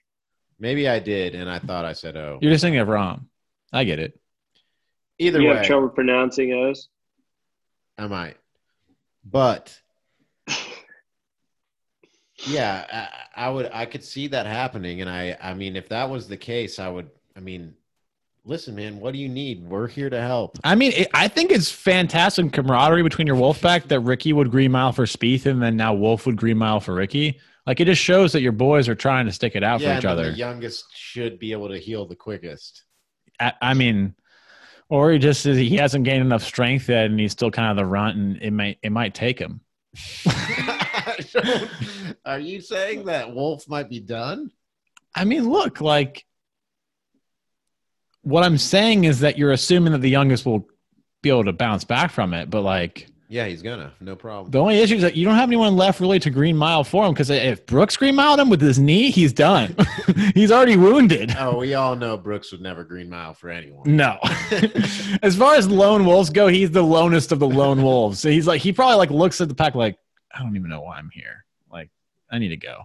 [0.58, 2.38] maybe I did, and I thought I said O.
[2.42, 3.26] You're just thinking of Rahm.
[3.72, 4.18] I get it.
[5.18, 6.88] Either you way, have trouble pronouncing O's?
[7.98, 8.36] I might.
[9.24, 9.78] But
[12.46, 13.70] yeah, I, I would.
[13.72, 15.36] I could see that happening, and I.
[15.40, 17.08] I mean, if that was the case, I would.
[17.36, 17.74] I mean,
[18.44, 19.00] listen, man.
[19.00, 19.64] What do you need?
[19.64, 20.58] We're here to help.
[20.64, 24.50] I mean, it, I think it's fantastic camaraderie between your Wolf pack that Ricky would
[24.50, 27.40] green mile for Spieth, and then now Wolff would green mile for Ricky.
[27.66, 29.98] Like it just shows that your boys are trying to stick it out yeah, for
[29.98, 30.30] each other.
[30.32, 32.84] the youngest should be able to heal the quickest.
[33.38, 34.14] I, I mean,
[34.88, 37.86] or he just he hasn't gained enough strength yet, and he's still kind of the
[37.86, 39.60] runt, and it might it might take him.
[42.24, 44.50] Are you saying that Wolff might be done?
[45.14, 46.24] I mean, look, like
[48.22, 50.66] what I'm saying is that you're assuming that the youngest will
[51.22, 52.50] be able to bounce back from it.
[52.50, 53.92] But like Yeah, he's gonna.
[54.00, 54.50] No problem.
[54.50, 57.04] the only issue is that you don't have anyone left really to green mile for
[57.06, 59.74] him because if Brooks green miled him with his knee, he's done.
[60.34, 61.34] he's already wounded.
[61.38, 63.82] Oh, we all know Brooks would never green mile for anyone.
[63.96, 64.18] No.
[65.22, 68.18] as far as lone wolves go, he's the lonest of the lone wolves.
[68.20, 69.96] So he's like he probably like looks at the pack like,
[70.34, 71.44] I don't even know why I'm here.
[71.70, 71.90] Like,
[72.30, 72.82] I need to go.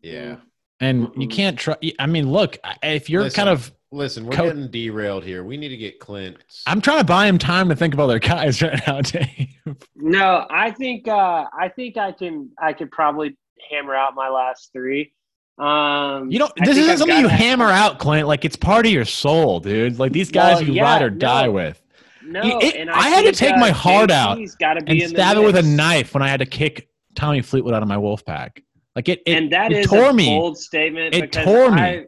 [0.00, 0.36] Yeah.
[0.78, 3.36] And you can't try I mean, look, if you're Listen.
[3.36, 5.44] kind of Listen, we're Co- getting derailed here.
[5.44, 6.36] We need to get Clint.
[6.66, 9.48] I'm trying to buy him time to think of other guys right now, Dave.
[9.94, 13.36] No, I think uh, I think I can I could probably
[13.70, 15.12] hammer out my last three.
[15.58, 18.26] Um, You don't this isn't I've something you hammer out, Clint.
[18.28, 19.98] Like it's part of your soul, dude.
[19.98, 21.16] Like these guys Well, you yeah, ride or no.
[21.18, 21.80] die with.
[22.24, 25.02] No, It- and I had to take uh, my heart out JT's gotta be And
[25.02, 27.82] in the stab it with a knife when I had to kick Tommy Fleetwood out
[27.82, 28.62] of my wolf pack.
[28.96, 30.26] Like it, it, and that it is tore a me.
[30.36, 31.14] bold statement.
[31.14, 31.80] It tore me.
[31.80, 32.04] I,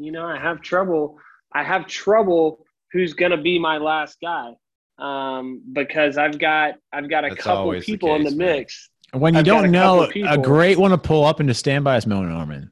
[0.00, 1.18] you know, I have trouble.
[1.52, 2.64] I have trouble.
[2.92, 4.52] Who's going to be my last guy?
[4.98, 8.56] Um, because I've got I've got a That's couple always the people in the man.
[8.56, 8.90] mix.
[9.12, 11.84] When you I've don't a know, a great one to pull up and to stand
[11.84, 12.70] by is Moe Norman.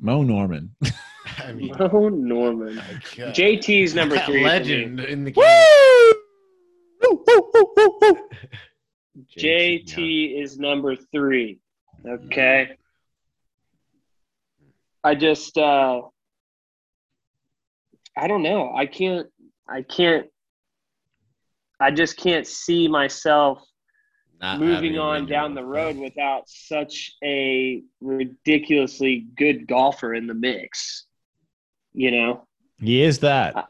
[0.00, 0.74] Moe Norman.
[1.38, 2.76] I mean, Oh, Norman.
[3.14, 4.44] JT's number three.
[4.44, 5.44] legend in the game.
[5.44, 6.12] Woo!
[7.02, 8.28] Woo, woo, woo, woo, woo.
[9.38, 11.58] JT is number three.
[12.06, 12.72] Okay.
[15.04, 16.02] I just uh
[18.16, 18.72] I don't know.
[18.74, 19.26] I can't
[19.68, 20.26] I can't
[21.80, 23.62] I just can't see myself
[24.40, 26.02] Not moving on down the road pack.
[26.02, 31.06] without such a ridiculously good golfer in the mix.
[31.94, 32.46] You know?
[32.80, 33.68] He is that.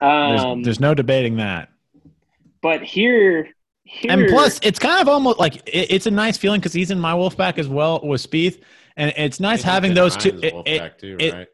[0.00, 1.68] There's, Um there's no debating that.
[2.62, 3.48] but here
[3.84, 6.90] here And plus, it's kind of almost like it, it's a nice feeling because he's
[6.90, 8.60] in my wolf pack as well with Spieth,
[8.96, 10.40] and it's nice He's having those two.
[10.42, 11.48] It, it- too, it- right?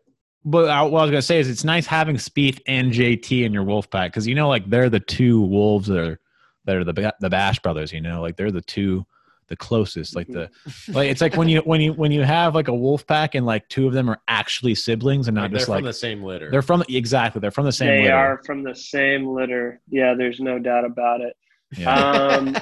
[0.44, 3.52] But I, what I was gonna say is it's nice having Spieth and JT in
[3.52, 6.20] your wolf pack because you know like they're the two wolves that are
[6.64, 7.92] that are the the Bash brothers.
[7.92, 9.06] You know, like they're the two
[9.48, 10.16] the closest.
[10.16, 10.48] Like the
[10.88, 13.44] like it's like when you when you when you have like a wolf pack and
[13.44, 15.92] like two of them are actually siblings and not Like, they're just from like the
[15.92, 16.50] same litter.
[16.50, 17.88] they're from exactly they're from the same.
[17.88, 18.14] they litter.
[18.14, 19.80] are from the same litter.
[19.88, 21.36] Yeah, there's no doubt about it.
[21.76, 21.94] Yeah.
[21.94, 22.56] Um,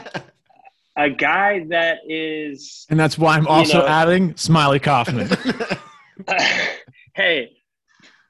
[0.96, 5.28] a guy that is, and that's why I'm you also know- adding Smiley Kaufman.
[7.14, 7.52] hey,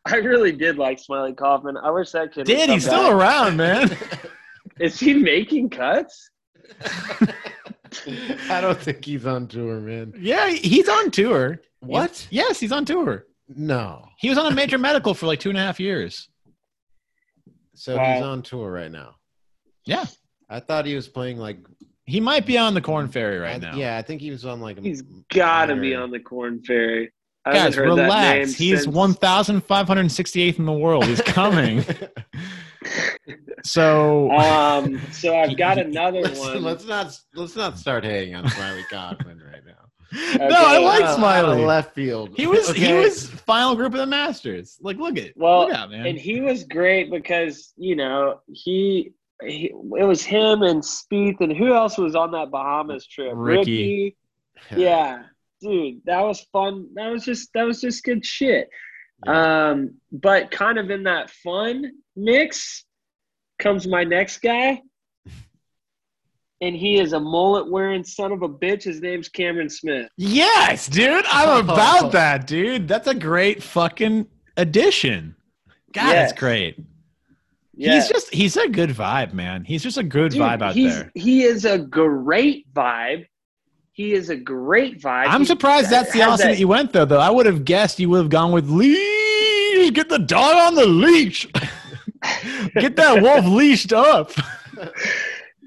[0.06, 1.76] I really did like Smiley Kaufman.
[1.76, 2.40] I wish that kid.
[2.40, 3.96] would Did he's still around, man?
[4.80, 6.30] Is he making cuts?
[8.48, 10.14] I don't think he's on tour, man.
[10.18, 11.60] Yeah, he's on tour.
[11.80, 12.26] What?
[12.30, 13.26] Yes, he's on tour.
[13.48, 14.06] No.
[14.18, 16.28] He was on a major medical for like two and a half years.
[17.74, 18.14] So Wow.
[18.14, 19.16] he's on tour right now.
[19.86, 20.04] Yeah.
[20.48, 21.58] I thought he was playing like
[22.06, 23.76] He might be on the Corn Ferry right I- now.
[23.76, 25.02] Yeah, I think he was on like a He's
[25.32, 27.10] got to be on the Corn Ferry.
[27.50, 28.54] I Guys, haven't heard that relax.
[28.54, 31.04] He's since- 1,568th in the world.
[31.06, 31.84] He's coming.
[33.64, 36.62] so, Um, so I've got another Let's, one.
[36.62, 39.74] let's not let's not start hating on Smiley Kaufman right now.
[40.48, 41.64] no, I like uh, Smiley.
[41.64, 42.30] left field.
[42.36, 44.76] He was he was final group of the Masters.
[44.80, 46.06] Like, look at Well, look out, man.
[46.06, 49.12] and he was great because you know he,
[49.42, 53.32] he it was him and Spieth and who else was on that Bahamas trip?
[53.34, 54.16] Ricky.
[54.76, 55.22] Yeah,
[55.60, 56.88] dude, that was fun.
[56.94, 58.68] That was just that was just good shit.
[59.26, 62.84] Um, but kind of in that fun mix
[63.58, 64.80] comes my next guy.
[66.62, 68.82] And he is a mullet wearing son of a bitch.
[68.82, 70.08] His name's Cameron Smith.
[70.16, 71.60] yes, dude, I'm Oh.
[71.60, 72.86] about that, dude.
[72.86, 74.26] That's a great fucking
[74.58, 75.36] addition.
[75.92, 76.30] God, Yes.
[76.30, 76.78] that's great.
[77.74, 77.94] Yeah.
[77.94, 79.64] He's just he's a good vibe, man.
[79.64, 81.10] He's just a good Dude, vibe out he's, there.
[81.14, 83.26] He is a great vibe.
[84.00, 85.26] He is a great vibe.
[85.28, 87.04] I'm He surprised that's the has opposite that, you went though.
[87.04, 89.90] Though I would have guessed you would have gone with leash.
[89.90, 91.46] Get the dog on the leash.
[92.76, 94.32] Get that wolf leashed up.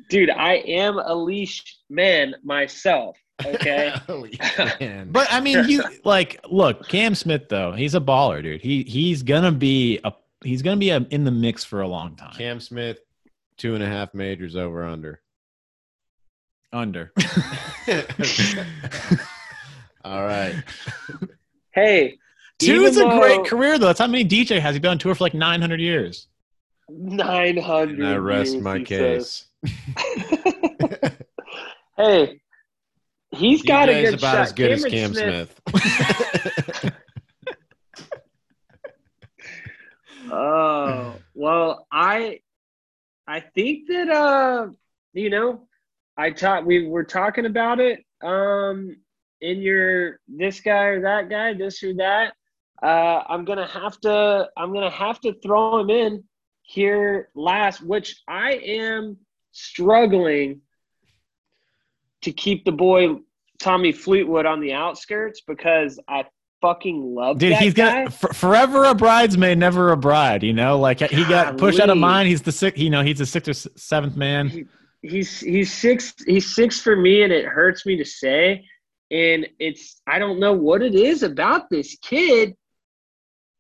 [0.09, 3.19] Dude, I am a leash man myself.
[3.45, 3.93] Okay.
[4.79, 5.11] Man.
[5.11, 7.73] But I mean, you like look Cam Smith though.
[7.73, 8.61] He's a baller, dude.
[8.61, 10.11] He he's gonna be a
[10.43, 12.33] he's gonna be a, in the mix for a long time.
[12.33, 12.97] Cam Smith,
[13.57, 15.21] two and a half majors over under.
[16.73, 17.11] Under.
[20.03, 20.55] All right.
[21.71, 22.17] hey,
[22.59, 23.85] Two is a even great career though.
[23.87, 24.75] That's how many DJ has.
[24.75, 26.27] He's been on tour for like 900 years.
[26.89, 27.99] 900.
[27.99, 29.45] And I rest years, my he case.
[31.97, 32.41] hey,
[33.31, 34.41] he's got a DJ's good about shot.
[34.41, 35.61] as good as Cameron Cam Smith.
[40.35, 42.39] Oh well, I
[43.27, 44.67] I think that uh
[45.13, 45.67] you know
[46.17, 48.95] I taught we were talking about it um
[49.41, 52.33] in your this guy or that guy this or that
[52.81, 56.23] uh I'm gonna have to I'm gonna have to throw him in
[56.61, 59.17] here last, which I am
[59.51, 60.61] struggling
[62.21, 63.17] to keep the boy
[63.59, 66.25] Tommy Fleetwood on the outskirts because I
[66.61, 67.91] fucking love Dude, that he's guy.
[67.91, 70.43] gonna f- forever a bridesmaid, never a bride.
[70.43, 72.27] You know, like he got pushed out of mine.
[72.27, 72.79] He's the sixth.
[72.81, 74.47] You know, he's the sixth or seventh man.
[74.49, 74.65] He-
[75.03, 78.65] he's he's six he's six for me and it hurts me to say
[79.11, 82.55] and it's i don't know what it is about this kid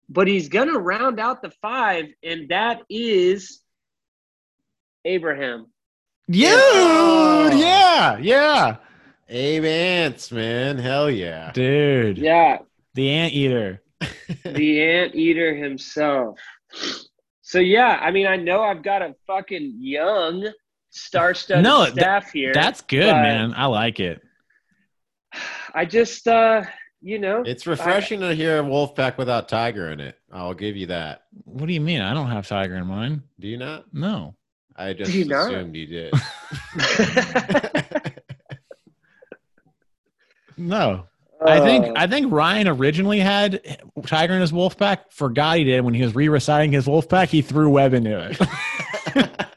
[0.09, 3.61] but he's gonna round out the five and that is
[5.05, 5.67] abraham
[6.29, 7.49] Dude, Oh.
[7.53, 8.77] yeah, yeah,
[9.27, 10.77] Abe Ants, man.
[10.77, 11.51] Hell yeah.
[11.51, 12.17] dude.
[12.17, 12.59] yeah
[12.93, 13.81] The ant eater.
[14.45, 16.39] the ant eater himself
[17.41, 20.47] so yeah i mean i know i've got a fucking young
[20.93, 23.53] star-studded No, th- staff here That's good, man.
[23.55, 24.21] I like it.
[25.73, 26.63] i just uh
[27.01, 30.17] you know It's refreshing to hear a Wolfpack without Tiger in it.
[30.31, 31.23] I'll give you that.
[31.43, 32.01] What do you mean?
[32.01, 33.23] I don't have Tiger in mine.
[33.39, 33.85] Do you not?
[33.93, 34.35] No.
[34.75, 35.51] I just Do you not?
[35.53, 36.13] assumed you did.
[40.57, 41.07] No.
[41.45, 43.61] I think Uh, I think Ryan originally had
[44.05, 45.11] Tiger in his wolf pack.
[45.11, 47.27] Forgot he did when he was re-reciting his wolf pack.
[47.29, 48.29] He threw Webb into
[49.15, 49.45] it.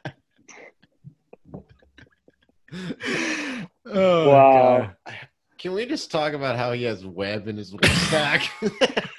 [3.85, 4.77] oh, Wow.
[5.05, 5.15] God.
[5.57, 8.47] Can we just talk about how he has Webb in his Wolfpack?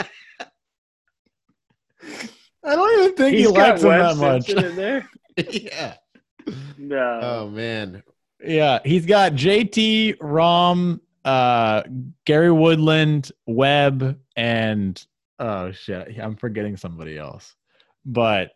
[2.64, 4.48] I don't even think he He's likes him Webb that much.
[4.50, 5.08] In there.
[5.50, 5.94] yeah.
[6.76, 7.20] No.
[7.22, 8.02] Oh man.
[8.44, 11.82] Yeah, he's got JT, Rahm, uh,
[12.24, 15.04] Gary Woodland, Webb, and
[15.40, 17.56] oh shit, I'm forgetting somebody else.
[18.06, 18.52] But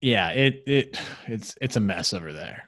[0.00, 2.64] yeah, it it it's it's a mess over there.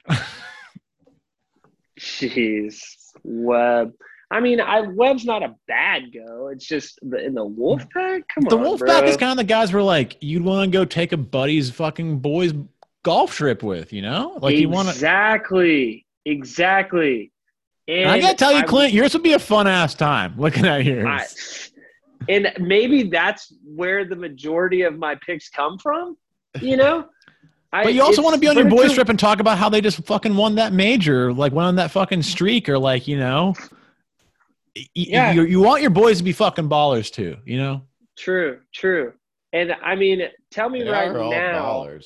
[1.99, 2.79] Jeez,
[3.23, 3.93] Webb.
[4.29, 6.49] I mean, I Webb's not a bad go.
[6.49, 8.23] It's just the, in the wolf pack.
[8.33, 10.77] Come the on, the Wolfpack is kind of the guys where like you'd want to
[10.77, 12.53] go take a buddy's fucking boys
[13.03, 14.37] golf trip with, you know?
[14.41, 14.93] Like you want to.
[14.93, 17.31] exactly, exactly.
[17.87, 20.65] And I gotta tell you, I- Clint, yours would be a fun ass time looking
[20.65, 21.05] at yours.
[21.07, 26.17] I, and maybe that's where the majority of my picks come from.
[26.61, 27.05] You know,
[27.77, 29.57] I, But you also want to be on your it's boys trip and talk about
[29.59, 33.07] how they just fucking won that major, like went on that fucking streak, or like
[33.07, 33.67] you know, y-
[34.75, 35.31] y- Yeah.
[35.33, 37.83] you, you want your boys to be fucking ballers too, you know.
[38.17, 39.13] True, true.
[39.53, 41.63] And I mean, tell me They right are all now.
[41.65, 42.05] ballers.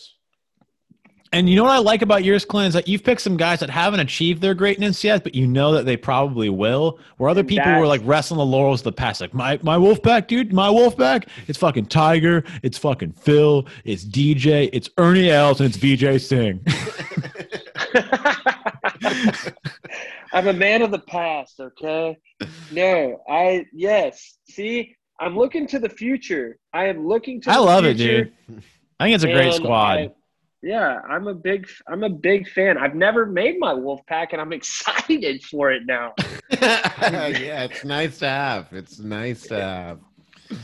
[1.33, 3.61] And you know what I like about yours, Clint, is that you've picked some guys
[3.61, 6.99] that haven't achieved their greatness yet, but you know that they probably will.
[7.17, 10.27] Where other people were like wrestling the laurels of the past, like my my Wolfpack,
[10.27, 11.29] dude, my Wolfpack.
[11.47, 16.59] It's fucking Tiger, it's fucking Phil, it's DJ, it's Ernie Els, and it's Vijay Singh.
[20.33, 22.17] I'm a man of the past, okay?
[22.71, 24.37] No, I yes.
[24.49, 26.57] See, I'm looking to the future.
[26.73, 28.31] I am looking to I love it, dude.
[28.99, 29.99] I think it's a great squad.
[29.99, 30.11] I-
[30.61, 32.77] yeah, I'm a big I'm a big fan.
[32.77, 36.13] I've never made my wolf pack and I'm excited for it now.
[36.51, 38.67] yeah, it's nice to have.
[38.71, 39.99] It's nice to have.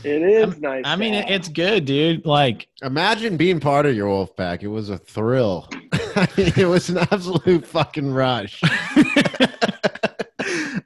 [0.04, 0.82] It is nice.
[0.84, 1.30] I to mean, have.
[1.30, 2.26] it's good, dude.
[2.26, 4.62] Like, Imagine being part of your wolf pack.
[4.62, 5.66] It was a thrill.
[5.92, 8.60] I mean, it was an absolute fucking rush.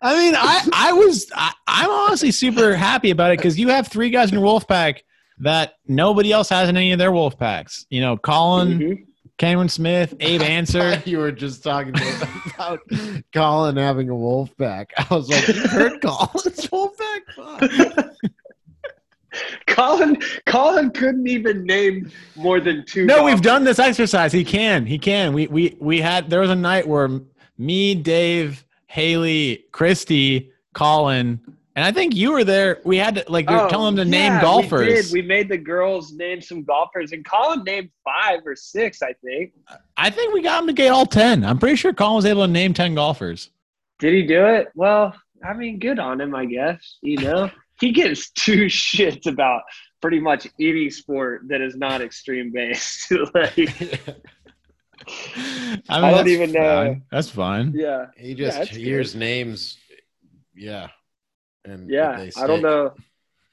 [0.05, 3.89] I mean, I I was I, I'm honestly super happy about it because you have
[3.89, 5.05] three guys in your wolf pack
[5.43, 7.85] that nobody else has in any of their wolf packs.
[7.90, 9.05] You know, Collin, Mhm.
[9.39, 11.02] Cameron Smith, Abe Ancer.
[11.05, 11.94] you were just talking
[12.55, 12.81] about
[13.35, 14.93] Colin having a wolf pack.
[14.97, 18.06] I was like, you heard Colin's wolf pack?
[19.66, 23.06] Colin Colin couldn't even name more than two.
[23.06, 24.31] No, we've done this exercise.
[24.32, 24.85] He can.
[24.85, 25.32] He can.
[25.32, 27.09] We we we had there was a night where
[27.56, 31.40] me, Dave, Haley, Christy, Colin,
[31.74, 32.81] and I think you were there.
[32.85, 34.86] We had to like we were Oh, telling them to name yeah, golfers.
[34.86, 35.12] We, did.
[35.12, 39.53] we made the girls name some golfers, and Colin named five or six, I think.
[39.97, 41.44] I think we got him to get all ten.
[41.44, 43.51] I'm pretty sure Colin was able to name ten golfers.
[43.99, 44.69] Did he do it?
[44.74, 46.99] Well, I mean, good on him, I guess.
[47.03, 47.51] You know,
[47.81, 49.62] he gives two shits about
[50.03, 53.11] pretty much any sport that is not extreme based.
[53.35, 53.61] like, I,
[55.07, 57.01] mean, I don't that's even know.
[57.11, 57.73] That's fine.
[57.74, 59.78] yeah, he just that's hears names.
[60.55, 60.89] Yeah.
[61.64, 62.16] And yeah.
[62.16, 62.93] they I don't know.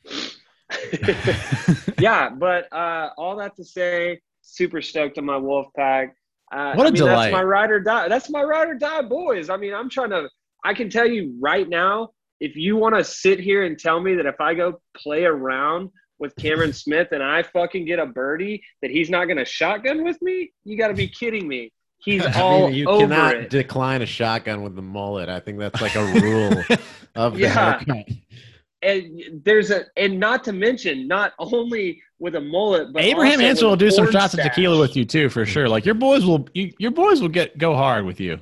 [1.99, 6.15] yeah, but uh, all that to say, super stoked on my wolf pack.
[6.51, 7.31] Uh, What a I mean, delight.
[7.31, 8.07] That's my ride or die.
[8.07, 9.49] That's my ride or die, boys.
[9.49, 10.29] I mean, I'm trying to.
[10.63, 12.09] I can tell you right now,
[12.39, 15.89] if you want to sit here and tell me that if I go play around
[16.17, 20.03] with Cameron Smith and I fucking get a birdie, that he's not going to shotgun
[20.03, 21.71] with me, you got to be kidding me.
[22.01, 23.49] He's I all mean, you over cannot it.
[23.49, 25.29] decline a shotgun with the mullet.
[25.29, 26.63] I think that's like a rule
[27.15, 27.79] of the Yeah.
[27.79, 28.07] haircut.
[28.81, 33.65] and there's a and not to mention not only with a mullet, but Abraham Ancer
[33.67, 35.67] will do some shots of tequila with you too, for sure.
[35.69, 38.39] Like your boys will, you, your boys will get go hard with you.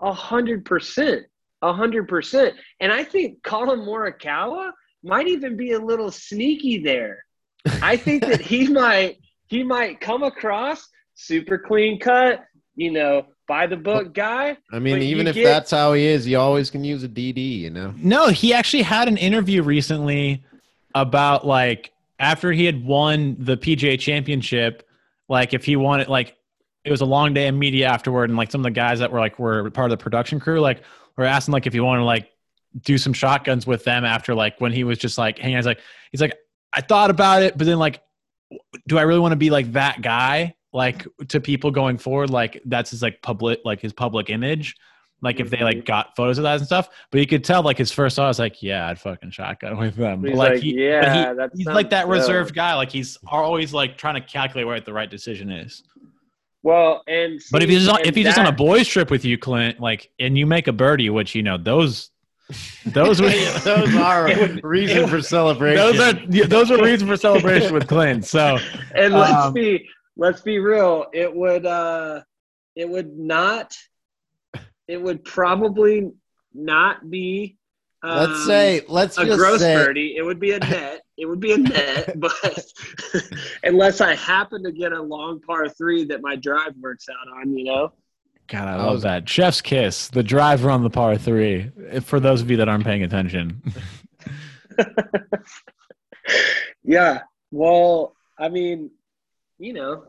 [0.00, 1.26] A hundred percent.
[1.62, 2.54] A hundred percent.
[2.80, 4.70] And I think Collin Morikawa
[5.02, 7.24] might even be a little sneaky there.
[7.82, 9.18] I think that he might
[9.48, 12.44] he might come across super clean cut,
[12.78, 14.56] you know, by the book guy.
[14.72, 17.58] I mean, even if get- that's how he is, you always can use a DD.
[17.58, 17.92] You know.
[17.96, 20.44] No, he actually had an interview recently
[20.94, 24.88] about like after he had won the PGA championship,
[25.28, 26.36] like if he wanted like
[26.84, 29.10] it was a long day of media afterward and like some of the guys that
[29.10, 30.82] were like were part of the production crew like
[31.16, 32.30] were asking like if he wanted to like
[32.82, 35.58] do some shotguns with them after like when he was just like hanging out.
[35.58, 35.80] He's like
[36.12, 36.34] he's like
[36.72, 38.00] I thought about it, but then like
[38.86, 42.60] do I really want to be like that guy like to people going forward like
[42.66, 44.74] that's his like public like his public image.
[45.20, 46.88] Like if they like got photos of that and stuff.
[47.10, 49.96] But you could tell like his first thought was like yeah i'd fucking shotgun with
[49.96, 50.22] them.
[50.22, 52.10] But, like, like, he, yeah, he- that he's like that dope.
[52.12, 52.74] reserved guy.
[52.74, 55.82] Like he's always like trying to calculate what the right decision is.
[56.62, 59.38] Well, and but if he's on, if he's just on a boys trip with you
[59.38, 62.10] clint like and you make a birdie which you know those
[62.86, 63.32] those would
[63.62, 65.76] those are It reason it for celebration.
[65.76, 68.58] those are yeah, those are reasons for celebration with clint so
[68.94, 69.88] and let's Um, be
[70.18, 72.20] let's be real it would uh
[72.76, 73.74] it would not
[74.86, 76.10] it would probably
[76.52, 77.56] not be
[78.00, 81.26] um, let's say, let's a just gross say, birdie it would be a net it
[81.26, 82.32] would be a net but
[83.64, 87.56] unless i happen to get a long par three that my drive works out on
[87.56, 87.92] you know
[88.48, 89.28] God, I I love was- that.
[89.28, 91.70] Chef's kiss, the driver on the par three.
[92.00, 93.62] For those of you that aren't paying attention,
[96.84, 97.20] yeah
[97.50, 98.90] well i mean
[99.58, 100.04] you know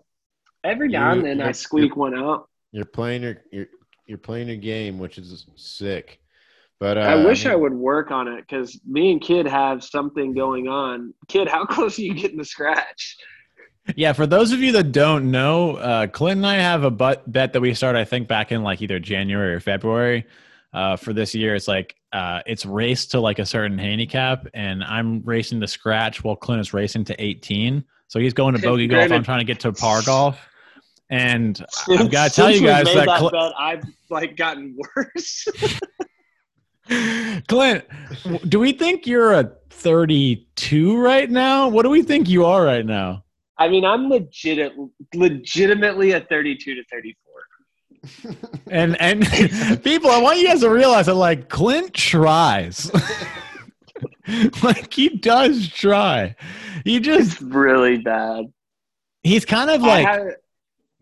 [0.64, 3.68] every now You- and then i squeak one out you're playing your you're
[4.10, 6.20] you're playing your game, which is sick.
[6.80, 9.84] But uh, I wish I, mean, would work on it because me and Kid have
[9.84, 11.14] something going on.
[11.28, 13.18] Kid, how close are you getting to scratch?
[13.96, 14.14] yeah.
[14.14, 17.54] For those of you that don't know, uh, Clint and I have a bet bet
[17.54, 18.00] that we started.
[18.00, 20.26] I think back in like either January or February.
[20.72, 24.84] Uh, for this year, it's like uh, it's raced to like a certain handicap, and
[24.84, 27.84] I'm racing to scratch while Clint is racing to 18.
[28.10, 29.12] So he's going to bogey golf.
[29.12, 30.40] I'm trying to get to par golf,
[31.12, 35.48] and I've got to tell you guys that, that Cl- I've like gotten worse.
[37.48, 37.86] Clint,
[38.50, 41.70] do we think you're a 32 right now?
[41.70, 43.24] What do we think you are right now?
[43.60, 44.74] I mean, I'm legit,
[45.14, 47.16] legitimately a 32 to 34.
[48.72, 49.28] And and
[49.84, 52.90] people, I want you guys to realize that like Clint tries.
[54.64, 56.36] like he does try.
[56.86, 58.46] He just It's really bad.
[59.24, 60.36] he's kind of like had,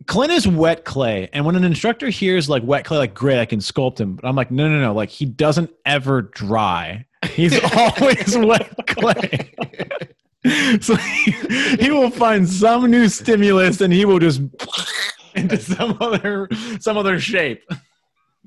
[0.08, 1.30] Clint is wet clay.
[1.34, 4.16] And when an instructor hears like wet clay, like great, I can sculpt him.
[4.16, 4.94] But I'm like, no, no, no.
[4.94, 7.06] Like he doesn't ever dry.
[7.32, 9.54] He's always wet clay.
[10.82, 11.32] so he,
[11.80, 14.42] he will find some new stimulus and he will just
[15.36, 16.48] into some other
[16.80, 17.64] some other shape.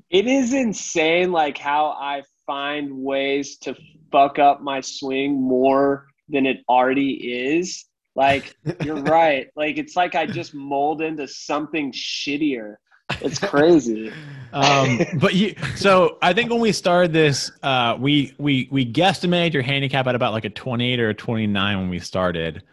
[0.09, 3.75] it is insane, like how I find ways to
[4.11, 7.85] fuck up my swing more than it already is.
[8.15, 9.47] Like you're right.
[9.55, 12.75] Like it's like I just mold into something shittier.
[13.19, 14.11] It's crazy.
[14.53, 19.53] Um, but you, so I think when we started this, uh, we we we guesstimated
[19.53, 22.63] your handicap at about like a 28 or a 29 when we started,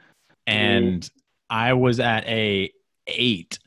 [0.46, 1.08] and
[1.50, 2.70] I was at a
[3.06, 3.58] eight,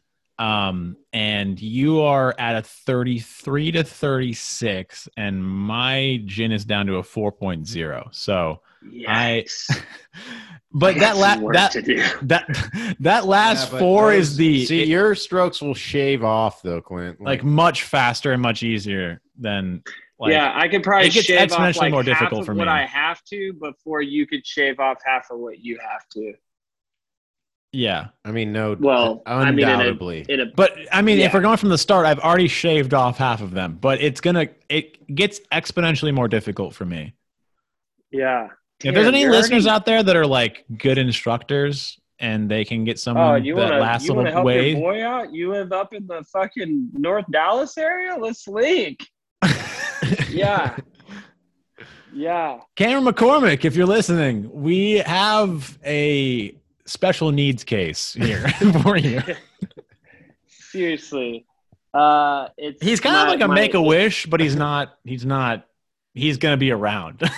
[0.42, 6.96] um, and you are at a 33 to 36, and my GHIN is down to
[6.96, 8.14] a 4.0.
[8.14, 8.62] So,
[9.08, 9.84] I- Yikes.
[10.74, 14.66] but that Got la- some that that that last Yeah, but four those- is the
[14.66, 17.22] see it- your strokes will shave off though, Clint.
[17.22, 19.84] like much faster and much easier than
[20.20, 22.54] like yeah, I could probably it gets shave off like more half difficult of for
[22.56, 22.72] what me.
[22.72, 26.34] I have to before you could shave off half of what you have to.
[27.74, 28.08] Yeah.
[28.26, 30.26] I mean, no, Well, I mean, in a- undoubtedly.
[30.30, 33.18] In a But I mean, if we're going from the start, I've already shaved off
[33.18, 37.14] half of them, but it's gonna it gets exponentially more difficult for me.
[38.12, 38.48] yeah.
[38.84, 42.84] if there's any listeners already- out there that are like good instructors and they can
[42.84, 44.70] get Oh, someone you that want to lasts you a want to little help way,
[44.72, 45.34] your boy out?
[45.34, 48.16] You live up in the fucking North Dallas area.
[48.20, 49.00] Let's link.
[50.30, 50.76] Yeah,
[52.14, 52.60] yeah.
[52.76, 58.48] Cameron McCormick, if you're listening, we have a special needs case here
[58.84, 59.22] for you.
[60.48, 61.46] Seriously,
[61.94, 64.98] uh, it's He's kind of like a my- make a wish, but he's not.
[65.04, 65.66] He's not.
[66.14, 67.22] He's gonna be around.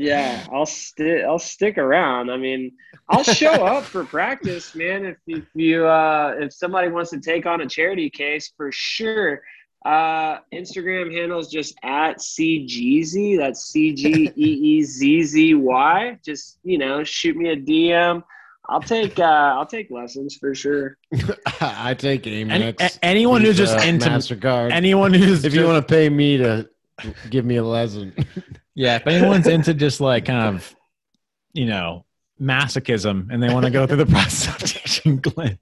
[0.00, 1.24] Yeah, I'll stick.
[1.24, 2.30] I'll stick around.
[2.30, 2.70] I mean,
[3.08, 5.04] I'll show up for practice, man.
[5.04, 9.42] If, if you uh, if somebody wants to take on a charity case, for sure.
[9.84, 13.38] Uh, Instagram handle is just at cgz.
[13.38, 16.16] That's c g e e z z y.
[16.24, 18.22] Just you know, shoot me a DM.
[18.68, 20.98] I'll take uh, I'll take lessons for sure.
[21.60, 24.72] I take aim Any, a- anyone who's just into Mastercard.
[24.72, 26.68] anyone who's if you want to pay me to
[27.30, 28.14] give me a lesson,
[28.74, 30.74] yeah, if anyone's into just like kind of
[31.54, 32.04] you know
[32.40, 35.58] masochism and they want to go through the process of teaching Clint.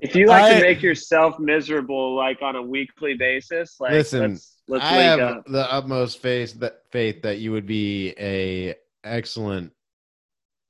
[0.00, 4.32] If you like I- to make yourself miserable like on a weekly basis, like Listen,
[4.32, 5.44] let's let's I link have up.
[5.46, 9.72] the utmost faith that faith that you would be a excellent.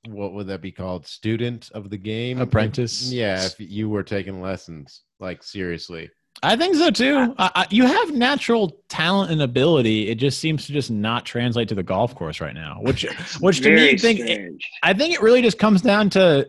[0.07, 1.07] What would that be called?
[1.07, 3.11] Student of the game, Apprentice?
[3.13, 6.11] Yeah, if you were taking lessons, like seriously.
[6.43, 7.35] I think so too.
[7.37, 10.09] I, I, you have natural talent and ability.
[10.09, 12.79] It just seems to just not translate to the golf course right now.
[12.81, 13.03] Which,
[13.41, 14.71] which to Very me, think strange.
[14.83, 16.47] I think it really just comes down to.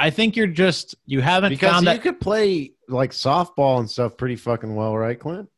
[0.00, 2.02] I think you're just you haven't Because found you that.
[2.02, 5.48] could play like softball and stuff pretty fucking well, right, Clint?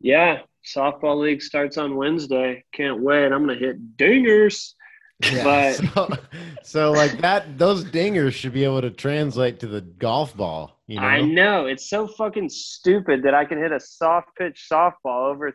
[0.00, 2.64] Yeah, softball league starts on Wednesday.
[2.72, 3.32] Can't wait.
[3.32, 4.74] I'm gonna hit dingers.
[5.20, 6.08] But- so,
[6.62, 10.80] so like that, those dingers should be able to translate to the golf ball.
[10.86, 14.66] You know, I know it's so fucking stupid that I can hit a soft pitch
[14.72, 15.52] softball over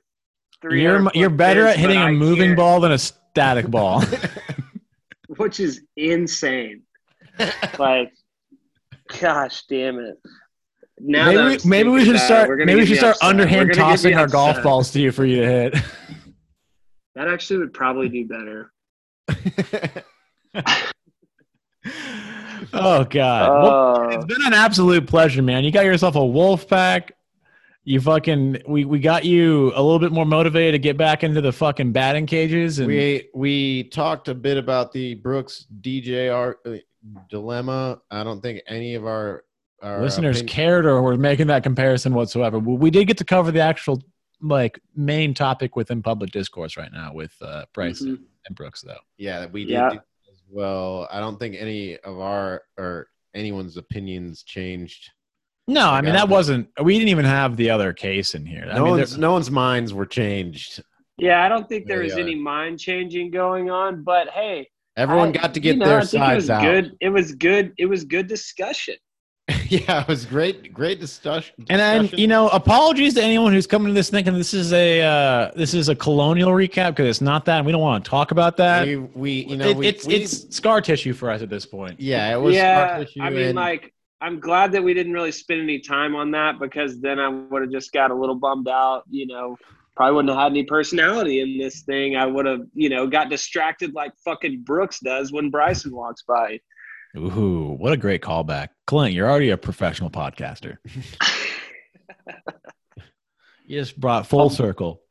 [0.62, 0.82] three.
[0.82, 4.04] You're you're better at hitting a moving ball than a static ball.
[5.38, 6.84] which is insane.
[7.80, 8.12] like,
[9.20, 10.16] gosh, damn it!
[11.00, 13.30] Now maybe we, maybe we should about it, start maybe we should start upset.
[13.30, 15.76] Underhand gonna get me tossing our golf balls to you for you to hit.
[17.16, 18.73] That actually would probably do better.
[22.74, 23.64] oh god.
[23.64, 25.64] Well, it's Uh, been an absolute pleasure, man.
[25.64, 27.14] You got yourself a wolf pack.
[27.86, 31.42] You fucking we we got you a little bit more motivated to get back into
[31.42, 36.78] the fucking batting cages and we we talked a bit about the Brooks DJR uh,
[37.30, 38.00] dilemma.
[38.10, 39.44] I don't think any of our,
[39.82, 42.58] our listeners opinion- cared or were making that comparison whatsoever.
[42.58, 44.02] We we did get to cover the actual
[44.42, 48.24] like main topic within public discourse right now with uh, Bryson mhm.
[48.48, 48.98] And Brooks though.
[49.18, 49.90] Yeah, we did Yeah.
[50.32, 51.08] as well.
[51.12, 55.10] I don't think any of our or anyone's opinions changed.
[55.68, 56.30] No, I mean that it.
[56.30, 56.68] wasn't.
[56.82, 58.68] We didn't even have the other case in here.
[58.70, 60.84] I No mean, one's no one's minds were changed.
[61.18, 64.68] Yeah, I don't think there There was any mind changing going on, but hey,
[64.98, 66.62] Everyone I- got to get you know, their I think it sides was out.
[66.62, 66.98] Good.
[67.02, 67.74] It was good.
[67.78, 68.96] It was good discussion.
[69.68, 70.74] yeah, it was great.
[70.74, 71.54] Great discussion.
[71.70, 75.02] and then you know, apologies to anyone who's coming to this thinking this is a
[75.02, 77.66] uh, this is a colonial recap because it's not that.
[77.66, 78.88] We don't want to talk about that.
[78.88, 81.66] we, we you know It- we, it's we- it's scar tissue for us at this
[81.66, 82.00] point.
[82.00, 85.12] yeah, it was yeah, scar tissue I mean, and- like, I'm glad that we didn't
[85.12, 88.36] really spend any time on that because then I would have just got a little
[88.36, 89.04] bummed out.
[89.10, 89.58] You know,
[89.98, 92.16] probably wouldn't have had any personality in this thing.
[92.16, 96.62] I would have, you know, got distracted like fucking Brooks does when Bryson walks by.
[97.16, 99.14] Ooh, what a great callback, Clint.
[99.14, 100.78] You're already a professional podcaster.
[103.66, 105.02] You just brought full circle.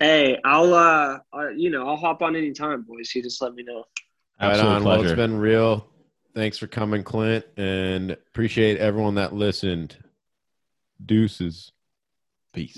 [0.00, 3.12] Hey, I'll, uh, uh, you know, I'll hop on any time, boys.
[3.14, 3.84] You just let me know.
[4.40, 4.84] Right Absolute on.
[4.84, 5.16] Well, it's pleasure.
[5.16, 5.86] been real.
[6.34, 9.96] Thanks for coming, Clint, and appreciate everyone that listened.
[11.04, 11.72] Deuces.
[12.52, 12.76] Peace.